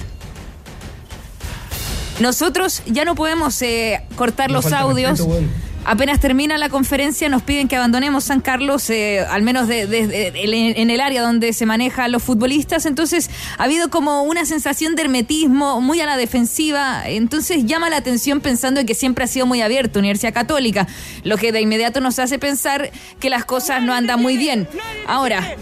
Nosotros 2.21 2.81
ya 2.85 3.03
no 3.03 3.13
podemos 3.15 3.61
eh, 3.61 4.01
cortar 4.15 4.49
No 4.49 4.61
los 4.61 4.71
audios. 4.71 5.19
respeto. 5.19 5.41
Apenas 5.85 6.19
termina 6.19 6.57
la 6.57 6.69
conferencia 6.69 7.27
nos 7.27 7.41
piden 7.41 7.67
que 7.67 7.75
abandonemos 7.75 8.23
San 8.23 8.39
Carlos, 8.39 8.89
eh, 8.89 9.19
al 9.19 9.41
menos 9.41 9.69
en 9.69 10.89
el 10.89 11.01
área 11.01 11.21
donde 11.21 11.51
se 11.51 11.65
manejan 11.65 12.11
los 12.11 12.23
futbolistas. 12.23 12.85
Entonces 12.85 13.29
ha 13.57 13.65
habido 13.65 13.89
como 13.89 14.23
una 14.23 14.45
sensación 14.45 14.95
de 14.95 15.03
hermetismo 15.03 15.81
muy 15.81 15.99
a 15.99 16.05
la 16.05 16.15
defensiva. 16.15 17.03
Entonces 17.05 17.65
llama 17.65 17.89
la 17.89 17.97
atención 17.97 18.39
pensando 18.39 18.79
en 18.79 18.85
que 18.85 18.95
siempre 18.95 19.25
ha 19.25 19.27
sido 19.27 19.45
muy 19.45 19.61
abierto 19.61 19.99
Universidad 19.99 20.33
Católica, 20.33 20.87
lo 21.23 21.37
que 21.37 21.51
de 21.51 21.61
inmediato 21.61 21.99
nos 21.99 22.17
hace 22.19 22.39
pensar 22.39 22.91
que 23.19 23.29
las 23.29 23.43
cosas 23.45 23.81
no 23.83 23.93
andan 23.93 24.21
muy 24.21 24.37
bien. 24.37 24.67
Ahora, 25.07 25.55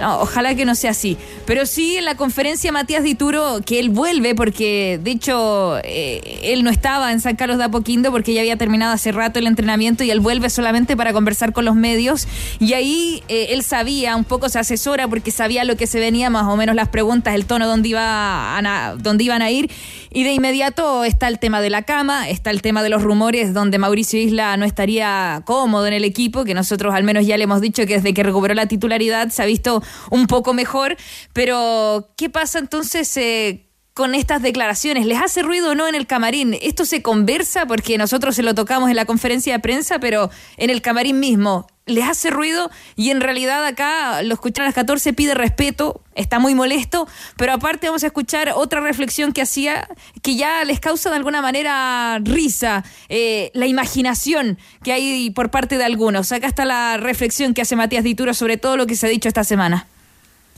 no, 0.00 0.20
ojalá 0.20 0.54
que 0.54 0.64
no 0.64 0.74
sea 0.74 0.90
así. 0.90 1.16
Pero 1.46 1.66
sí 1.66 1.96
en 1.96 2.04
la 2.04 2.16
conferencia 2.16 2.72
Matías 2.72 3.02
Dituro, 3.02 3.60
que 3.64 3.78
él 3.80 3.90
vuelve 3.90 4.34
porque 4.34 4.98
de 5.02 5.10
hecho 5.10 5.78
eh, 5.84 6.40
él 6.42 6.64
no 6.64 6.70
estaba 6.70 7.12
en 7.12 7.20
San 7.20 7.36
Carlos 7.36 7.58
de 7.58 7.64
Apoquindo 7.64 8.10
porque 8.10 8.34
ya 8.34 8.40
había 8.40 8.56
terminado 8.56 8.92
hace 8.92 9.12
rato 9.14 9.38
el 9.38 9.46
entrenamiento 9.46 10.04
y 10.04 10.10
él 10.10 10.20
vuelve 10.20 10.50
solamente 10.50 10.96
para 10.96 11.12
conversar 11.12 11.52
con 11.52 11.64
los 11.64 11.74
medios. 11.74 12.28
Y 12.58 12.74
ahí 12.74 13.22
eh, 13.28 13.48
él 13.50 13.62
sabía, 13.62 14.16
un 14.16 14.24
poco 14.24 14.48
se 14.48 14.58
asesora 14.58 15.08
porque 15.08 15.30
sabía 15.30 15.64
lo 15.64 15.76
que 15.76 15.86
se 15.86 16.00
venía, 16.00 16.30
más 16.30 16.46
o 16.46 16.56
menos 16.56 16.74
las 16.74 16.88
preguntas, 16.88 17.34
el 17.34 17.46
tono 17.46 17.66
donde, 17.66 17.88
iba 17.88 18.58
a, 18.58 18.94
dónde 18.96 19.24
iban 19.24 19.42
a 19.42 19.50
ir. 19.50 19.70
Y 20.10 20.24
de 20.24 20.32
inmediato 20.32 21.04
está 21.04 21.28
el 21.28 21.38
tema 21.38 21.60
de 21.60 21.70
la 21.70 21.82
cama, 21.82 22.28
está 22.28 22.50
el 22.50 22.62
tema 22.62 22.82
de 22.82 22.88
los 22.88 23.02
rumores 23.02 23.52
donde 23.52 23.78
Mauricio 23.78 24.20
Isla 24.20 24.56
no 24.56 24.64
estaría 24.64 25.42
cómodo 25.44 25.86
en 25.86 25.94
el 25.94 26.04
equipo, 26.04 26.44
que 26.44 26.54
nosotros 26.54 26.94
al 26.94 27.02
menos 27.04 27.26
ya 27.26 27.36
le 27.36 27.44
hemos 27.44 27.60
dicho 27.60 27.86
que 27.86 27.94
desde 27.94 28.14
que 28.14 28.22
recuperó 28.22 28.54
la 28.54 28.66
titularidad 28.66 29.30
se 29.30 29.42
ha 29.42 29.46
visto 29.46 29.82
un 30.10 30.26
poco 30.26 30.54
mejor. 30.54 30.96
Pero, 31.32 32.10
¿qué 32.16 32.30
pasa 32.30 32.58
entonces? 32.58 33.16
Eh, 33.16 33.64
con 33.94 34.16
estas 34.16 34.42
declaraciones? 34.42 35.06
¿Les 35.06 35.22
hace 35.22 35.42
ruido 35.42 35.70
o 35.70 35.74
no 35.76 35.86
en 35.86 35.94
el 35.94 36.08
camarín? 36.08 36.58
¿Esto 36.60 36.84
se 36.84 37.00
conversa? 37.00 37.66
Porque 37.66 37.96
nosotros 37.96 38.34
se 38.34 38.42
lo 38.42 38.54
tocamos 38.54 38.90
en 38.90 38.96
la 38.96 39.04
conferencia 39.04 39.52
de 39.54 39.60
prensa, 39.60 40.00
pero 40.00 40.30
en 40.56 40.68
el 40.70 40.82
camarín 40.82 41.20
mismo, 41.20 41.68
¿les 41.86 42.04
hace 42.04 42.30
ruido? 42.30 42.72
Y 42.96 43.10
en 43.10 43.20
realidad 43.20 43.64
acá 43.64 44.20
lo 44.22 44.34
escuchan 44.34 44.64
a 44.64 44.68
las 44.68 44.74
14, 44.74 45.12
pide 45.12 45.34
respeto, 45.34 46.02
está 46.16 46.40
muy 46.40 46.56
molesto, 46.56 47.06
pero 47.36 47.52
aparte 47.52 47.86
vamos 47.86 48.02
a 48.02 48.08
escuchar 48.08 48.50
otra 48.56 48.80
reflexión 48.80 49.32
que 49.32 49.42
hacía, 49.42 49.86
que 50.22 50.34
ya 50.34 50.64
les 50.64 50.80
causa 50.80 51.10
de 51.10 51.16
alguna 51.16 51.40
manera 51.40 52.18
risa, 52.20 52.84
eh, 53.08 53.52
la 53.54 53.68
imaginación 53.68 54.58
que 54.82 54.92
hay 54.92 55.30
por 55.30 55.52
parte 55.52 55.78
de 55.78 55.84
algunos. 55.84 56.32
Acá 56.32 56.48
está 56.48 56.64
la 56.64 56.96
reflexión 56.96 57.54
que 57.54 57.62
hace 57.62 57.76
Matías 57.76 58.02
Dituro 58.02 58.34
sobre 58.34 58.56
todo 58.56 58.76
lo 58.76 58.88
que 58.88 58.96
se 58.96 59.06
ha 59.06 59.08
dicho 59.08 59.28
esta 59.28 59.44
semana. 59.44 59.86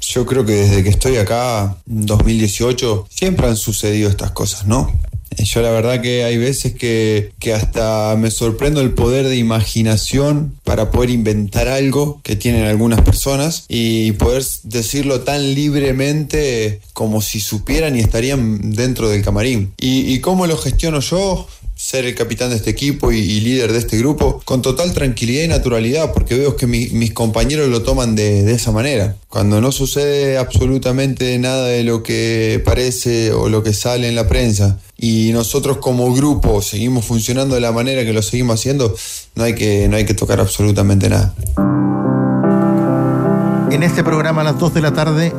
Yo 0.00 0.26
creo 0.26 0.44
que 0.44 0.52
desde 0.52 0.82
que 0.82 0.90
estoy 0.90 1.16
acá, 1.16 1.76
en 1.88 2.06
2018, 2.06 3.06
siempre 3.10 3.46
han 3.46 3.56
sucedido 3.56 4.08
estas 4.08 4.30
cosas, 4.30 4.66
¿no? 4.66 4.92
Eh, 5.36 5.44
yo 5.44 5.60
la 5.62 5.70
verdad 5.70 6.00
que 6.00 6.24
hay 6.24 6.38
veces 6.38 6.74
que, 6.74 7.32
que, 7.38 7.52
hasta 7.52 8.14
me 8.16 8.30
sorprendo 8.30 8.80
el 8.80 8.92
poder 8.92 9.26
de 9.26 9.36
imaginación 9.36 10.54
para 10.64 10.90
poder 10.90 11.10
inventar 11.10 11.68
algo 11.68 12.20
que 12.22 12.36
tienen 12.36 12.64
algunas 12.64 13.00
personas 13.02 13.64
y 13.68 14.12
poder 14.12 14.44
decirlo 14.62 15.20
tan 15.20 15.54
libremente 15.54 16.80
como 16.92 17.20
si 17.20 17.40
supieran 17.40 17.96
y 17.96 18.00
estarían 18.00 18.72
dentro 18.72 19.08
del 19.08 19.22
camarín. 19.22 19.72
¿Y, 19.78 20.12
y 20.12 20.20
cómo 20.20 20.46
lo 20.46 20.56
gestiono 20.56 21.00
yo? 21.00 21.46
Ser 21.86 22.04
el 22.04 22.16
capitán 22.16 22.50
de 22.50 22.56
este 22.56 22.70
equipo 22.70 23.12
y, 23.12 23.22
líder 23.38 23.70
de 23.70 23.78
este 23.78 23.96
grupo 23.96 24.42
con 24.44 24.60
total 24.60 24.92
tranquilidad 24.92 25.44
y 25.44 25.48
naturalidad, 25.48 26.12
porque 26.12 26.36
veo 26.36 26.56
que 26.56 26.66
mis 26.66 27.12
compañeros 27.12 27.68
lo 27.68 27.82
toman 27.82 28.16
de, 28.16 28.50
esa 28.50 28.72
manera. 28.72 29.14
Cuando 29.28 29.60
no 29.60 29.70
sucede 29.70 30.36
absolutamente 30.36 31.38
nada 31.38 31.68
de 31.68 31.84
lo 31.84 32.02
que 32.02 32.60
parece 32.64 33.30
o 33.30 33.48
lo 33.48 33.62
que 33.62 33.72
sale 33.72 34.08
en 34.08 34.16
la 34.16 34.26
prensa 34.26 34.80
y 34.98 35.30
nosotros 35.32 35.76
como 35.76 36.12
grupo 36.12 36.60
seguimos 36.60 37.04
funcionando 37.04 37.54
de 37.54 37.60
la 37.60 37.70
manera 37.70 38.04
que 38.04 38.12
lo 38.12 38.20
seguimos 38.20 38.58
haciendo, 38.58 38.92
no 39.36 39.44
hay 39.44 39.54
que, 39.54 39.86
no 39.88 39.96
hay 39.96 40.04
que 40.04 40.14
tocar 40.14 40.40
absolutamente 40.40 41.08
nada. 41.08 41.36
En 43.70 43.84
este 43.84 44.02
programa 44.02 44.40
a 44.40 44.44
las 44.44 44.58
2 44.58 44.74
de 44.74 44.80
la 44.80 44.92
tarde 44.92 45.32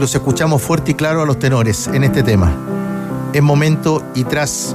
los 0.00 0.12
escuchamos 0.12 0.60
fuerte 0.60 0.90
y 0.90 0.94
claro 0.94 1.22
a 1.22 1.24
los 1.24 1.38
tenores 1.38 1.86
en 1.86 2.02
este 2.02 2.24
tema. 2.24 2.52
Es 3.32 3.42
momento 3.42 4.02
y 4.16 4.24
tras 4.24 4.74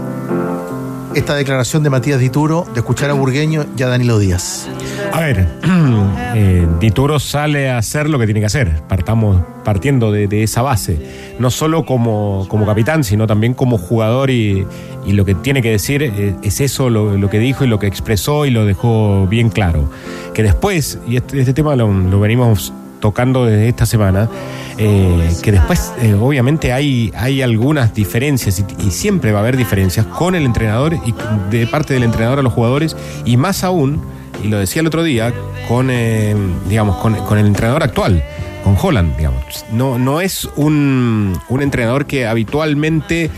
esta 1.18 1.36
declaración 1.36 1.82
de 1.82 1.90
Matías 1.90 2.20
Dituro 2.20 2.68
de 2.74 2.82
escuchar 2.82 3.10
a 3.10 3.14
Burgueño 3.14 3.66
y 3.76 3.82
a 3.82 3.88
Danilo 3.88 4.20
Díaz? 4.20 4.70
A 5.12 5.22
ver, 5.22 5.48
eh, 6.36 6.68
Dituro 6.80 7.20
sale 7.20 7.72
a 7.72 7.80
hacer 7.80 8.08
lo 8.08 8.20
que 8.20 8.26
tiene 8.26 8.40
que 8.40 8.46
hacer. 8.46 8.84
Partamos 8.88 9.42
partiendo 9.66 10.12
de, 10.12 10.44
esa 10.44 10.62
base. 10.62 11.00
No 11.40 11.50
solo 11.50 11.86
como, 11.86 12.46
como, 12.50 12.68
capitán, 12.68 13.04
sino 13.04 13.26
también 13.26 13.56
como 13.56 13.80
jugador 13.80 14.30
y, 14.30 14.66
lo 15.08 15.26
que 15.26 15.34
tiene 15.34 15.64
que 15.64 15.72
decir 15.72 16.04
eh, 16.04 16.36
es 16.44 16.62
eso, 16.62 16.90
lo, 16.92 17.30
que 17.30 17.40
dijo 17.40 17.64
y 17.64 17.68
lo 17.68 17.80
que 17.80 17.88
expresó 17.88 18.46
y 18.46 18.52
lo 18.52 18.66
dejó 18.66 19.26
bien 19.26 19.50
claro. 19.50 19.90
Que 20.36 20.44
después, 20.44 21.00
y 21.08 21.16
este, 21.16 21.40
este 21.40 21.54
tema 21.54 21.76
lo, 21.76 21.92
lo 21.92 22.20
venimos 22.20 22.74
tocando 23.00 23.46
desde 23.46 23.68
esta 23.70 23.86
semana, 23.86 24.30
eh, 24.78 25.32
que 25.42 25.52
después 25.52 25.94
eh, 26.02 26.14
obviamente 26.14 26.74
hay, 26.74 27.12
hay 27.16 27.42
algunas 27.42 27.94
diferencias 27.94 28.60
y, 28.60 28.92
siempre 28.92 29.32
va 29.32 29.40
a 29.40 29.42
haber 29.42 29.58
diferencias 29.58 30.06
con 30.06 30.36
el 30.36 30.46
entrenador 30.46 30.94
y 31.06 31.14
de 31.52 31.68
parte 31.68 31.94
del 31.94 32.04
entrenador 32.04 32.40
a 32.40 32.42
los 32.42 32.54
jugadores 32.54 32.96
y 33.26 33.38
más 33.38 33.64
aún, 33.64 34.02
y 34.44 34.48
lo 34.48 34.60
decía 34.60 34.82
el 34.82 34.88
otro 34.88 35.04
día, 35.04 35.34
con, 35.68 35.90
eh, 35.90 36.36
digamos, 36.68 36.98
con, 36.98 37.16
con, 37.16 37.38
el 37.38 37.46
entrenador 37.46 37.84
actual, 37.84 38.24
con 38.64 38.76
Holland, 38.82 39.16
digamos. 39.18 39.44
No, 39.72 39.98
no 40.00 40.22
es 40.22 40.48
un, 40.56 41.38
un 41.50 41.62
entrenador 41.62 42.06
que 42.06 42.28
habitualmente 42.28 43.30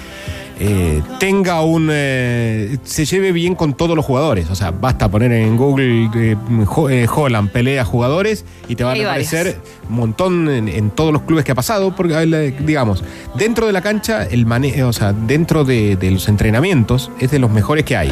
eh, 0.60 1.02
tenga 1.20 1.62
un. 1.62 1.90
Eh, 1.92 2.78
se 2.84 3.06
lleve 3.06 3.32
bien 3.32 3.56
con 3.56 3.74
todos 3.74 3.96
los 3.96 4.06
jugadores. 4.06 4.50
O 4.50 4.56
sea, 4.56 4.72
basta 4.72 5.10
poner 5.10 5.32
en 5.32 5.56
Google 5.56 6.10
eh, 6.14 7.08
Holland 7.14 7.50
pelea 7.50 7.86
jugadores 7.86 8.44
y 8.68 8.76
te 8.76 8.84
van 8.84 9.00
a 9.00 9.04
aparecer 9.04 9.58
un 9.90 9.96
montón 9.96 10.50
en, 10.50 10.92
todos 10.92 11.14
los 11.14 11.22
clubes 11.22 11.46
que 11.46 11.54
ha 11.54 11.56
pasado. 11.56 11.96
Porque, 11.96 12.54
digamos, 12.60 13.04
dentro 13.36 13.68
de 13.68 13.74
la 13.74 13.82
cancha, 13.82 14.26
el 14.26 14.46
manejo, 14.46 14.90
o 14.90 14.94
sea, 14.94 15.14
dentro 15.14 15.64
de 15.64 15.98
los 16.12 16.28
entrenamientos, 16.28 17.10
es 17.20 17.32
de 17.32 17.40
los 17.40 17.52
mejores 17.52 17.86
que 17.86 17.96
hay. 17.96 18.12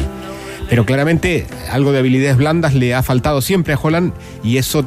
Pero 0.68 0.84
claramente 0.84 1.46
algo 1.70 1.92
de 1.92 2.00
habilidades 2.00 2.36
blandas 2.36 2.74
le 2.74 2.94
ha 2.94 3.02
faltado 3.02 3.40
siempre 3.40 3.72
a 3.72 3.78
Holland 3.82 4.12
y 4.42 4.58
eso 4.58 4.84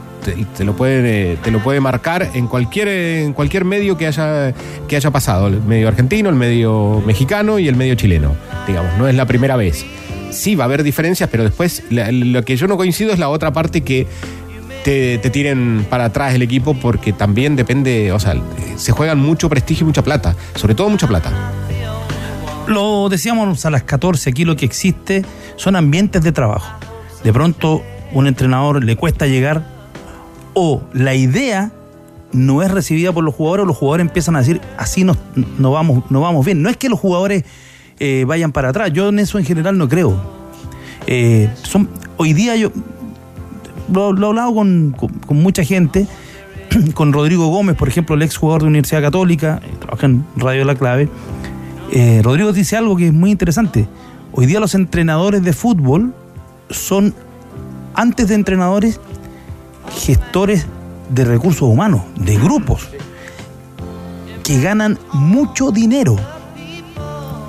te, 0.55 0.63
lo, 0.63 0.75
puede, 0.75 1.37
te 1.37 1.49
lo 1.49 1.59
puede 1.59 1.79
marcar 1.79 2.29
en 2.35 2.47
cualquier, 2.47 2.87
en 2.87 3.33
cualquier 3.33 3.65
medio 3.65 3.97
que 3.97 4.05
haya, 4.05 4.53
que 4.87 4.95
haya 4.95 5.11
pasado. 5.11 5.47
El 5.47 5.61
medio 5.63 5.87
argentino, 5.87 6.29
el 6.29 6.35
medio 6.35 7.01
mexicano 7.05 7.57
y 7.57 7.67
el 7.67 7.75
medio 7.75 7.95
chileno. 7.95 8.35
Digamos, 8.67 8.95
no 8.99 9.07
es 9.07 9.15
la 9.15 9.25
primera 9.25 9.55
vez. 9.55 9.83
Sí, 10.29 10.55
va 10.55 10.65
a 10.65 10.67
haber 10.67 10.83
diferencias, 10.83 11.29
pero 11.29 11.43
después 11.43 11.83
lo 11.89 12.45
que 12.45 12.55
yo 12.55 12.67
no 12.67 12.77
coincido 12.77 13.11
es 13.11 13.19
la 13.19 13.29
otra 13.29 13.51
parte 13.51 13.81
que 13.81 14.07
te, 14.83 15.17
te, 15.17 15.29
tiren 15.29 15.85
para 15.89 16.05
atrás 16.05 16.33
el 16.33 16.41
equipo 16.41 16.73
porque 16.73 17.11
también 17.11 17.55
depende, 17.55 18.11
o 18.11 18.19
sea, 18.19 18.35
se 18.77 18.91
juegan 18.91 19.19
mucho 19.19 19.49
prestigio 19.49 19.83
y 19.83 19.87
mucha 19.87 20.03
plata, 20.03 20.35
sobre 20.55 20.73
todo 20.73 20.89
mucha 20.89 21.07
plata. 21.07 21.31
Lo 22.67 23.09
decíamos 23.09 23.65
a 23.65 23.69
las 23.69 23.83
14, 23.83 24.29
aquí 24.29 24.45
lo 24.45 24.55
que 24.55 24.65
existe 24.65 25.25
son 25.55 25.75
ambientes 25.75 26.21
de 26.23 26.31
trabajo. 26.31 26.71
De 27.23 27.31
pronto 27.31 27.83
un 28.13 28.27
entrenador 28.27 28.83
le 28.83 28.95
cuesta 28.95 29.27
llegar 29.27 29.63
o 30.53 30.81
la 30.93 31.15
idea 31.15 31.71
no 32.33 32.61
es 32.61 32.71
recibida 32.71 33.11
por 33.11 33.23
los 33.23 33.35
jugadores 33.35 33.63
o 33.63 33.67
los 33.67 33.77
jugadores 33.77 34.07
empiezan 34.07 34.35
a 34.35 34.39
decir 34.39 34.61
así 34.77 35.03
no, 35.03 35.15
no, 35.57 35.71
vamos, 35.71 36.03
no 36.09 36.21
vamos 36.21 36.45
bien. 36.45 36.61
No 36.61 36.69
es 36.69 36.77
que 36.77 36.89
los 36.89 36.99
jugadores 36.99 37.43
eh, 37.99 38.25
vayan 38.25 38.51
para 38.51 38.69
atrás, 38.69 38.91
yo 38.93 39.09
en 39.09 39.19
eso 39.19 39.37
en 39.37 39.45
general 39.45 39.77
no 39.77 39.87
creo. 39.87 40.19
Eh, 41.07 41.49
hoy 42.17 42.33
día 42.33 42.55
yo 42.55 42.71
lo, 43.91 44.09
he 44.09 44.25
hablado 44.25 44.53
con, 44.53 44.95
mucha 45.29 45.63
gente, 45.63 46.07
con 46.93 47.13
Rodrigo 47.13 47.47
Gómez, 47.47 47.75
por 47.75 47.87
ejemplo, 47.87 48.15
el 48.15 48.21
ex 48.21 48.37
jugador 48.37 48.61
de 48.61 48.67
Universidad 48.69 49.01
Católica, 49.01 49.61
eh, 49.63 49.69
trabaja 49.79 50.05
en 50.05 50.25
Radio 50.35 50.65
La 50.65 50.75
Clave. 50.75 51.09
Rodrigo 52.23 52.53
dice 52.53 52.77
algo 52.77 52.95
que 52.95 53.07
es 53.07 53.13
muy 53.13 53.31
interesante. 53.31 53.85
Hoy 54.33 54.45
día 54.45 54.61
los 54.61 54.75
entrenadores 54.75 55.43
de 55.43 55.51
fútbol 55.51 56.13
son, 56.69 57.13
antes 57.93 58.29
de 58.29 58.35
entrenadores, 58.35 59.01
gestores 59.93 60.67
de 61.09 61.25
recursos 61.25 61.63
humanos, 61.63 62.03
de 62.15 62.37
grupos, 62.37 62.87
que 64.43 64.61
ganan 64.61 64.97
mucho 65.11 65.71
dinero. 65.71 66.15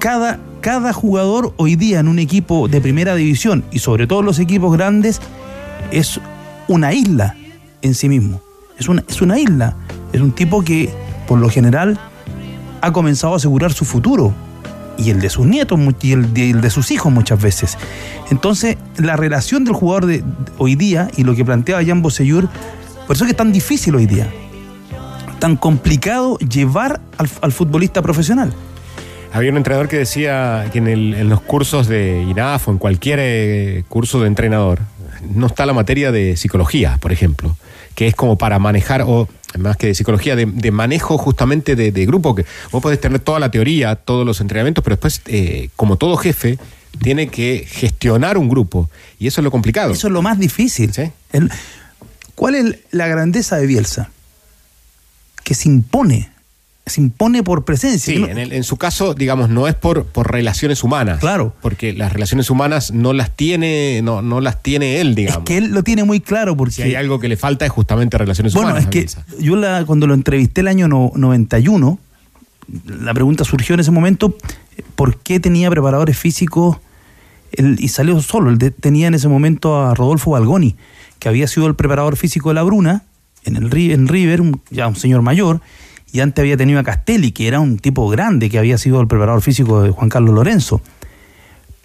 Cada, 0.00 0.40
cada 0.60 0.92
jugador 0.92 1.54
hoy 1.56 1.76
día 1.76 2.00
en 2.00 2.08
un 2.08 2.18
equipo 2.18 2.66
de 2.66 2.80
primera 2.80 3.14
división 3.14 3.62
y 3.70 3.78
sobre 3.78 4.08
todo 4.08 4.22
los 4.22 4.40
equipos 4.40 4.76
grandes 4.76 5.20
es 5.92 6.20
una 6.66 6.92
isla 6.92 7.36
en 7.82 7.94
sí 7.94 8.08
mismo. 8.08 8.40
Es 8.76 8.88
una, 8.88 9.04
es 9.06 9.22
una 9.22 9.38
isla. 9.38 9.76
Es 10.12 10.20
un 10.20 10.32
tipo 10.32 10.62
que 10.62 10.92
por 11.28 11.38
lo 11.38 11.48
general 11.48 11.96
ha 12.80 12.92
comenzado 12.92 13.34
a 13.34 13.36
asegurar 13.36 13.72
su 13.72 13.84
futuro 13.84 14.34
y 14.98 15.10
el 15.10 15.20
de 15.20 15.30
sus 15.30 15.46
nietos 15.46 15.78
y 16.00 16.12
el 16.12 16.32
de, 16.32 16.70
sus 16.70 16.90
hijos 16.90 17.12
muchas 17.12 17.40
veces. 17.40 17.78
Entonces, 18.30 18.76
la 18.96 19.16
relación 19.16 19.64
del 19.64 19.74
jugador 19.74 20.06
de, 20.06 20.24
hoy 20.58 20.74
día 20.74 21.08
y 21.16 21.24
lo 21.24 21.34
que 21.34 21.44
planteaba 21.44 21.84
Jan 21.84 22.02
Bosellur, 22.02 22.48
por 23.06 23.16
eso 23.16 23.24
es 23.24 23.28
que 23.28 23.32
es 23.32 23.36
tan 23.36 23.52
difícil 23.52 23.94
hoy 23.94 24.06
día, 24.06 24.30
tan 25.38 25.56
complicado 25.56 26.38
llevar 26.38 27.00
al, 27.18 27.52
futbolista 27.52 28.02
profesional. 28.02 28.52
Había 29.32 29.50
un 29.50 29.56
entrenador 29.56 29.88
que 29.88 29.96
decía 29.98 30.68
que 30.72 30.78
en, 30.78 31.28
los 31.28 31.40
cursos 31.40 31.88
de 31.88 32.22
INAF 32.28 32.68
o 32.68 32.70
en 32.70 32.78
cualquier 32.78 33.18
eh, 33.22 33.84
curso 33.88 34.20
de 34.20 34.26
entrenador 34.26 34.80
no 35.34 35.46
está 35.46 35.66
la 35.66 35.72
materia 35.72 36.12
de 36.12 36.36
psicología, 36.36 36.98
por 37.00 37.12
ejemplo, 37.12 37.56
que 37.94 38.08
es 38.08 38.14
como 38.14 38.36
para 38.36 38.58
manejar 38.58 39.04
más 39.58 39.76
que 39.76 39.88
de 39.88 39.94
psicología, 39.94 40.36
de, 40.36 40.70
manejo 40.70 41.18
justamente 41.18 41.76
de, 41.76 42.06
grupo, 42.06 42.34
que 42.34 42.46
vos 42.70 42.82
podés 42.82 43.00
tener 43.00 43.20
toda 43.20 43.38
la 43.40 43.50
teoría, 43.50 43.96
todos 43.96 44.26
los 44.26 44.40
entrenamientos, 44.40 44.82
pero 44.82 44.96
después, 44.96 45.22
eh, 45.26 45.68
como 45.76 45.96
todo 45.96 46.16
jefe, 46.16 46.58
tiene 47.00 47.28
que 47.28 47.66
gestionar 47.68 48.38
un 48.38 48.48
grupo. 48.48 48.90
Y 49.18 49.26
eso 49.26 49.40
es 49.40 49.44
lo 49.44 49.50
complicado. 49.50 49.92
Eso 49.92 50.06
es 50.06 50.12
lo 50.12 50.22
más 50.22 50.38
difícil. 50.38 50.92
¿Cuál 52.34 52.54
es 52.54 52.78
la 52.90 53.06
grandeza 53.06 53.56
de 53.56 53.66
Bielsa? 53.66 54.10
Que 55.44 55.54
se 55.54 55.68
impone 55.68 56.30
se 56.84 57.00
impone 57.00 57.42
por 57.42 57.64
presencia. 57.64 58.12
Sí, 58.12 58.18
No- 58.20 58.26
en, 58.26 58.38
el- 58.38 58.52
en 58.52 58.64
su 58.64 58.76
caso, 58.76 59.14
digamos, 59.14 59.48
no 59.48 59.68
es 59.68 59.74
por, 59.74 60.04
por 60.04 60.30
relaciones 60.32 60.82
humanas. 60.82 61.20
Claro. 61.20 61.54
Porque 61.62 61.92
las 61.92 62.12
relaciones 62.12 62.50
humanas 62.50 62.92
no 62.92 63.12
las 63.12 63.30
tiene, 63.36 64.00
no, 64.02 64.20
no 64.22 64.40
las 64.40 64.62
tiene 64.62 65.00
él, 65.00 65.14
digamos. 65.14 65.44
que 65.44 65.58
él 65.58 65.70
lo 65.70 65.82
tiene 65.84 66.02
muy 66.04 66.20
claro 66.20 66.56
porque 66.56 66.74
Si 66.74 66.82
hay 66.82 66.94
algo 66.96 67.20
que 67.20 67.28
le 67.28 67.36
falta 67.36 67.64
es 67.64 67.70
justamente 67.70 68.18
relaciones 68.18 68.52
Bueno, 68.54 68.70
humanas. 68.70 68.84
es 68.84 68.90
que 68.90 69.42
yo 69.44 69.54
la, 69.56 69.84
cuando 69.86 70.06
lo 70.08 70.14
entrevisté 70.14 70.62
el 70.62 70.68
año 70.68 70.88
no- 70.88 71.12
91, 71.14 71.98
la 72.86 73.14
pregunta 73.14 73.44
surgió 73.44 73.74
en 73.74 73.80
ese 73.80 73.90
momento, 73.90 74.36
¿por 74.96 75.18
qué 75.18 75.38
tenía 75.40 75.70
preparadores 75.70 76.16
físicos? 76.18 76.78
Él- 77.52 77.76
y 77.78 77.88
salió 77.88 78.20
solo, 78.22 78.50
él 78.50 78.58
de- 78.58 78.70
tenía 78.70 79.06
en 79.06 79.14
ese 79.14 79.28
momento 79.28 79.80
a 79.80 79.94
Rodolfo 79.94 80.32
Balgoni, 80.32 80.74
que 81.18 81.28
había 81.28 81.46
sido 81.46 81.66
el 81.68 81.74
preparador 81.76 82.16
físico 82.16 82.48
de 82.48 82.54
la 82.56 82.62
Bruna, 82.64 83.04
en, 83.44 83.56
el, 83.56 83.72
en 83.92 84.08
River, 84.08 84.40
un- 84.40 84.60
ya 84.70 84.88
un 84.88 84.96
señor 84.96 85.22
mayor, 85.22 85.60
y 86.12 86.20
antes 86.20 86.42
había 86.42 86.58
tenido 86.58 86.78
a 86.78 86.82
Castelli, 86.82 87.32
que 87.32 87.48
era 87.48 87.58
un 87.58 87.78
tipo 87.78 88.06
grande, 88.10 88.50
que 88.50 88.58
había 88.58 88.76
sido 88.76 89.00
el 89.00 89.08
preparador 89.08 89.40
físico 89.40 89.82
de 89.82 89.90
Juan 89.90 90.10
Carlos 90.10 90.34
Lorenzo. 90.34 90.82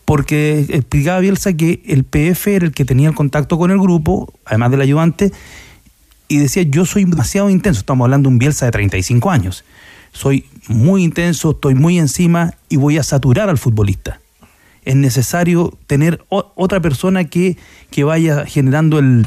Porque 0.04 0.66
explicaba 0.70 1.20
Bielsa 1.20 1.54
que 1.54 1.82
el 1.86 2.04
PF 2.04 2.56
era 2.56 2.66
el 2.66 2.74
que 2.74 2.84
tenía 2.84 3.08
el 3.08 3.16
contacto 3.16 3.58
con 3.58 3.72
el 3.72 3.80
grupo, 3.80 4.34
además 4.46 4.72
del 4.72 4.82
ayudante, 4.82 5.32
y 6.28 6.40
decía, 6.40 6.64
yo 6.64 6.86
soy 6.86 7.06
demasiado 7.06 7.50
intenso, 7.50 7.80
estamos 7.80 8.04
hablando 8.04 8.30
de 8.30 8.34
un 8.34 8.40
Bielsa 8.40 8.66
de 8.66 8.72
35 8.72 9.32
años, 9.32 9.64
soy 10.12 10.46
muy 10.68 11.04
intenso, 11.04 11.52
estoy 11.52 11.76
muy 11.76 11.98
encima 11.98 12.54
y 12.68 12.76
voy 12.76 12.98
a 12.98 13.04
saturar 13.04 13.50
al 13.50 13.58
futbolista. 13.58 14.20
Es 14.84 14.96
necesario 14.96 15.78
tener 15.88 16.24
otra 16.30 16.82
persona 16.82 17.26
que, 17.26 17.58
que 17.92 18.04
vaya 18.04 18.46
generando 18.46 19.00
el, 19.00 19.26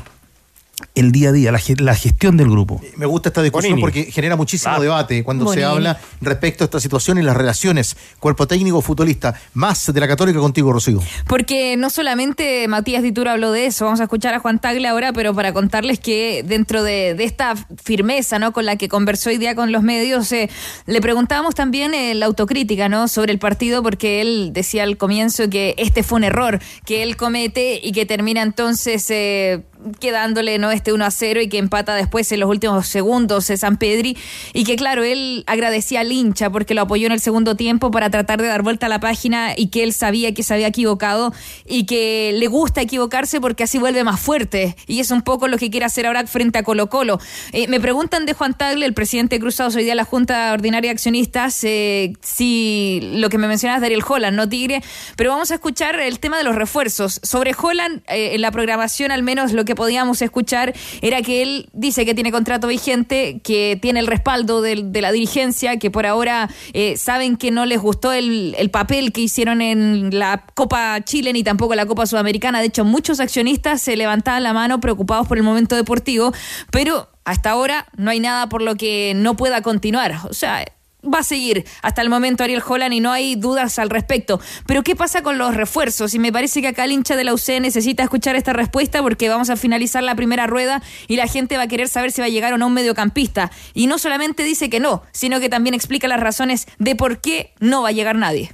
el 1.01 1.13
día 1.13 1.31
a 1.31 1.33
día, 1.33 1.51
la, 1.53 1.59
ge- 1.59 1.77
la 1.77 1.95
gestión 1.95 2.37
del 2.37 2.49
grupo. 2.51 2.81
Me 2.97 3.07
gusta 3.07 3.31
esta 3.31 3.43
discusión 3.43 3.73
Bonini. 3.73 3.83
porque 3.83 4.13
genera 4.13 4.37
muchísimo 4.37 4.75
Ah. 4.77 4.81
debate 4.81 5.25
cuando 5.25 5.53
se 5.53 5.65
habla 5.65 5.99
respecto 6.21 6.65
a 6.65 6.67
esta 6.67 6.81
situación 6.81 7.19
y 7.19 7.23
las 7.23 7.37
relaciones 7.37 7.97
cuerpo 8.19 8.47
técnico 8.47 8.81
futbolista. 8.83 9.35
Más 9.55 9.93
de 9.93 10.01
la 10.01 10.07
Católica 10.09 10.39
contigo, 10.39 10.73
Rocío. 10.73 11.01
Porque 11.27 11.77
no 11.77 11.91
solamente 11.91 12.67
Matías 12.69 13.03
Dituro 13.03 13.31
habló 13.31 13.53
de 13.53 13.67
eso, 13.67 13.85
vamos 13.87 14.01
a 14.01 14.05
escuchar 14.05 14.35
a 14.35 14.39
Juan 14.39 14.59
Tagle 14.61 14.87
ahora, 14.89 15.13
pero 15.13 15.35
para 15.35 15.53
contarles 15.53 15.99
que 15.99 16.43
dentro 16.47 16.83
de, 16.83 17.15
de 17.15 17.25
esta 17.25 17.55
firmeza 17.83 18.39
¿no? 18.39 18.53
con 18.53 18.67
la 18.67 18.77
que 18.77 18.89
conversó 18.89 19.31
hoy 19.31 19.39
día 19.39 19.55
con 19.55 19.73
los 19.73 19.83
medios, 19.83 20.31
eh, 20.33 20.51
le 20.87 21.01
preguntábamos 21.01 21.55
también 21.55 21.95
eh, 21.95 22.15
la 22.15 22.27
autocrítica 22.27 22.89
¿no? 22.89 23.09
sobre 23.09 23.33
el 23.33 23.39
partido, 23.39 23.83
porque 23.83 24.21
él 24.21 24.51
decía 24.53 24.83
al 24.83 24.97
comienzo 24.97 25.49
que 25.49 25.75
este 25.79 26.03
fue 26.03 26.17
un 26.17 26.25
error 26.25 26.61
que 26.85 27.03
él 27.03 27.17
comete 27.17 27.81
y 27.83 27.93
que 27.93 28.07
termina 28.07 28.43
entonces 28.43 29.07
eh, 29.11 29.63
quedándole 29.99 30.59
no 30.59 30.71
este 30.71 30.93
1 30.93 31.05
a 31.05 31.11
0 31.11 31.41
y 31.41 31.49
que 31.49 31.59
empata 31.59 31.95
después 31.95 32.31
en 32.33 32.41
los 32.41 32.49
últimos 32.49 32.87
segundos 32.87 33.49
eh, 33.51 33.57
San 33.57 33.77
Pedri 33.77 34.17
y 34.53 34.65
que 34.65 34.77
claro, 34.77 35.03
él 35.05 35.45
agradecía 35.47 36.01
al 36.01 36.13
hincha 36.13 36.51
porque 36.51 36.75
lo 36.75 36.83
apoyó 36.83 37.07
en 37.07 37.13
el 37.13 37.21
segundo 37.21 37.57
tiempo 37.57 37.91
para 37.91 38.11
tratar 38.11 38.41
de 38.41 38.49
dar 38.49 38.63
vuelta 38.63 38.87
a 38.87 38.89
la 38.89 39.01
página 39.01 39.55
y 39.57 39.69
que 39.69 39.83
él 39.83 39.93
sabía 39.93 40.35
que 40.35 40.43
se 40.43 40.55
había 40.55 40.69
equivocado 40.69 41.33
y 41.67 41.87
que 41.87 42.33
le 42.35 42.47
gusta 42.47 42.83
equivocarse 42.83 43.41
porque 43.41 43.65
así 43.65 43.79
vuelve 43.79 44.05
más 44.05 44.21
fuerte 44.21 44.77
y 44.87 45.01
es 45.01 45.11
un 45.11 45.23
poco 45.23 45.49
lo 45.49 45.59
que 45.59 45.71
quiere 45.71 45.87
hacer 45.87 46.07
ahora 46.07 46.27
frente 46.27 46.59
a 46.59 46.63
Colo 46.63 46.89
Colo. 46.89 47.19
Eh, 47.53 47.69
me 47.69 47.81
preguntan 47.81 48.27
de 48.27 48.35
Juan 48.35 48.55
Tagle, 48.55 48.87
el 48.87 48.95
presidente 48.95 49.37
de 49.37 49.41
Cruzados 49.41 49.77
hoy 49.77 49.85
día 49.85 49.95
la 49.95 50.05
Junta 50.05 50.53
Ordinaria 50.53 50.89
de 50.89 50.93
Accionistas, 50.93 51.63
eh, 51.65 52.13
si 52.21 53.13
lo 53.15 53.29
que 53.29 53.39
me 53.39 53.49
mencionabas 53.49 53.83
Dariel 53.83 54.03
Holland, 54.07 54.37
no 54.37 54.49
Tigre, 54.49 54.83
pero 55.17 55.31
vamos 55.31 55.51
a 55.51 55.55
escuchar 55.55 55.99
el 56.01 56.19
tema 56.21 56.39
de 56.39 56.45
los 56.45 56.55
refuerzos. 56.55 57.21
Sobre 57.23 57.55
Holland, 57.61 58.03
en 58.07 58.41
la 58.41 58.51
programación 58.51 59.11
al 59.11 59.23
menos 59.23 59.53
lo 59.53 59.65
que 59.65 59.70
podíamos 59.75 60.23
escuchar 60.23 60.75
era 61.03 61.23
que 61.23 61.43
él 61.43 61.69
dice 61.73 62.05
que 62.05 62.15
tiene 62.15 62.33
contrato 62.33 62.67
vigente, 62.67 63.41
que 63.43 63.79
tiene 63.81 64.01
el 64.01 64.07
respaldo 64.07 64.61
de, 64.63 64.91
la 65.01 65.13
dirigencia, 65.13 65.79
que 65.79 65.91
por 65.91 66.07
ahora 66.07 66.49
eh, 66.73 66.97
saben 66.97 67.37
que 67.37 67.51
no 67.51 67.67
les 67.67 67.81
gustó 67.81 68.13
el, 68.13 68.55
el 68.59 68.71
papel 68.71 69.13
que 69.13 69.23
hicieron 69.23 69.63
en 69.63 70.19
la 70.19 70.45
Copa 70.55 71.01
Chile 71.03 71.33
ni 71.33 71.43
tampoco 71.43 71.75
la 71.75 71.87
Copa 71.87 72.07
Sudamericana. 72.07 72.61
De 72.61 72.67
hecho, 72.67 72.85
muchos 72.85 73.21
accionistas 73.21 73.81
se 73.81 73.97
levantaban 73.97 74.43
la 74.43 74.53
mano 74.53 74.81
preocupados 74.81 75.27
por 75.27 75.37
el 75.37 75.43
momento 75.43 75.77
deportivo, 75.77 76.33
pero 76.71 77.09
hasta 77.25 77.51
ahora 77.51 77.87
no 77.97 78.11
hay 78.11 78.21
nada 78.21 78.49
por 78.49 78.63
lo 78.63 78.77
que 78.77 79.13
no 79.15 79.37
pueda 79.37 79.63
continuar. 79.63 80.17
O 80.29 80.35
sea, 80.35 80.65
va 81.03 81.21
a 81.21 81.23
seguir 81.23 81.65
hasta 81.83 82.03
el 82.03 82.11
momento 82.11 82.45
Ariel 82.45 82.63
Holland 82.67 82.95
y 82.95 83.01
no 83.01 83.13
hay 83.13 83.37
dudas 83.37 83.79
al 83.79 83.91
respecto. 83.91 84.41
Pero 84.67 84.83
¿qué 84.83 84.97
pasa 84.97 85.23
con 85.23 85.39
los 85.39 85.55
refuerzos? 85.55 86.15
Y 86.15 86.19
me 86.19 86.33
parece 86.33 86.61
que 86.61 86.69
acá 86.69 86.85
el 86.85 86.93
hincha 86.93 87.17
de 87.17 87.25
la 87.25 87.35
UC 87.35 87.61
necesita 87.61 88.03
escuchar 88.03 88.37
esta 88.37 88.53
respuesta 88.53 89.03
porque 89.03 89.29
vamos 89.29 89.51
a 89.51 89.57
finalizar 89.57 90.03
la 90.03 90.15
primera 90.15 90.47
rueda 90.47 90.83
y 91.09 91.17
la 91.17 91.27
gente 91.27 91.57
va 91.57 91.65
a 91.65 91.69
querer 91.69 91.89
saber 91.89 92.13
si 92.13 92.21
va 92.21 92.27
a 92.27 92.31
llegar 92.31 92.53
o 92.53 92.59
no 92.59 92.67
un 92.67 92.75
mediocampista. 92.75 93.51
Y 93.75 93.87
no 93.87 93.99
solamente 93.99 94.43
dice 94.43 94.71
que 94.71 94.81
no, 94.81 95.03
sino 95.13 95.41
que 95.41 95.49
también 95.49 95.75
explica 95.75 96.09
las 96.09 96.21
razones 96.21 96.67
de 96.79 96.95
por 96.95 97.21
qué 97.21 97.53
no 97.61 97.83
va 97.83 97.89
a 97.89 97.93
llegar 97.93 98.17
nadie. 98.17 98.53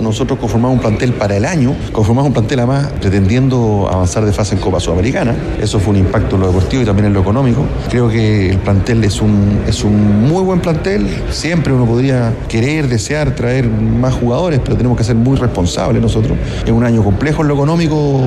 Nosotros 0.00 0.38
conformamos 0.38 0.76
un 0.76 0.80
plantel 0.80 1.12
para 1.12 1.36
el 1.36 1.44
año, 1.44 1.74
conformamos 1.92 2.28
un 2.28 2.32
plantel 2.32 2.58
además 2.60 2.86
pretendiendo 3.00 3.86
avanzar 3.90 4.24
de 4.24 4.32
fase 4.32 4.54
en 4.54 4.60
Copa 4.60 4.80
Sudamericana. 4.80 5.34
Eso 5.60 5.78
fue 5.78 5.92
un 5.92 6.00
impacto 6.00 6.36
en 6.36 6.40
lo 6.40 6.46
deportivo 6.46 6.82
y 6.82 6.86
también 6.86 7.06
en 7.06 7.12
lo 7.12 7.20
económico. 7.20 7.62
Creo 7.90 8.08
que 8.08 8.50
el 8.50 8.58
plantel 8.58 9.04
es 9.04 9.20
un, 9.20 9.60
es 9.66 9.84
un 9.84 10.26
muy 10.26 10.42
buen 10.42 10.60
plantel. 10.60 11.06
Siempre 11.30 11.74
uno 11.74 11.84
podría 11.84 12.32
querer, 12.48 12.88
desear 12.88 13.34
traer 13.34 13.68
más 13.68 14.14
jugadores, 14.14 14.60
pero 14.64 14.74
tenemos 14.74 14.96
que 14.96 15.04
ser 15.04 15.16
muy 15.16 15.36
responsables 15.36 16.00
nosotros. 16.00 16.38
Es 16.64 16.72
un 16.72 16.84
año 16.84 17.04
complejo 17.04 17.42
en 17.42 17.48
lo 17.48 17.54
económico, 17.54 18.22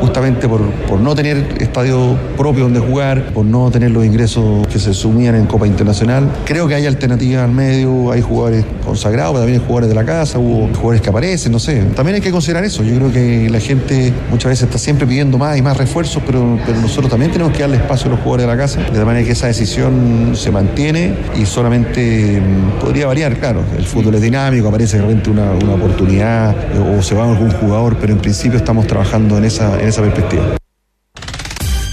justamente 0.00 0.48
por, 0.48 0.60
por 0.88 0.98
no 0.98 1.14
tener 1.14 1.36
estadio 1.60 2.16
propio 2.36 2.64
donde 2.64 2.80
jugar, 2.80 3.32
por 3.32 3.44
no 3.44 3.70
tener 3.70 3.92
los 3.92 4.04
ingresos 4.04 4.66
que 4.66 4.80
se 4.80 4.92
sumían 4.92 5.36
en 5.36 5.46
Copa 5.46 5.68
Internacional. 5.68 6.28
Creo 6.44 6.66
que 6.66 6.74
hay 6.74 6.86
alternativas 6.86 7.44
al 7.44 7.52
medio, 7.52 8.10
hay 8.10 8.22
jugadores 8.22 8.64
consagrados, 8.84 9.32
pero 9.32 9.42
también 9.42 9.60
hay 9.60 9.66
jugadores 9.66 9.88
de 9.88 9.94
la 9.94 10.04
casa, 10.04 10.38
hubo 10.38 10.68
jugadores 10.80 11.02
que 11.02 11.10
aparecen, 11.10 11.52
no 11.52 11.58
sé. 11.58 11.82
También 11.94 12.16
hay 12.16 12.20
que 12.20 12.30
considerar 12.30 12.64
eso. 12.64 12.82
Yo 12.82 12.94
creo 12.96 13.12
que 13.12 13.48
la 13.50 13.60
gente 13.60 14.12
muchas 14.30 14.50
veces 14.50 14.64
está 14.64 14.78
siempre 14.78 15.06
pidiendo 15.06 15.38
más 15.38 15.56
y 15.56 15.62
más 15.62 15.76
refuerzos, 15.76 16.22
pero, 16.26 16.58
nosotros 16.80 17.10
también 17.10 17.30
tenemos 17.30 17.52
que 17.52 17.60
darle 17.60 17.76
espacio 17.76 18.06
a 18.06 18.10
los 18.10 18.20
jugadores 18.20 18.46
de 18.46 18.52
la 18.52 18.56
casa, 18.56 18.80
de 18.80 19.04
manera 19.04 19.24
que 19.24 19.32
esa 19.32 19.46
decisión 19.46 20.32
se 20.34 20.50
mantiene 20.50 21.14
y 21.40 21.46
solamente 21.46 22.40
mm, 22.40 22.80
podría 22.80 23.06
variar, 23.06 23.36
claro. 23.38 23.62
El 23.76 23.84
fútbol 23.84 24.14
es 24.14 24.22
dinámico, 24.22 24.68
aparece 24.68 24.96
de 24.96 25.02
repente 25.02 25.30
una, 25.30 25.52
una 25.52 25.74
oportunidad 25.74 26.56
eh, 26.74 26.96
o 26.98 27.02
se 27.02 27.14
va 27.14 27.28
algún 27.28 27.50
jugador, 27.50 27.96
pero 28.00 28.12
en 28.12 28.18
principio 28.18 28.58
estamos 28.58 28.86
trabajando 28.86 29.38
en 29.38 29.44
esa, 29.44 29.80
en 29.80 29.88
esa 29.88 30.02
perspectiva. 30.02 30.59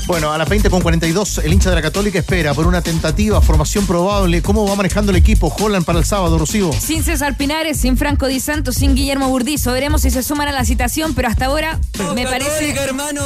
Bueno, 0.07 0.31
a 0.31 0.37
las 0.37 0.47
20 0.47 0.69
con 0.69 0.81
42, 0.81 1.39
el 1.39 1.51
hincha 1.51 1.69
de 1.69 1.75
la 1.75 1.81
Católica 1.81 2.17
espera 2.17 2.53
por 2.53 2.65
una 2.65 2.81
tentativa, 2.81 3.41
formación 3.41 3.85
probable. 3.85 4.41
¿Cómo 4.41 4.65
va 4.65 4.73
manejando 4.73 5.11
el 5.11 5.17
equipo 5.17 5.53
Holland 5.59 5.83
para 5.83 5.99
el 5.99 6.05
sábado, 6.05 6.37
Rocío? 6.37 6.71
Sin 6.71 7.03
César 7.03 7.35
Pinares, 7.35 7.77
sin 7.77 7.97
Franco 7.97 8.27
Di 8.27 8.39
Santo, 8.39 8.71
sin 8.71 8.95
Guillermo 8.95 9.27
Burdizo. 9.27 9.73
Veremos 9.73 10.03
si 10.03 10.09
se 10.09 10.23
suman 10.23 10.47
a 10.47 10.53
la 10.53 10.63
citación, 10.63 11.13
pero 11.13 11.27
hasta 11.27 11.47
ahora 11.47 11.81
me 12.15 12.23
parece. 12.23 12.73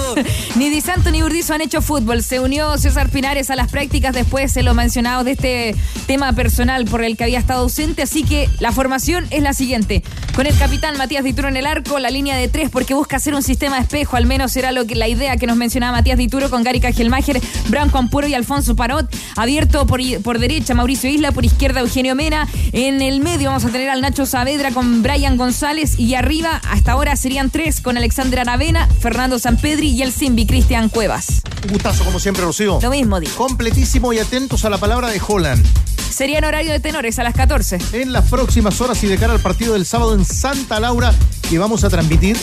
ni 0.56 0.72
Di 0.72 0.82
Santo 0.82 1.12
ni 1.12 1.22
Burdizo 1.22 1.54
han 1.54 1.62
hecho 1.62 1.84
fútbol. 1.84 2.24
Se 2.24 2.40
unió 2.40 2.76
César 2.80 3.10
Pinares 3.10 3.52
a 3.52 3.56
las 3.56 3.70
prácticas 3.70 4.16
después 4.16 4.52
de 4.56 4.64
lo 4.64 4.74
mencionado 4.74 5.24
de 5.24 5.34
este 5.34 5.76
tema 6.08 6.34
personal 6.34 6.86
por 6.86 7.04
el 7.04 7.16
que 7.16 7.26
había 7.26 7.38
estado 7.38 7.62
ausente. 7.62 8.02
Así 8.02 8.24
que 8.24 8.50
la 8.60 8.72
formación 8.72 9.28
es 9.30 9.44
la 9.44 9.54
siguiente: 9.54 10.02
con 10.36 10.48
el 10.48 10.58
capitán 10.58 10.98
Matías 10.98 11.24
Dituro 11.24 11.48
en 11.48 11.58
el 11.58 11.68
arco, 11.68 12.00
la 12.00 12.10
línea 12.10 12.36
de 12.36 12.48
tres, 12.48 12.72
porque 12.72 12.96
busca 12.96 13.18
hacer 13.18 13.36
un 13.36 13.44
sistema 13.44 13.76
de 13.76 13.84
espejo. 13.84 14.18
Al 14.18 14.26
menos 14.26 14.56
era 14.56 14.72
lo 14.72 14.88
que 14.88 14.96
la 14.96 15.08
idea 15.08 15.38
que 15.38 15.46
nos 15.46 15.58
mencionaba 15.58 15.98
Matías 15.98 16.18
Dituro 16.18 16.50
con 16.50 16.64
Gary 16.72 16.80
Cajelmacher, 16.80 17.42
Branco 17.68 17.98
Ampuro 17.98 18.28
y 18.28 18.34
Alfonso 18.34 18.78
Parot. 18.78 19.14
Abierto 19.36 19.86
por, 19.86 20.00
por 20.22 20.40
derecha 20.40 20.74
Mauricio 20.74 21.10
Isla, 21.10 21.34
por 21.34 21.44
izquierda 21.44 21.82
Eugenio 21.82 22.16
Mena. 22.16 22.48
En 22.72 23.02
el 23.02 23.20
medio 23.20 23.50
vamos 23.50 23.66
a 23.66 23.70
tener 23.70 23.90
al 23.90 24.00
Nacho 24.00 24.26
Saavedra 24.26 24.72
con 24.72 25.04
Brian 25.04 25.36
González. 25.36 26.00
Y 26.00 26.16
arriba, 26.16 26.62
hasta 26.70 26.94
ahora 26.94 27.18
serían 27.18 27.50
tres 27.50 27.82
con 27.82 27.98
Alexandra 27.98 28.44
Aravena, 28.44 28.88
Fernando 29.02 29.38
Sampedri 29.38 29.90
y 29.90 30.02
el 30.02 30.14
Simbi 30.14 30.46
Cristian 30.46 30.88
Cuevas. 30.88 31.42
Un 31.66 31.74
gustazo, 31.74 32.06
como 32.06 32.22
siempre, 32.22 32.46
Rocío. 32.46 32.80
Lo 32.82 32.90
mismo 32.90 33.20
digo. 33.20 33.36
Completísimo 33.36 34.14
y 34.14 34.20
atentos 34.20 34.64
a 34.64 34.70
la 34.70 34.78
palabra 34.78 35.10
de 35.10 35.20
Holland. 35.28 35.66
Sería 36.10 36.38
en 36.38 36.46
horario 36.46 36.72
de 36.72 36.80
tenores 36.80 37.20
a 37.20 37.24
las 37.24 37.36
14. 37.36 37.80
En 37.92 38.14
las 38.14 38.30
próximas 38.30 38.80
horas 38.80 39.04
y 39.04 39.08
de 39.08 39.18
cara 39.18 39.34
al 39.34 39.42
partido 39.42 39.74
del 39.74 39.86
sábado 39.86 40.16
en 40.16 40.24
Santa 40.24 40.80
Laura, 40.80 41.14
que 41.50 41.60
vamos 41.60 41.84
a 41.84 41.90
transmitir 41.90 42.38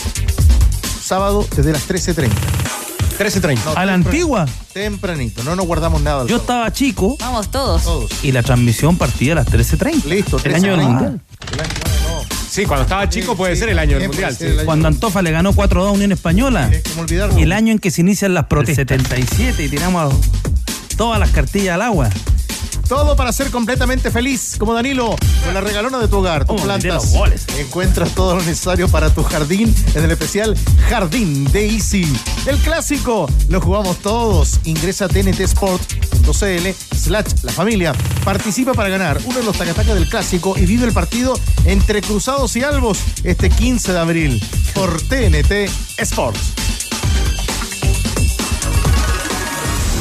sábado 1.01 1.47
desde 1.55 1.71
las 1.71 1.89
13.30. 1.89 2.88
13.30. 3.19 3.73
¿A 3.75 3.85
la 3.85 3.93
antigua? 3.93 4.45
Tempranito, 4.73 5.43
no 5.43 5.55
nos 5.55 5.65
guardamos 5.65 6.01
nada. 6.01 6.25
Yo 6.25 6.37
estaba 6.37 6.71
chico 6.71 7.17
Vamos 7.19 7.51
todos. 7.51 7.83
y 8.23 8.31
la 8.31 8.41
transmisión 8.43 8.97
partía 8.97 9.33
a 9.33 9.35
las 9.35 9.47
13.30. 9.47 10.05
Listo, 10.05 10.39
El 10.43 10.55
año 10.55 10.71
del 10.77 10.79
13:30. 10.85 10.89
Mundial. 10.89 11.21
Sí, 12.49 12.65
cuando 12.65 12.83
estaba 12.83 13.07
chico 13.09 13.35
puede 13.35 13.55
ser 13.55 13.69
el 13.69 13.77
año 13.79 13.99
del 13.99 14.07
Mundial. 14.07 14.35
sí. 14.35 14.45
Cuando 14.65 14.87
Antofa 14.87 15.21
le 15.21 15.31
ganó 15.31 15.53
4-2 15.53 15.87
a 15.87 15.91
Unión 15.91 16.11
Española. 16.11 16.71
¿Cómo 16.91 17.01
olvidarlo? 17.01 17.37
El 17.37 17.51
año 17.51 17.71
en 17.73 17.79
que 17.79 17.91
se 17.91 18.01
inician 18.01 18.33
las 18.33 18.45
protestas. 18.45 18.87
77 18.87 19.65
y 19.65 19.69
tiramos 19.69 20.13
todas 20.97 21.19
las 21.19 21.29
cartillas 21.31 21.75
al 21.75 21.81
agua. 21.83 22.09
Todo 22.89 23.15
para 23.15 23.31
ser 23.31 23.51
completamente 23.51 24.09
feliz, 24.09 24.55
como 24.57 24.73
Danilo, 24.73 25.15
con 25.45 25.53
la 25.53 25.61
regalona 25.61 25.99
de 25.99 26.07
tu 26.07 26.17
hogar, 26.17 26.45
tus 26.45 26.59
Oh, 26.59 26.63
plantas. 26.63 27.13
Encuentras 27.59 28.15
todo 28.15 28.35
lo 28.35 28.41
necesario 28.41 28.89
para 28.89 29.13
tu 29.13 29.21
jardín 29.23 29.73
en 29.93 30.03
el 30.03 30.09
especial 30.09 30.57
Jardín 30.89 31.45
de 31.51 31.67
Easy. 31.69 32.11
El 32.47 32.57
clásico 32.57 33.29
lo 33.47 33.61
jugamos 33.61 33.97
todos. 33.97 34.59
Ingresa 34.63 35.05
a 35.05 35.07
tntsport.cl 35.07 36.69
slash 36.97 37.27
la 37.43 37.51
familia. 37.51 37.93
Participa 38.25 38.73
para 38.73 38.89
ganar 38.89 39.21
uno 39.23 39.37
de 39.37 39.45
los 39.45 39.55
tacatacas 39.55 39.93
del 39.93 40.09
clásico 40.09 40.55
y 40.57 40.65
vive 40.65 40.85
el 40.87 40.91
partido 40.91 41.39
entre 41.65 42.01
Cruzados 42.01 42.55
y 42.55 42.63
Albos 42.63 42.97
este 43.23 43.51
15 43.51 43.93
de 43.93 43.99
abril 43.99 44.43
por 44.73 44.99
TNT 44.99 45.69
Sports. 45.99 46.39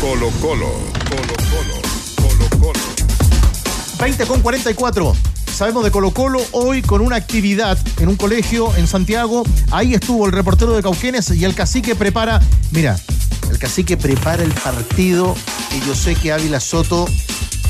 Colo 0.00 0.30
Colo, 0.40 0.70
Colo 1.10 1.34
Colo. 1.50 1.87
20 3.98 4.26
con 4.26 4.40
44. 4.40 5.14
Sabemos 5.52 5.82
de 5.84 5.90
Colo 5.90 6.12
Colo 6.12 6.40
hoy 6.52 6.82
con 6.82 7.00
una 7.00 7.16
actividad 7.16 7.76
en 7.98 8.08
un 8.08 8.16
colegio 8.16 8.74
en 8.76 8.86
Santiago. 8.86 9.42
Ahí 9.72 9.94
estuvo 9.94 10.26
el 10.26 10.32
reportero 10.32 10.74
de 10.76 10.82
Cauquenes 10.82 11.30
y 11.30 11.44
el 11.44 11.54
cacique 11.54 11.96
prepara. 11.96 12.40
Mira, 12.70 12.96
el 13.50 13.58
cacique 13.58 13.96
prepara 13.96 14.44
el 14.44 14.52
partido 14.52 15.34
y 15.76 15.84
yo 15.86 15.94
sé 15.94 16.14
que 16.14 16.32
Ávila 16.32 16.60
Soto. 16.60 17.06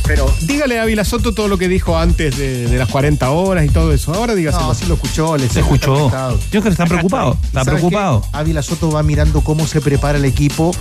Pero 0.07 0.31
dígale 0.43 0.79
a 0.79 0.83
Ávila 0.83 1.05
Soto 1.05 1.33
todo 1.35 1.49
lo 1.49 1.57
que 1.59 1.68
dijo 1.68 1.97
antes 1.99 2.37
de, 2.37 2.66
de 2.66 2.79
las 2.79 2.89
40 2.89 3.31
horas 3.31 3.64
y 3.64 3.68
todo 3.68 3.93
eso. 3.93 4.12
Ahora 4.14 4.35
dígaselo. 4.35 4.66
No, 4.66 4.74
sí 4.74 4.85
lo 4.87 4.95
escuchó, 4.95 5.37
le 5.37 5.49
Se 5.49 5.61
escuchó. 5.61 6.11
Yo 6.51 6.61
creo 6.61 6.62
que 6.62 6.68
está 6.70 6.87
preocupado. 6.87 7.39
Está 7.43 7.64
¿Sabes 7.64 7.81
preocupado. 7.81 8.22
qué? 8.22 8.29
Ávila 8.33 8.62
Soto 8.62 8.91
va 8.91 9.03
mirando 9.03 9.41
cómo 9.43 9.66
se 9.66 9.81
prepara 9.81 10.18
el 10.18 10.24
equipo 10.26 10.72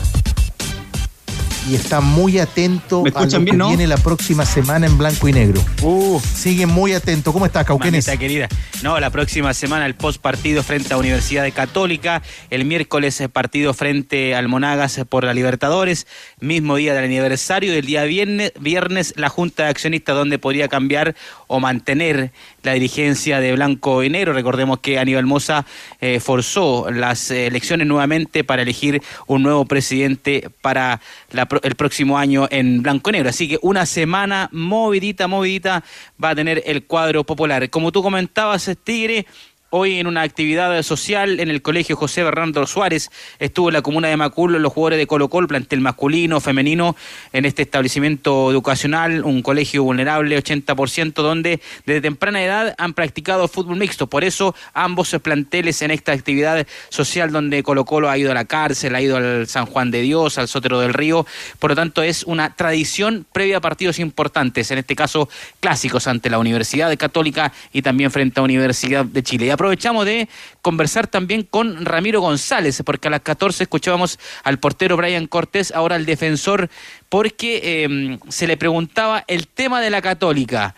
y 1.70 1.76
está 1.76 1.99
muy 2.01 2.39
atento 2.39 3.03
¿Me 3.03 3.11
a 3.13 3.22
lo 3.24 3.30
que 3.30 3.39
bien, 3.39 3.57
no? 3.57 3.68
viene 3.68 3.88
la 3.88 3.97
próxima 3.97 4.45
semana 4.45 4.88
en 4.88 4.97
blanco 4.97 5.28
y 5.28 5.34
negro. 5.34 5.63
Uh, 5.82 6.20
Sigue 6.20 6.65
muy 6.65 6.93
atento. 6.93 7.34
¿Cómo 7.34 7.45
estás, 7.45 7.65
Cauquenes? 7.65 8.05
querida. 8.18 8.47
No, 8.84 8.99
la 8.99 9.09
próxima 9.09 9.53
semana 9.53 9.86
el 9.86 9.95
post 9.95 10.22
partido 10.22 10.63
frente 10.63 10.93
a 10.93 10.97
Universidad 10.97 11.43
de 11.43 11.51
Católica. 11.51 12.22
El 12.49 12.65
miércoles 12.65 13.20
eh, 13.20 13.30
partido 13.30 13.74
frente 13.74 14.34
al 14.36 14.47
Monagas 14.47 14.99
por 15.09 15.24
la 15.24 15.34
Libertadores. 15.34 16.07
Mismo 16.39 16.78
día 16.78 16.93
del 16.93 17.03
aniversario. 17.03 17.74
Y 17.74 17.78
el 17.78 17.86
día 17.86 18.03
viernes, 18.03 18.53
viernes 18.59 19.13
la 19.18 19.30
Junta 19.30 19.63
de 19.63 19.70
Accionistas 19.70 20.15
donde 20.15 20.39
podría 20.39 20.68
cambiar 20.70 21.15
o 21.47 21.59
mantener 21.59 22.32
la 22.63 22.73
dirigencia 22.73 23.39
de 23.39 23.53
Blanco 23.53 24.03
y 24.03 24.09
Negro. 24.09 24.33
Recordemos 24.33 24.79
que 24.79 24.99
Aníbal 24.99 25.25
Moza 25.25 25.65
eh, 26.01 26.19
forzó 26.19 26.89
las 26.91 27.31
elecciones 27.31 27.87
nuevamente 27.87 28.43
para 28.43 28.61
elegir 28.61 29.01
un 29.27 29.43
nuevo 29.43 29.65
presidente 29.65 30.49
para 30.61 30.99
la 31.31 31.47
el 31.63 31.75
próximo 31.75 32.17
año 32.17 32.47
en 32.51 32.81
Blanco 32.81 33.09
y 33.09 33.13
Negro. 33.13 33.29
Así 33.29 33.47
que 33.47 33.59
una 33.61 33.85
semana 33.85 34.49
movidita, 34.51 35.27
movidita 35.27 35.83
va 36.21 36.31
a 36.31 36.35
tener 36.35 36.63
el 36.65 36.83
cuadro 36.85 37.23
popular. 37.23 37.69
Como 37.69 37.91
tú 37.91 38.03
comentabas, 38.03 38.69
Tigre. 38.83 39.25
Hoy 39.70 39.99
en 39.99 40.07
una 40.07 40.22
actividad 40.22 40.82
social 40.82 41.41
en 41.41 41.49
el 41.49 41.61
Colegio 41.61 41.97
José 41.97 42.24
Bernardo 42.24 42.65
Suárez 42.65 43.09
estuvo 43.38 43.68
en 43.68 43.74
la 43.74 43.82
comuna 43.82 44.07
de 44.07 44.15
Macul 44.15 44.53
los 44.53 44.72
jugadores 44.72 44.97
de 44.97 45.07
Colo 45.07 45.28
Colo, 45.28 45.45
plantel 45.45 45.82
masculino, 45.82 46.39
femenino, 46.39 46.95
en 47.34 47.43
este 47.43 47.63
establecimiento 47.63 48.49
educacional, 48.49 49.26
un 49.26 49.41
colegio 49.41 49.84
vulnerable, 49.84 50.41
80%, 50.41 51.15
donde 51.15 51.59
desde 51.86 51.99
temprana 51.99 52.41
edad 52.41 52.76
han 52.78 52.93
practicado 52.93 53.49
fútbol 53.49 53.76
mixto. 53.76 54.07
Por 54.07 54.24
eso 54.24 54.55
ambos 54.74 55.13
planteles 55.22 55.82
en 55.82 55.91
esta 55.91 56.13
actividad 56.13 56.65
social 56.88 57.34
donde 57.34 57.61
Colo 57.61 57.84
Colo 57.84 58.09
ha 58.09 58.18
ido 58.18 58.32
a 58.32 58.36
la 58.36 58.45
cárcel, 58.45 58.95
ha 58.95 59.01
ido 59.01 59.18
al 59.18 59.47
San 59.47 59.65
Juan 59.65 59.91
de 59.91 59.99
Dios, 59.99 60.38
al 60.38 60.47
Sotero 60.47 60.80
del 60.80 60.93
Río. 60.93 61.28
Por 61.59 61.72
lo 61.72 61.76
tanto, 61.76 62.03
es 62.03 62.24
una 62.24 62.55
tradición 62.55 63.26
previa 63.34 63.57
a 63.57 63.61
partidos 63.61 63.99
importantes, 63.99 64.72
en 64.72 64.78
este 64.78 64.95
caso 64.95 65.28
clásicos 65.59 66.07
ante 66.07 66.30
la 66.30 66.39
Universidad 66.39 66.95
Católica 66.95 67.51
y 67.74 67.82
también 67.82 68.11
frente 68.11 68.39
a 68.39 68.43
Universidad 68.43 69.03
de 69.03 69.24
Chile. 69.24 69.56
Aprovechamos 69.57 70.05
de 70.05 70.29
conversar 70.61 71.07
también 71.07 71.41
con 71.41 71.83
Ramiro 71.83 72.21
González, 72.21 72.83
porque 72.85 73.07
a 73.07 73.11
las 73.11 73.21
14 73.21 73.63
escuchábamos 73.63 74.19
al 74.43 74.59
portero 74.59 74.95
Brian 74.97 75.25
Cortés, 75.25 75.71
ahora 75.71 75.95
al 75.95 76.05
defensor, 76.05 76.69
porque 77.09 77.59
eh, 77.63 78.19
se 78.29 78.45
le 78.45 78.55
preguntaba 78.55 79.23
el 79.27 79.47
tema 79.47 79.81
de 79.81 79.89
la 79.89 80.03
Católica. 80.03 80.75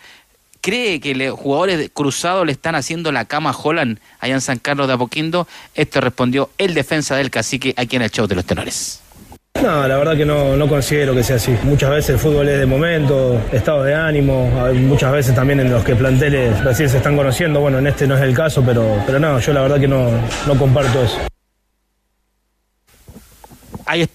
¿Cree 0.61 1.01
que 1.01 1.13
los 1.13 1.38
jugadores 1.38 1.91
cruzados 1.93 2.45
le 2.45 2.53
están 2.53 2.75
haciendo 2.75 3.11
la 3.11 3.25
cama 3.25 3.49
a 3.49 3.57
Holland 3.57 3.99
allá 4.21 4.36
en 4.36 4.41
San 4.41 4.59
Carlos 4.59 4.88
de 4.88 4.93
Apoquindo? 4.93 5.45
Esto 5.75 5.99
respondió 5.99 6.49
el 6.57 6.73
defensa 6.73 7.17
del 7.17 7.32
cacique 7.32 7.73
aquí 7.75 7.97
en 7.97 8.03
el 8.03 8.11
show 8.11 8.27
de 8.27 8.36
los 8.36 8.45
tenores. 8.45 9.01
No, 9.56 9.88
la 9.88 9.97
verdad 9.97 10.16
que 10.16 10.26
no, 10.26 10.56
no 10.56 10.68
considero 10.68 11.14
que 11.14 11.24
sea 11.24 11.36
así. 11.36 11.54
Muchas 11.64 11.89
veces 11.89 12.12
el 12.12 12.20
fútbol 12.20 12.47
es 12.47 12.60
de 12.60 12.66
momento, 12.66 13.41
estado 13.52 13.84
de 13.84 13.93
ánimo, 13.93 14.50
muchas 14.74 15.12
veces 15.12 15.36
también 15.36 15.60
en 15.60 15.70
los 15.70 15.84
que 15.84 15.95
planteles 15.95 16.64
recién 16.64 16.89
se 16.89 16.97
están 16.97 17.18
conociendo, 17.18 17.60
bueno, 17.60 17.80
en 17.80 17.88
este 17.88 18.08
no 18.08 18.16
es 18.16 18.22
el 18.22 18.34
caso, 18.34 18.64
pero, 18.66 19.04
pero 19.06 19.20
no, 19.20 19.39
yo 19.39 19.52
la 19.52 19.62
verdad 19.62 19.80
que 19.80 19.88
no, 19.88 20.10
no 20.47 20.58
comparto 20.58 21.04
eso. 21.04 21.18
Ahí 23.86 24.08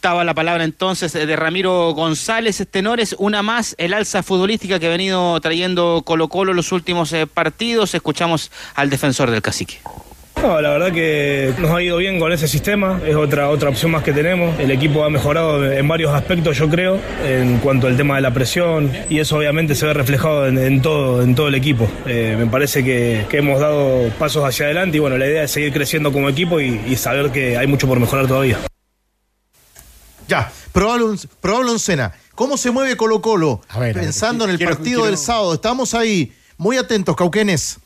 estaba 0.00 0.24
la 0.24 0.34
palabra 0.34 0.64
entonces 0.64 1.12
de 1.12 1.36
Ramiro 1.36 1.92
González 1.92 2.66
Tenores, 2.70 3.14
una 3.18 3.42
más, 3.42 3.74
el 3.78 3.94
alza 3.94 4.22
futbolística 4.22 4.78
que 4.78 4.86
ha 4.86 4.90
venido 4.90 5.40
trayendo 5.40 6.02
Colo 6.04 6.28
Colo 6.28 6.52
los 6.52 6.72
últimos 6.72 7.12
eh, 7.12 7.26
partidos. 7.26 7.94
Escuchamos 7.94 8.50
al 8.74 8.90
defensor 8.90 9.30
del 9.30 9.40
cacique. 9.40 9.78
No, 10.42 10.58
la 10.60 10.70
verdad 10.70 10.90
que 10.92 11.52
nos 11.58 11.70
ha 11.70 11.82
ido 11.82 11.98
bien 11.98 12.18
con 12.18 12.32
ese 12.32 12.48
sistema, 12.48 12.98
es 13.06 13.14
otra, 13.14 13.50
otra 13.50 13.68
opción 13.68 13.90
más 13.90 14.02
que 14.02 14.12
tenemos. 14.12 14.58
El 14.58 14.70
equipo 14.70 15.04
ha 15.04 15.10
mejorado 15.10 15.70
en 15.70 15.86
varios 15.86 16.12
aspectos, 16.14 16.56
yo 16.56 16.66
creo, 16.68 16.98
en 17.22 17.58
cuanto 17.58 17.86
al 17.86 17.96
tema 17.96 18.16
de 18.16 18.22
la 18.22 18.32
presión, 18.32 18.90
y 19.10 19.18
eso 19.18 19.36
obviamente 19.36 19.74
se 19.74 19.84
ve 19.84 19.92
reflejado 19.92 20.46
en, 20.46 20.56
en 20.56 20.80
todo, 20.80 21.22
en 21.22 21.34
todo 21.34 21.48
el 21.48 21.54
equipo. 21.56 21.86
Eh, 22.06 22.36
me 22.38 22.46
parece 22.46 22.82
que, 22.82 23.26
que 23.28 23.38
hemos 23.38 23.60
dado 23.60 24.08
pasos 24.18 24.42
hacia 24.42 24.64
adelante 24.64 24.96
y 24.96 25.00
bueno, 25.00 25.18
la 25.18 25.26
idea 25.26 25.42
es 25.42 25.50
seguir 25.50 25.74
creciendo 25.74 26.10
como 26.10 26.30
equipo 26.30 26.58
y, 26.58 26.80
y 26.86 26.96
saber 26.96 27.30
que 27.32 27.58
hay 27.58 27.66
mucho 27.66 27.86
por 27.86 28.00
mejorar 28.00 28.26
todavía. 28.26 28.58
Ya, 30.26 30.50
probable, 30.72 31.04
un- 31.04 31.20
probable 31.42 31.72
oncena. 31.72 32.12
¿Cómo 32.34 32.56
se 32.56 32.70
mueve 32.70 32.96
Colo 32.96 33.20
Colo? 33.20 33.60
ver, 33.74 33.76
a 33.76 33.78
ver, 33.80 33.94
Pensando 33.94 34.44
en 34.44 34.52
el 34.52 34.56
quiero- 34.56 34.72
partido 34.72 35.00
quiero- 35.00 35.06
del 35.10 35.18
sábado. 35.18 35.52
Estamos 35.52 35.92
ahí. 35.92 36.32
Muy 36.56 36.78
atentos, 36.78 37.14
Cauquenes. 37.14 37.78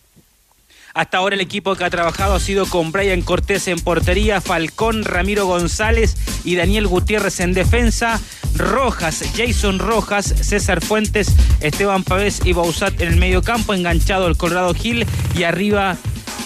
Hasta 0.95 1.19
ahora 1.19 1.35
el 1.35 1.41
equipo 1.41 1.75
que 1.75 1.83
ha 1.83 1.91
trabajado 1.91 2.35
ha 2.35 2.41
sido 2.41 2.67
con 2.67 2.93
Brian 2.93 3.21
Cortés 3.21 3.67
en 3.67 3.81
portería, 3.81 4.41
Falcón, 4.41 5.03
Ramiro 5.03 5.45
González 5.45 6.17
y 6.45 6.55
Daniel 6.55 6.87
Gutiérrez 6.87 7.41
en 7.41 7.53
defensa, 7.53 8.21
Rojas, 8.55 9.25
Jason 9.37 9.81
Rojas, 9.81 10.27
César 10.41 10.81
Fuentes, 10.81 11.35
Esteban 11.61 12.05
Pavés 12.05 12.43
y 12.45 12.53
Bausat 12.53 13.01
en 13.01 13.09
el 13.09 13.17
medio 13.17 13.43
campo, 13.43 13.75
enganchado 13.75 14.29
el 14.29 14.37
Colorado 14.37 14.73
Gil 14.73 15.05
y 15.37 15.43
arriba 15.43 15.97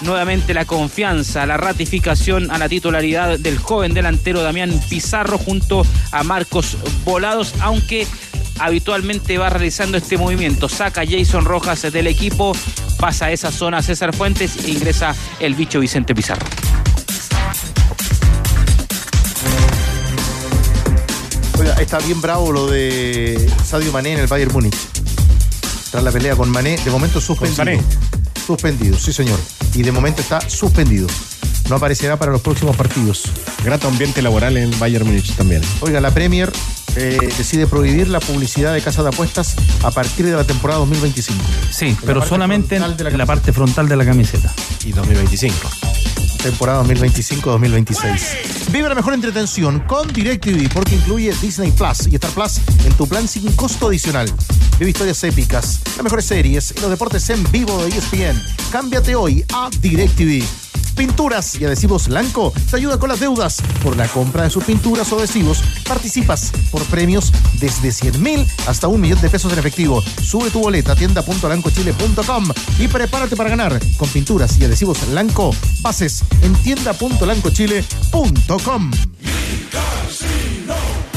nuevamente 0.00 0.54
la 0.54 0.64
confianza, 0.64 1.44
la 1.44 1.58
ratificación 1.58 2.50
a 2.50 2.56
la 2.56 2.70
titularidad 2.70 3.38
del 3.38 3.58
joven 3.58 3.92
delantero 3.92 4.42
Damián 4.42 4.72
Pizarro 4.88 5.36
junto 5.36 5.84
a 6.10 6.22
Marcos 6.22 6.78
Volados, 7.04 7.54
aunque 7.60 8.06
habitualmente 8.58 9.38
va 9.38 9.50
realizando 9.50 9.96
este 9.96 10.16
movimiento. 10.16 10.68
Saca 10.68 11.02
a 11.02 11.06
Jason 11.06 11.44
Rojas 11.44 11.82
del 11.82 12.06
equipo, 12.06 12.52
pasa 12.98 13.26
a 13.26 13.32
esa 13.32 13.50
zona 13.50 13.82
César 13.82 14.14
Fuentes 14.14 14.64
e 14.64 14.70
ingresa 14.70 15.14
el 15.40 15.54
bicho 15.54 15.80
Vicente 15.80 16.14
Pizarro. 16.14 16.46
Oiga, 21.58 21.74
está 21.74 21.98
bien 21.98 22.20
bravo 22.20 22.52
lo 22.52 22.68
de 22.68 23.50
Sadio 23.64 23.90
Mané 23.92 24.12
en 24.12 24.20
el 24.20 24.26
Bayern 24.26 24.52
Múnich. 24.52 24.76
Tras 25.90 26.04
la 26.04 26.12
pelea 26.12 26.36
con 26.36 26.50
Mané, 26.50 26.76
de 26.84 26.90
momento 26.90 27.20
suspendido. 27.20 27.56
Sané. 27.56 27.80
Suspendido, 28.46 28.98
sí 28.98 29.12
señor. 29.12 29.38
Y 29.74 29.82
de 29.82 29.90
momento 29.90 30.20
está 30.22 30.40
suspendido. 30.48 31.08
No 31.68 31.76
aparecerá 31.76 32.18
para 32.18 32.32
los 32.32 32.40
próximos 32.40 32.76
partidos. 32.76 33.24
Grato 33.64 33.88
ambiente 33.88 34.22
laboral 34.22 34.56
en 34.56 34.70
Bayern 34.78 35.06
Múnich 35.06 35.34
también. 35.34 35.62
Oiga, 35.80 36.00
la 36.00 36.10
Premier 36.12 36.50
eh, 36.98 37.16
decide 37.38 37.66
prohibir 37.66 38.08
la 38.08 38.18
publicidad 38.18 38.74
de 38.74 38.82
casas 38.82 39.04
de 39.04 39.10
apuestas 39.10 39.54
a 39.84 39.90
partir 39.90 40.26
de 40.26 40.32
la 40.32 40.44
temporada 40.44 40.80
2025. 40.80 41.42
Sí, 41.70 41.96
pero 42.04 42.24
solamente 42.26 42.76
en 42.76 42.82
la 42.82 42.88
la 43.10 43.26
parte 43.26 43.52
frontal 43.52 43.88
de 43.88 43.96
la 43.96 44.04
camiseta. 44.04 44.52
Y 44.84 44.92
2025. 44.92 45.54
temporada 46.42 46.82
2025-2026. 46.84 48.70
Vive 48.72 48.88
la 48.88 48.94
mejor 48.94 49.14
entretención 49.14 49.80
con 49.80 50.12
DirecTV 50.12 50.72
porque 50.72 50.96
incluye 50.96 51.32
Disney 51.40 51.70
Plus 51.72 52.06
y 52.10 52.16
Star 52.16 52.30
Plus 52.32 52.60
en 52.84 52.92
tu 52.94 53.06
plan 53.06 53.28
sin 53.28 53.50
costo 53.52 53.88
adicional. 53.88 54.28
Vive 54.78 54.90
historias 54.90 55.22
épicas, 55.24 55.80
las 55.96 56.02
mejores 56.02 56.24
series 56.24 56.74
y 56.76 56.80
los 56.80 56.90
deportes 56.90 57.28
en 57.30 57.48
vivo 57.50 57.84
de 57.84 57.90
ESPN. 57.90 58.42
Cámbiate 58.70 59.14
hoy 59.14 59.44
a 59.52 59.70
DirecTV. 59.80 60.67
Pinturas 60.98 61.58
y 61.60 61.64
adhesivos 61.64 62.08
Blanco 62.08 62.52
te 62.68 62.76
ayuda 62.76 62.98
con 62.98 63.08
las 63.08 63.20
deudas. 63.20 63.62
Por 63.84 63.96
la 63.96 64.08
compra 64.08 64.42
de 64.42 64.50
sus 64.50 64.64
pinturas 64.64 65.12
o 65.12 65.18
adhesivos, 65.18 65.62
participas 65.86 66.50
por 66.72 66.82
premios 66.86 67.32
desde 67.60 67.92
100 67.92 68.20
mil 68.20 68.44
hasta 68.66 68.88
un 68.88 69.00
millón 69.00 69.20
de 69.20 69.30
pesos 69.30 69.52
en 69.52 69.60
efectivo. 69.60 70.02
Sube 70.02 70.50
tu 70.50 70.58
boleta 70.60 70.90
a 70.92 70.96
tienda.lancochile.com 70.96 72.48
y 72.80 72.88
prepárate 72.88 73.36
para 73.36 73.48
ganar 73.48 73.78
con 73.96 74.08
pinturas 74.08 74.58
y 74.58 74.64
adhesivos 74.64 75.08
Blanco. 75.08 75.54
Bases 75.82 76.24
en 76.42 76.52
tienda.lancochile.com. 76.56 78.90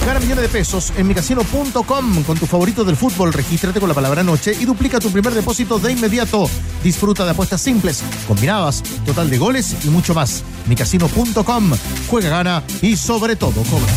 Gana 0.06 0.20
millones 0.20 0.44
de 0.44 0.50
pesos 0.50 0.92
en 0.98 1.08
micasino.com 1.08 2.24
con 2.24 2.38
tu 2.38 2.46
favorito 2.46 2.84
del 2.84 2.96
fútbol. 2.96 3.32
Regístrate 3.32 3.80
con 3.80 3.88
la 3.88 3.96
palabra 3.96 4.24
noche 4.24 4.54
y 4.60 4.66
duplica 4.66 5.00
tu 5.00 5.12
primer 5.12 5.34
depósito 5.34 5.78
de 5.80 5.92
inmediato. 5.92 6.50
Disfruta 6.84 7.24
de 7.24 7.32
apuestas 7.32 7.62
simples, 7.62 8.04
combinadas, 8.28 8.82
total 9.06 9.30
de 9.30 9.38
goles 9.38 9.76
y 9.86 9.90
mucho 9.90 10.14
más. 10.14 10.44
micasino.com. 10.68 11.72
Juega, 12.10 12.30
gana 12.30 12.64
y 12.82 12.98
sobre 12.98 13.36
todo 13.36 13.62
cobra. 13.64 13.94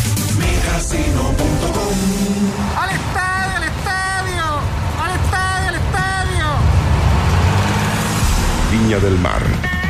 ¡Al 2.77 2.89
estadio, 2.89 3.55
al 3.55 3.63
estadio! 3.63 4.43
¡Al 5.01 5.11
estadio, 5.19 5.69
al 5.69 5.75
estadio! 5.75 6.45
Viña 8.71 8.99
del 8.99 9.17
Mar, 9.19 9.41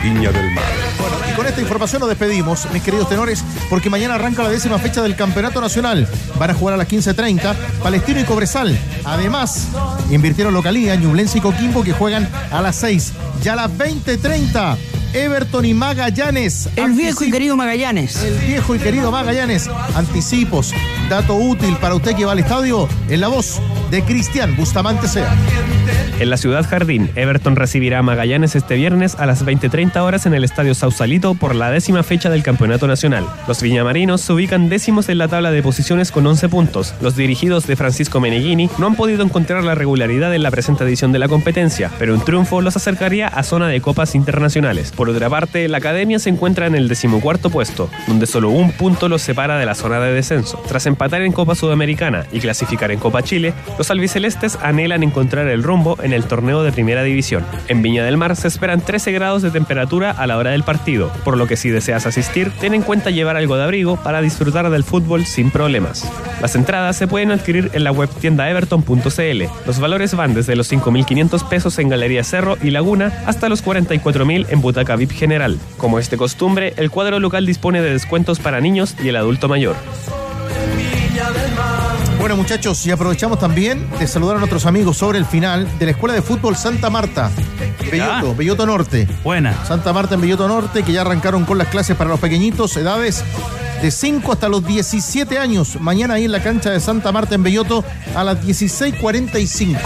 Viña 0.03 0.31
del 0.31 0.51
Mar. 0.53 0.84
Bueno, 1.05 1.17
y 1.31 1.35
con 1.35 1.45
esta 1.45 1.61
información 1.61 1.99
nos 1.99 2.09
despedimos, 2.09 2.67
mis 2.73 2.81
queridos 2.81 3.07
tenores, 3.07 3.43
porque 3.69 3.91
mañana 3.91 4.15
arranca 4.15 4.41
la 4.41 4.49
décima 4.49 4.79
fecha 4.79 5.03
del 5.03 5.15
Campeonato 5.15 5.61
Nacional. 5.61 6.07
Van 6.39 6.49
a 6.49 6.55
jugar 6.55 6.73
a 6.73 6.77
las 6.77 6.87
15.30 6.87 7.55
Palestino 7.83 8.19
y 8.19 8.23
Cobresal. 8.23 8.75
Además, 9.03 9.67
invirtieron 10.09 10.55
localía 10.55 10.95
Ñublense 10.95 11.37
y 11.37 11.41
Coquimbo 11.41 11.83
que 11.83 11.93
juegan 11.93 12.27
a 12.51 12.59
las 12.59 12.77
6. 12.77 13.13
Ya 13.43 13.53
a 13.53 13.55
las 13.55 13.71
20.30 13.71 14.77
Everton 15.13 15.63
y 15.65 15.75
Magallanes. 15.75 16.69
El 16.75 16.93
viejo 16.93 17.23
y 17.23 17.29
querido 17.29 17.55
Magallanes. 17.55 18.23
El 18.23 18.39
viejo 18.39 18.73
y 18.73 18.79
querido 18.79 19.11
Magallanes. 19.11 19.69
Anticipos. 19.93 20.73
Dato 21.07 21.35
útil 21.35 21.77
para 21.77 21.93
usted 21.93 22.15
que 22.15 22.25
va 22.25 22.31
al 22.31 22.39
estadio 22.39 22.89
en 23.09 23.21
la 23.21 23.27
voz 23.27 23.61
de 23.91 24.03
Cristian 24.03 24.55
Bustamante 24.55 25.07
Sea. 25.07 25.31
En 26.17 26.29
la 26.29 26.37
ciudad 26.37 26.65
Jardín, 26.65 27.11
Everton 27.15 27.57
recibirá 27.57 27.99
a 27.99 28.01
Magallanes 28.01 28.55
este 28.55 28.75
viernes 28.75 29.15
a 29.15 29.25
las 29.25 29.45
20.30 29.45 29.97
horas 29.97 30.25
en 30.25 30.33
el 30.33 30.45
Estadio 30.45 30.73
Sausalito 30.73 31.33
por 31.33 31.53
la 31.53 31.71
décima 31.71 32.03
fecha 32.03 32.29
del 32.29 32.41
Campeonato 32.41 32.87
Nacional. 32.87 33.25
Los 33.49 33.61
viñamarinos 33.61 34.21
se 34.21 34.31
ubican 34.31 34.69
décimos 34.69 35.09
en 35.09 35.17
la 35.17 35.27
tabla 35.27 35.51
de 35.51 35.61
posiciones 35.61 36.13
con 36.13 36.25
11 36.25 36.47
puntos. 36.47 36.95
Los 37.01 37.17
dirigidos 37.17 37.67
de 37.67 37.75
Francisco 37.75 38.21
Meneghini 38.21 38.69
no 38.77 38.87
han 38.87 38.95
podido 38.95 39.23
encontrar 39.23 39.65
la 39.65 39.75
regularidad 39.75 40.33
en 40.33 40.43
la 40.43 40.51
presente 40.51 40.85
edición 40.85 41.11
de 41.11 41.19
la 41.19 41.27
competencia, 41.27 41.91
pero 41.99 42.13
un 42.13 42.23
triunfo 42.23 42.61
los 42.61 42.77
acercaría 42.77 43.27
a 43.27 43.43
zona 43.43 43.67
de 43.67 43.81
copas 43.81 44.15
internacionales. 44.15 44.93
Por 44.95 45.09
otra 45.09 45.29
parte, 45.29 45.67
la 45.67 45.79
academia 45.79 46.19
se 46.19 46.29
encuentra 46.29 46.65
en 46.65 46.75
el 46.75 46.87
decimocuarto 46.87 47.49
puesto, 47.49 47.89
donde 48.07 48.25
solo 48.25 48.51
un 48.51 48.71
punto 48.71 49.09
los 49.09 49.21
separa 49.21 49.57
de 49.57 49.65
la 49.65 49.75
zona 49.75 49.99
de 49.99 50.13
descenso. 50.13 50.63
Tras 50.65 50.85
empatar 50.85 51.23
en 51.23 51.33
Copa 51.33 51.55
Sudamericana 51.55 52.25
y 52.31 52.39
clasificar 52.39 52.91
en 52.91 52.99
Copa 52.99 53.21
Chile, 53.21 53.53
los 53.77 53.91
albicelestes 53.91 54.57
anhelan 54.61 55.03
encontrar 55.03 55.49
el 55.49 55.61
rumbo 55.61 55.84
en 56.01 56.13
el 56.13 56.25
torneo 56.25 56.63
de 56.63 56.71
primera 56.71 57.03
división. 57.03 57.45
En 57.67 57.81
Viña 57.81 58.03
del 58.03 58.17
Mar 58.17 58.35
se 58.35 58.47
esperan 58.47 58.81
13 58.81 59.11
grados 59.11 59.41
de 59.43 59.51
temperatura 59.51 60.11
a 60.11 60.25
la 60.25 60.37
hora 60.37 60.51
del 60.51 60.63
partido, 60.63 61.11
por 61.23 61.37
lo 61.37 61.45
que 61.45 61.57
si 61.57 61.69
deseas 61.69 62.05
asistir, 62.07 62.51
ten 62.59 62.73
en 62.73 62.81
cuenta 62.81 63.11
llevar 63.11 63.37
algo 63.37 63.55
de 63.55 63.63
abrigo 63.63 63.97
para 63.97 64.21
disfrutar 64.21 64.69
del 64.69 64.83
fútbol 64.83 65.25
sin 65.25 65.51
problemas. 65.51 66.11
Las 66.41 66.55
entradas 66.55 66.97
se 66.97 67.07
pueden 67.07 67.31
adquirir 67.31 67.69
en 67.73 67.83
la 67.83 67.91
web 67.91 68.09
tienda 68.09 68.49
everton.cl. 68.49 69.43
Los 69.65 69.79
valores 69.79 70.15
van 70.15 70.33
desde 70.33 70.55
los 70.55 70.71
5.500 70.71 71.47
pesos 71.47 71.77
en 71.77 71.89
Galería 71.89 72.23
Cerro 72.23 72.57
y 72.61 72.71
Laguna 72.71 73.13
hasta 73.25 73.49
los 73.49 73.63
44.000 73.63 74.47
en 74.49 74.61
Butaca 74.61 74.95
VIP 74.95 75.11
General. 75.11 75.59
Como 75.77 75.99
es 75.99 76.09
de 76.09 76.17
costumbre, 76.17 76.73
el 76.77 76.89
cuadro 76.89 77.19
local 77.19 77.45
dispone 77.45 77.81
de 77.81 77.91
descuentos 77.91 78.39
para 78.39 78.61
niños 78.61 78.95
y 79.03 79.09
el 79.09 79.15
adulto 79.15 79.47
mayor. 79.47 79.75
Bueno 82.25 82.37
muchachos, 82.37 82.83
y 82.87 82.89
aprovechamos 82.89 83.37
también 83.37 83.87
de 83.99 84.07
saludar 84.07 84.37
a 84.37 84.39
nuestros 84.39 84.65
amigos 84.65 84.97
sobre 84.97 85.19
el 85.19 85.25
final 85.25 85.67
de 85.77 85.85
la 85.85 85.91
Escuela 85.91 86.15
de 86.15 86.23
Fútbol 86.23 86.55
Santa 86.55 86.89
Marta. 86.89 87.29
Belloto, 87.91 88.33
Belloto 88.33 88.65
Norte. 88.65 89.07
Buena. 89.23 89.63
Santa 89.63 89.93
Marta 89.93 90.15
en 90.15 90.21
Belloto 90.21 90.47
Norte, 90.47 90.81
que 90.81 90.91
ya 90.91 91.01
arrancaron 91.01 91.45
con 91.45 91.59
las 91.59 91.67
clases 91.67 91.95
para 91.95 92.09
los 92.09 92.19
pequeñitos, 92.19 92.75
edades 92.77 93.23
de 93.79 93.91
5 93.91 94.31
hasta 94.31 94.49
los 94.49 94.65
17 94.65 95.37
años. 95.37 95.79
Mañana 95.79 96.15
ahí 96.15 96.25
en 96.25 96.31
la 96.31 96.41
cancha 96.41 96.71
de 96.71 96.79
Santa 96.79 97.11
Marta 97.11 97.35
en 97.35 97.43
Belloto 97.43 97.85
a 98.15 98.23
las 98.23 98.43
16.45. 98.43 99.77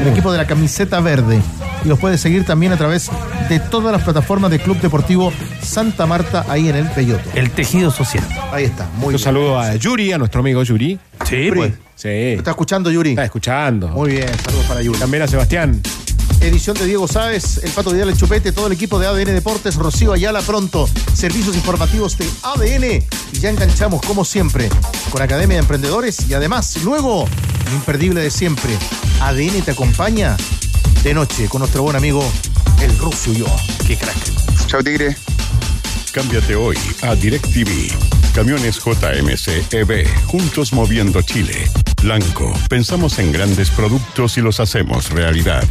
El 0.00 0.08
equipo 0.08 0.32
de 0.32 0.38
la 0.38 0.46
camiseta 0.46 1.00
verde. 1.00 1.42
Y 1.86 1.88
los 1.88 2.00
puede 2.00 2.18
seguir 2.18 2.44
también 2.44 2.72
a 2.72 2.76
través 2.76 3.08
de 3.48 3.60
todas 3.60 3.92
las 3.92 4.02
plataformas 4.02 4.50
del 4.50 4.60
Club 4.60 4.80
Deportivo 4.80 5.32
Santa 5.62 6.04
Marta 6.04 6.44
ahí 6.48 6.68
en 6.68 6.74
el 6.74 6.88
Belloto. 6.88 7.30
El 7.32 7.52
tejido 7.52 7.92
social. 7.92 8.26
Ahí 8.50 8.64
está, 8.64 8.90
muy 8.96 9.06
Un 9.06 9.10
bien. 9.12 9.18
saludo 9.20 9.56
a 9.56 9.76
Yuri, 9.76 10.10
a 10.12 10.18
nuestro 10.18 10.40
amigo 10.40 10.64
Yuri. 10.64 10.98
Sí, 11.24 11.44
Yuri, 11.44 11.56
pues. 11.56 11.74
Sí. 11.94 12.08
¿Está 12.08 12.50
escuchando 12.50 12.90
Yuri? 12.90 13.10
Está 13.10 13.26
escuchando. 13.26 13.86
Muy 13.86 14.10
bien, 14.10 14.28
saludos 14.44 14.66
para 14.66 14.82
Yuri. 14.82 14.98
También 14.98 15.22
a 15.22 15.28
Sebastián. 15.28 15.80
Edición 16.40 16.76
de 16.76 16.86
Diego 16.86 17.06
Sáez, 17.06 17.60
el 17.62 17.70
Pato 17.70 17.92
Vidal, 17.92 18.08
el 18.08 18.16
Chupete, 18.16 18.50
todo 18.50 18.66
el 18.66 18.72
equipo 18.72 18.98
de 18.98 19.06
ADN 19.06 19.26
Deportes, 19.26 19.76
Rocío 19.76 20.12
Ayala 20.12 20.40
pronto, 20.40 20.88
servicios 21.14 21.54
informativos 21.54 22.18
de 22.18 22.28
ADN 22.42 23.04
y 23.32 23.38
ya 23.38 23.48
enganchamos 23.50 24.02
como 24.02 24.24
siempre 24.24 24.68
con 25.12 25.22
Academia 25.22 25.54
de 25.58 25.60
Emprendedores 25.60 26.28
y 26.28 26.34
además 26.34 26.82
luego, 26.82 27.26
lo 27.66 27.72
imperdible 27.76 28.22
de 28.22 28.32
siempre, 28.32 28.72
ADN 29.20 29.62
te 29.62 29.70
acompaña 29.70 30.36
de 31.02 31.14
noche 31.14 31.48
con 31.48 31.60
nuestro 31.60 31.82
buen 31.82 31.96
amigo 31.96 32.24
el 32.80 32.98
Rucio 32.98 33.32
Ulloa. 33.32 33.56
Qué 33.86 33.96
crack. 33.96 34.16
Chao, 34.66 34.82
Tigre. 34.82 35.16
Cámbiate 36.12 36.54
hoy 36.56 36.76
a 37.02 37.14
DirecTV. 37.14 37.92
Camiones 38.34 38.78
JMC 38.84 39.72
EV, 39.72 40.06
juntos 40.26 40.72
moviendo 40.72 41.22
Chile. 41.22 41.68
Blanco, 42.02 42.52
pensamos 42.68 43.18
en 43.18 43.32
grandes 43.32 43.70
productos 43.70 44.36
y 44.36 44.42
los 44.42 44.60
hacemos 44.60 45.10
realidad. 45.10 45.64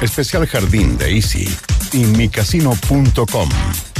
Especial 0.00 0.46
Jardín 0.46 0.96
de 0.96 1.14
Easy 1.14 1.48
y 1.92 2.04
micasino.com. 2.04 3.48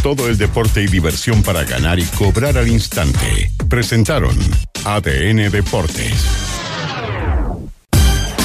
Todo 0.02 0.28
el 0.28 0.38
deporte 0.38 0.82
y 0.82 0.86
diversión 0.86 1.42
para 1.42 1.64
ganar 1.64 1.98
y 1.98 2.04
cobrar 2.04 2.56
al 2.56 2.68
instante. 2.68 3.50
Presentaron 3.68 4.36
ADN 4.84 5.50
Deportes. 5.50 6.65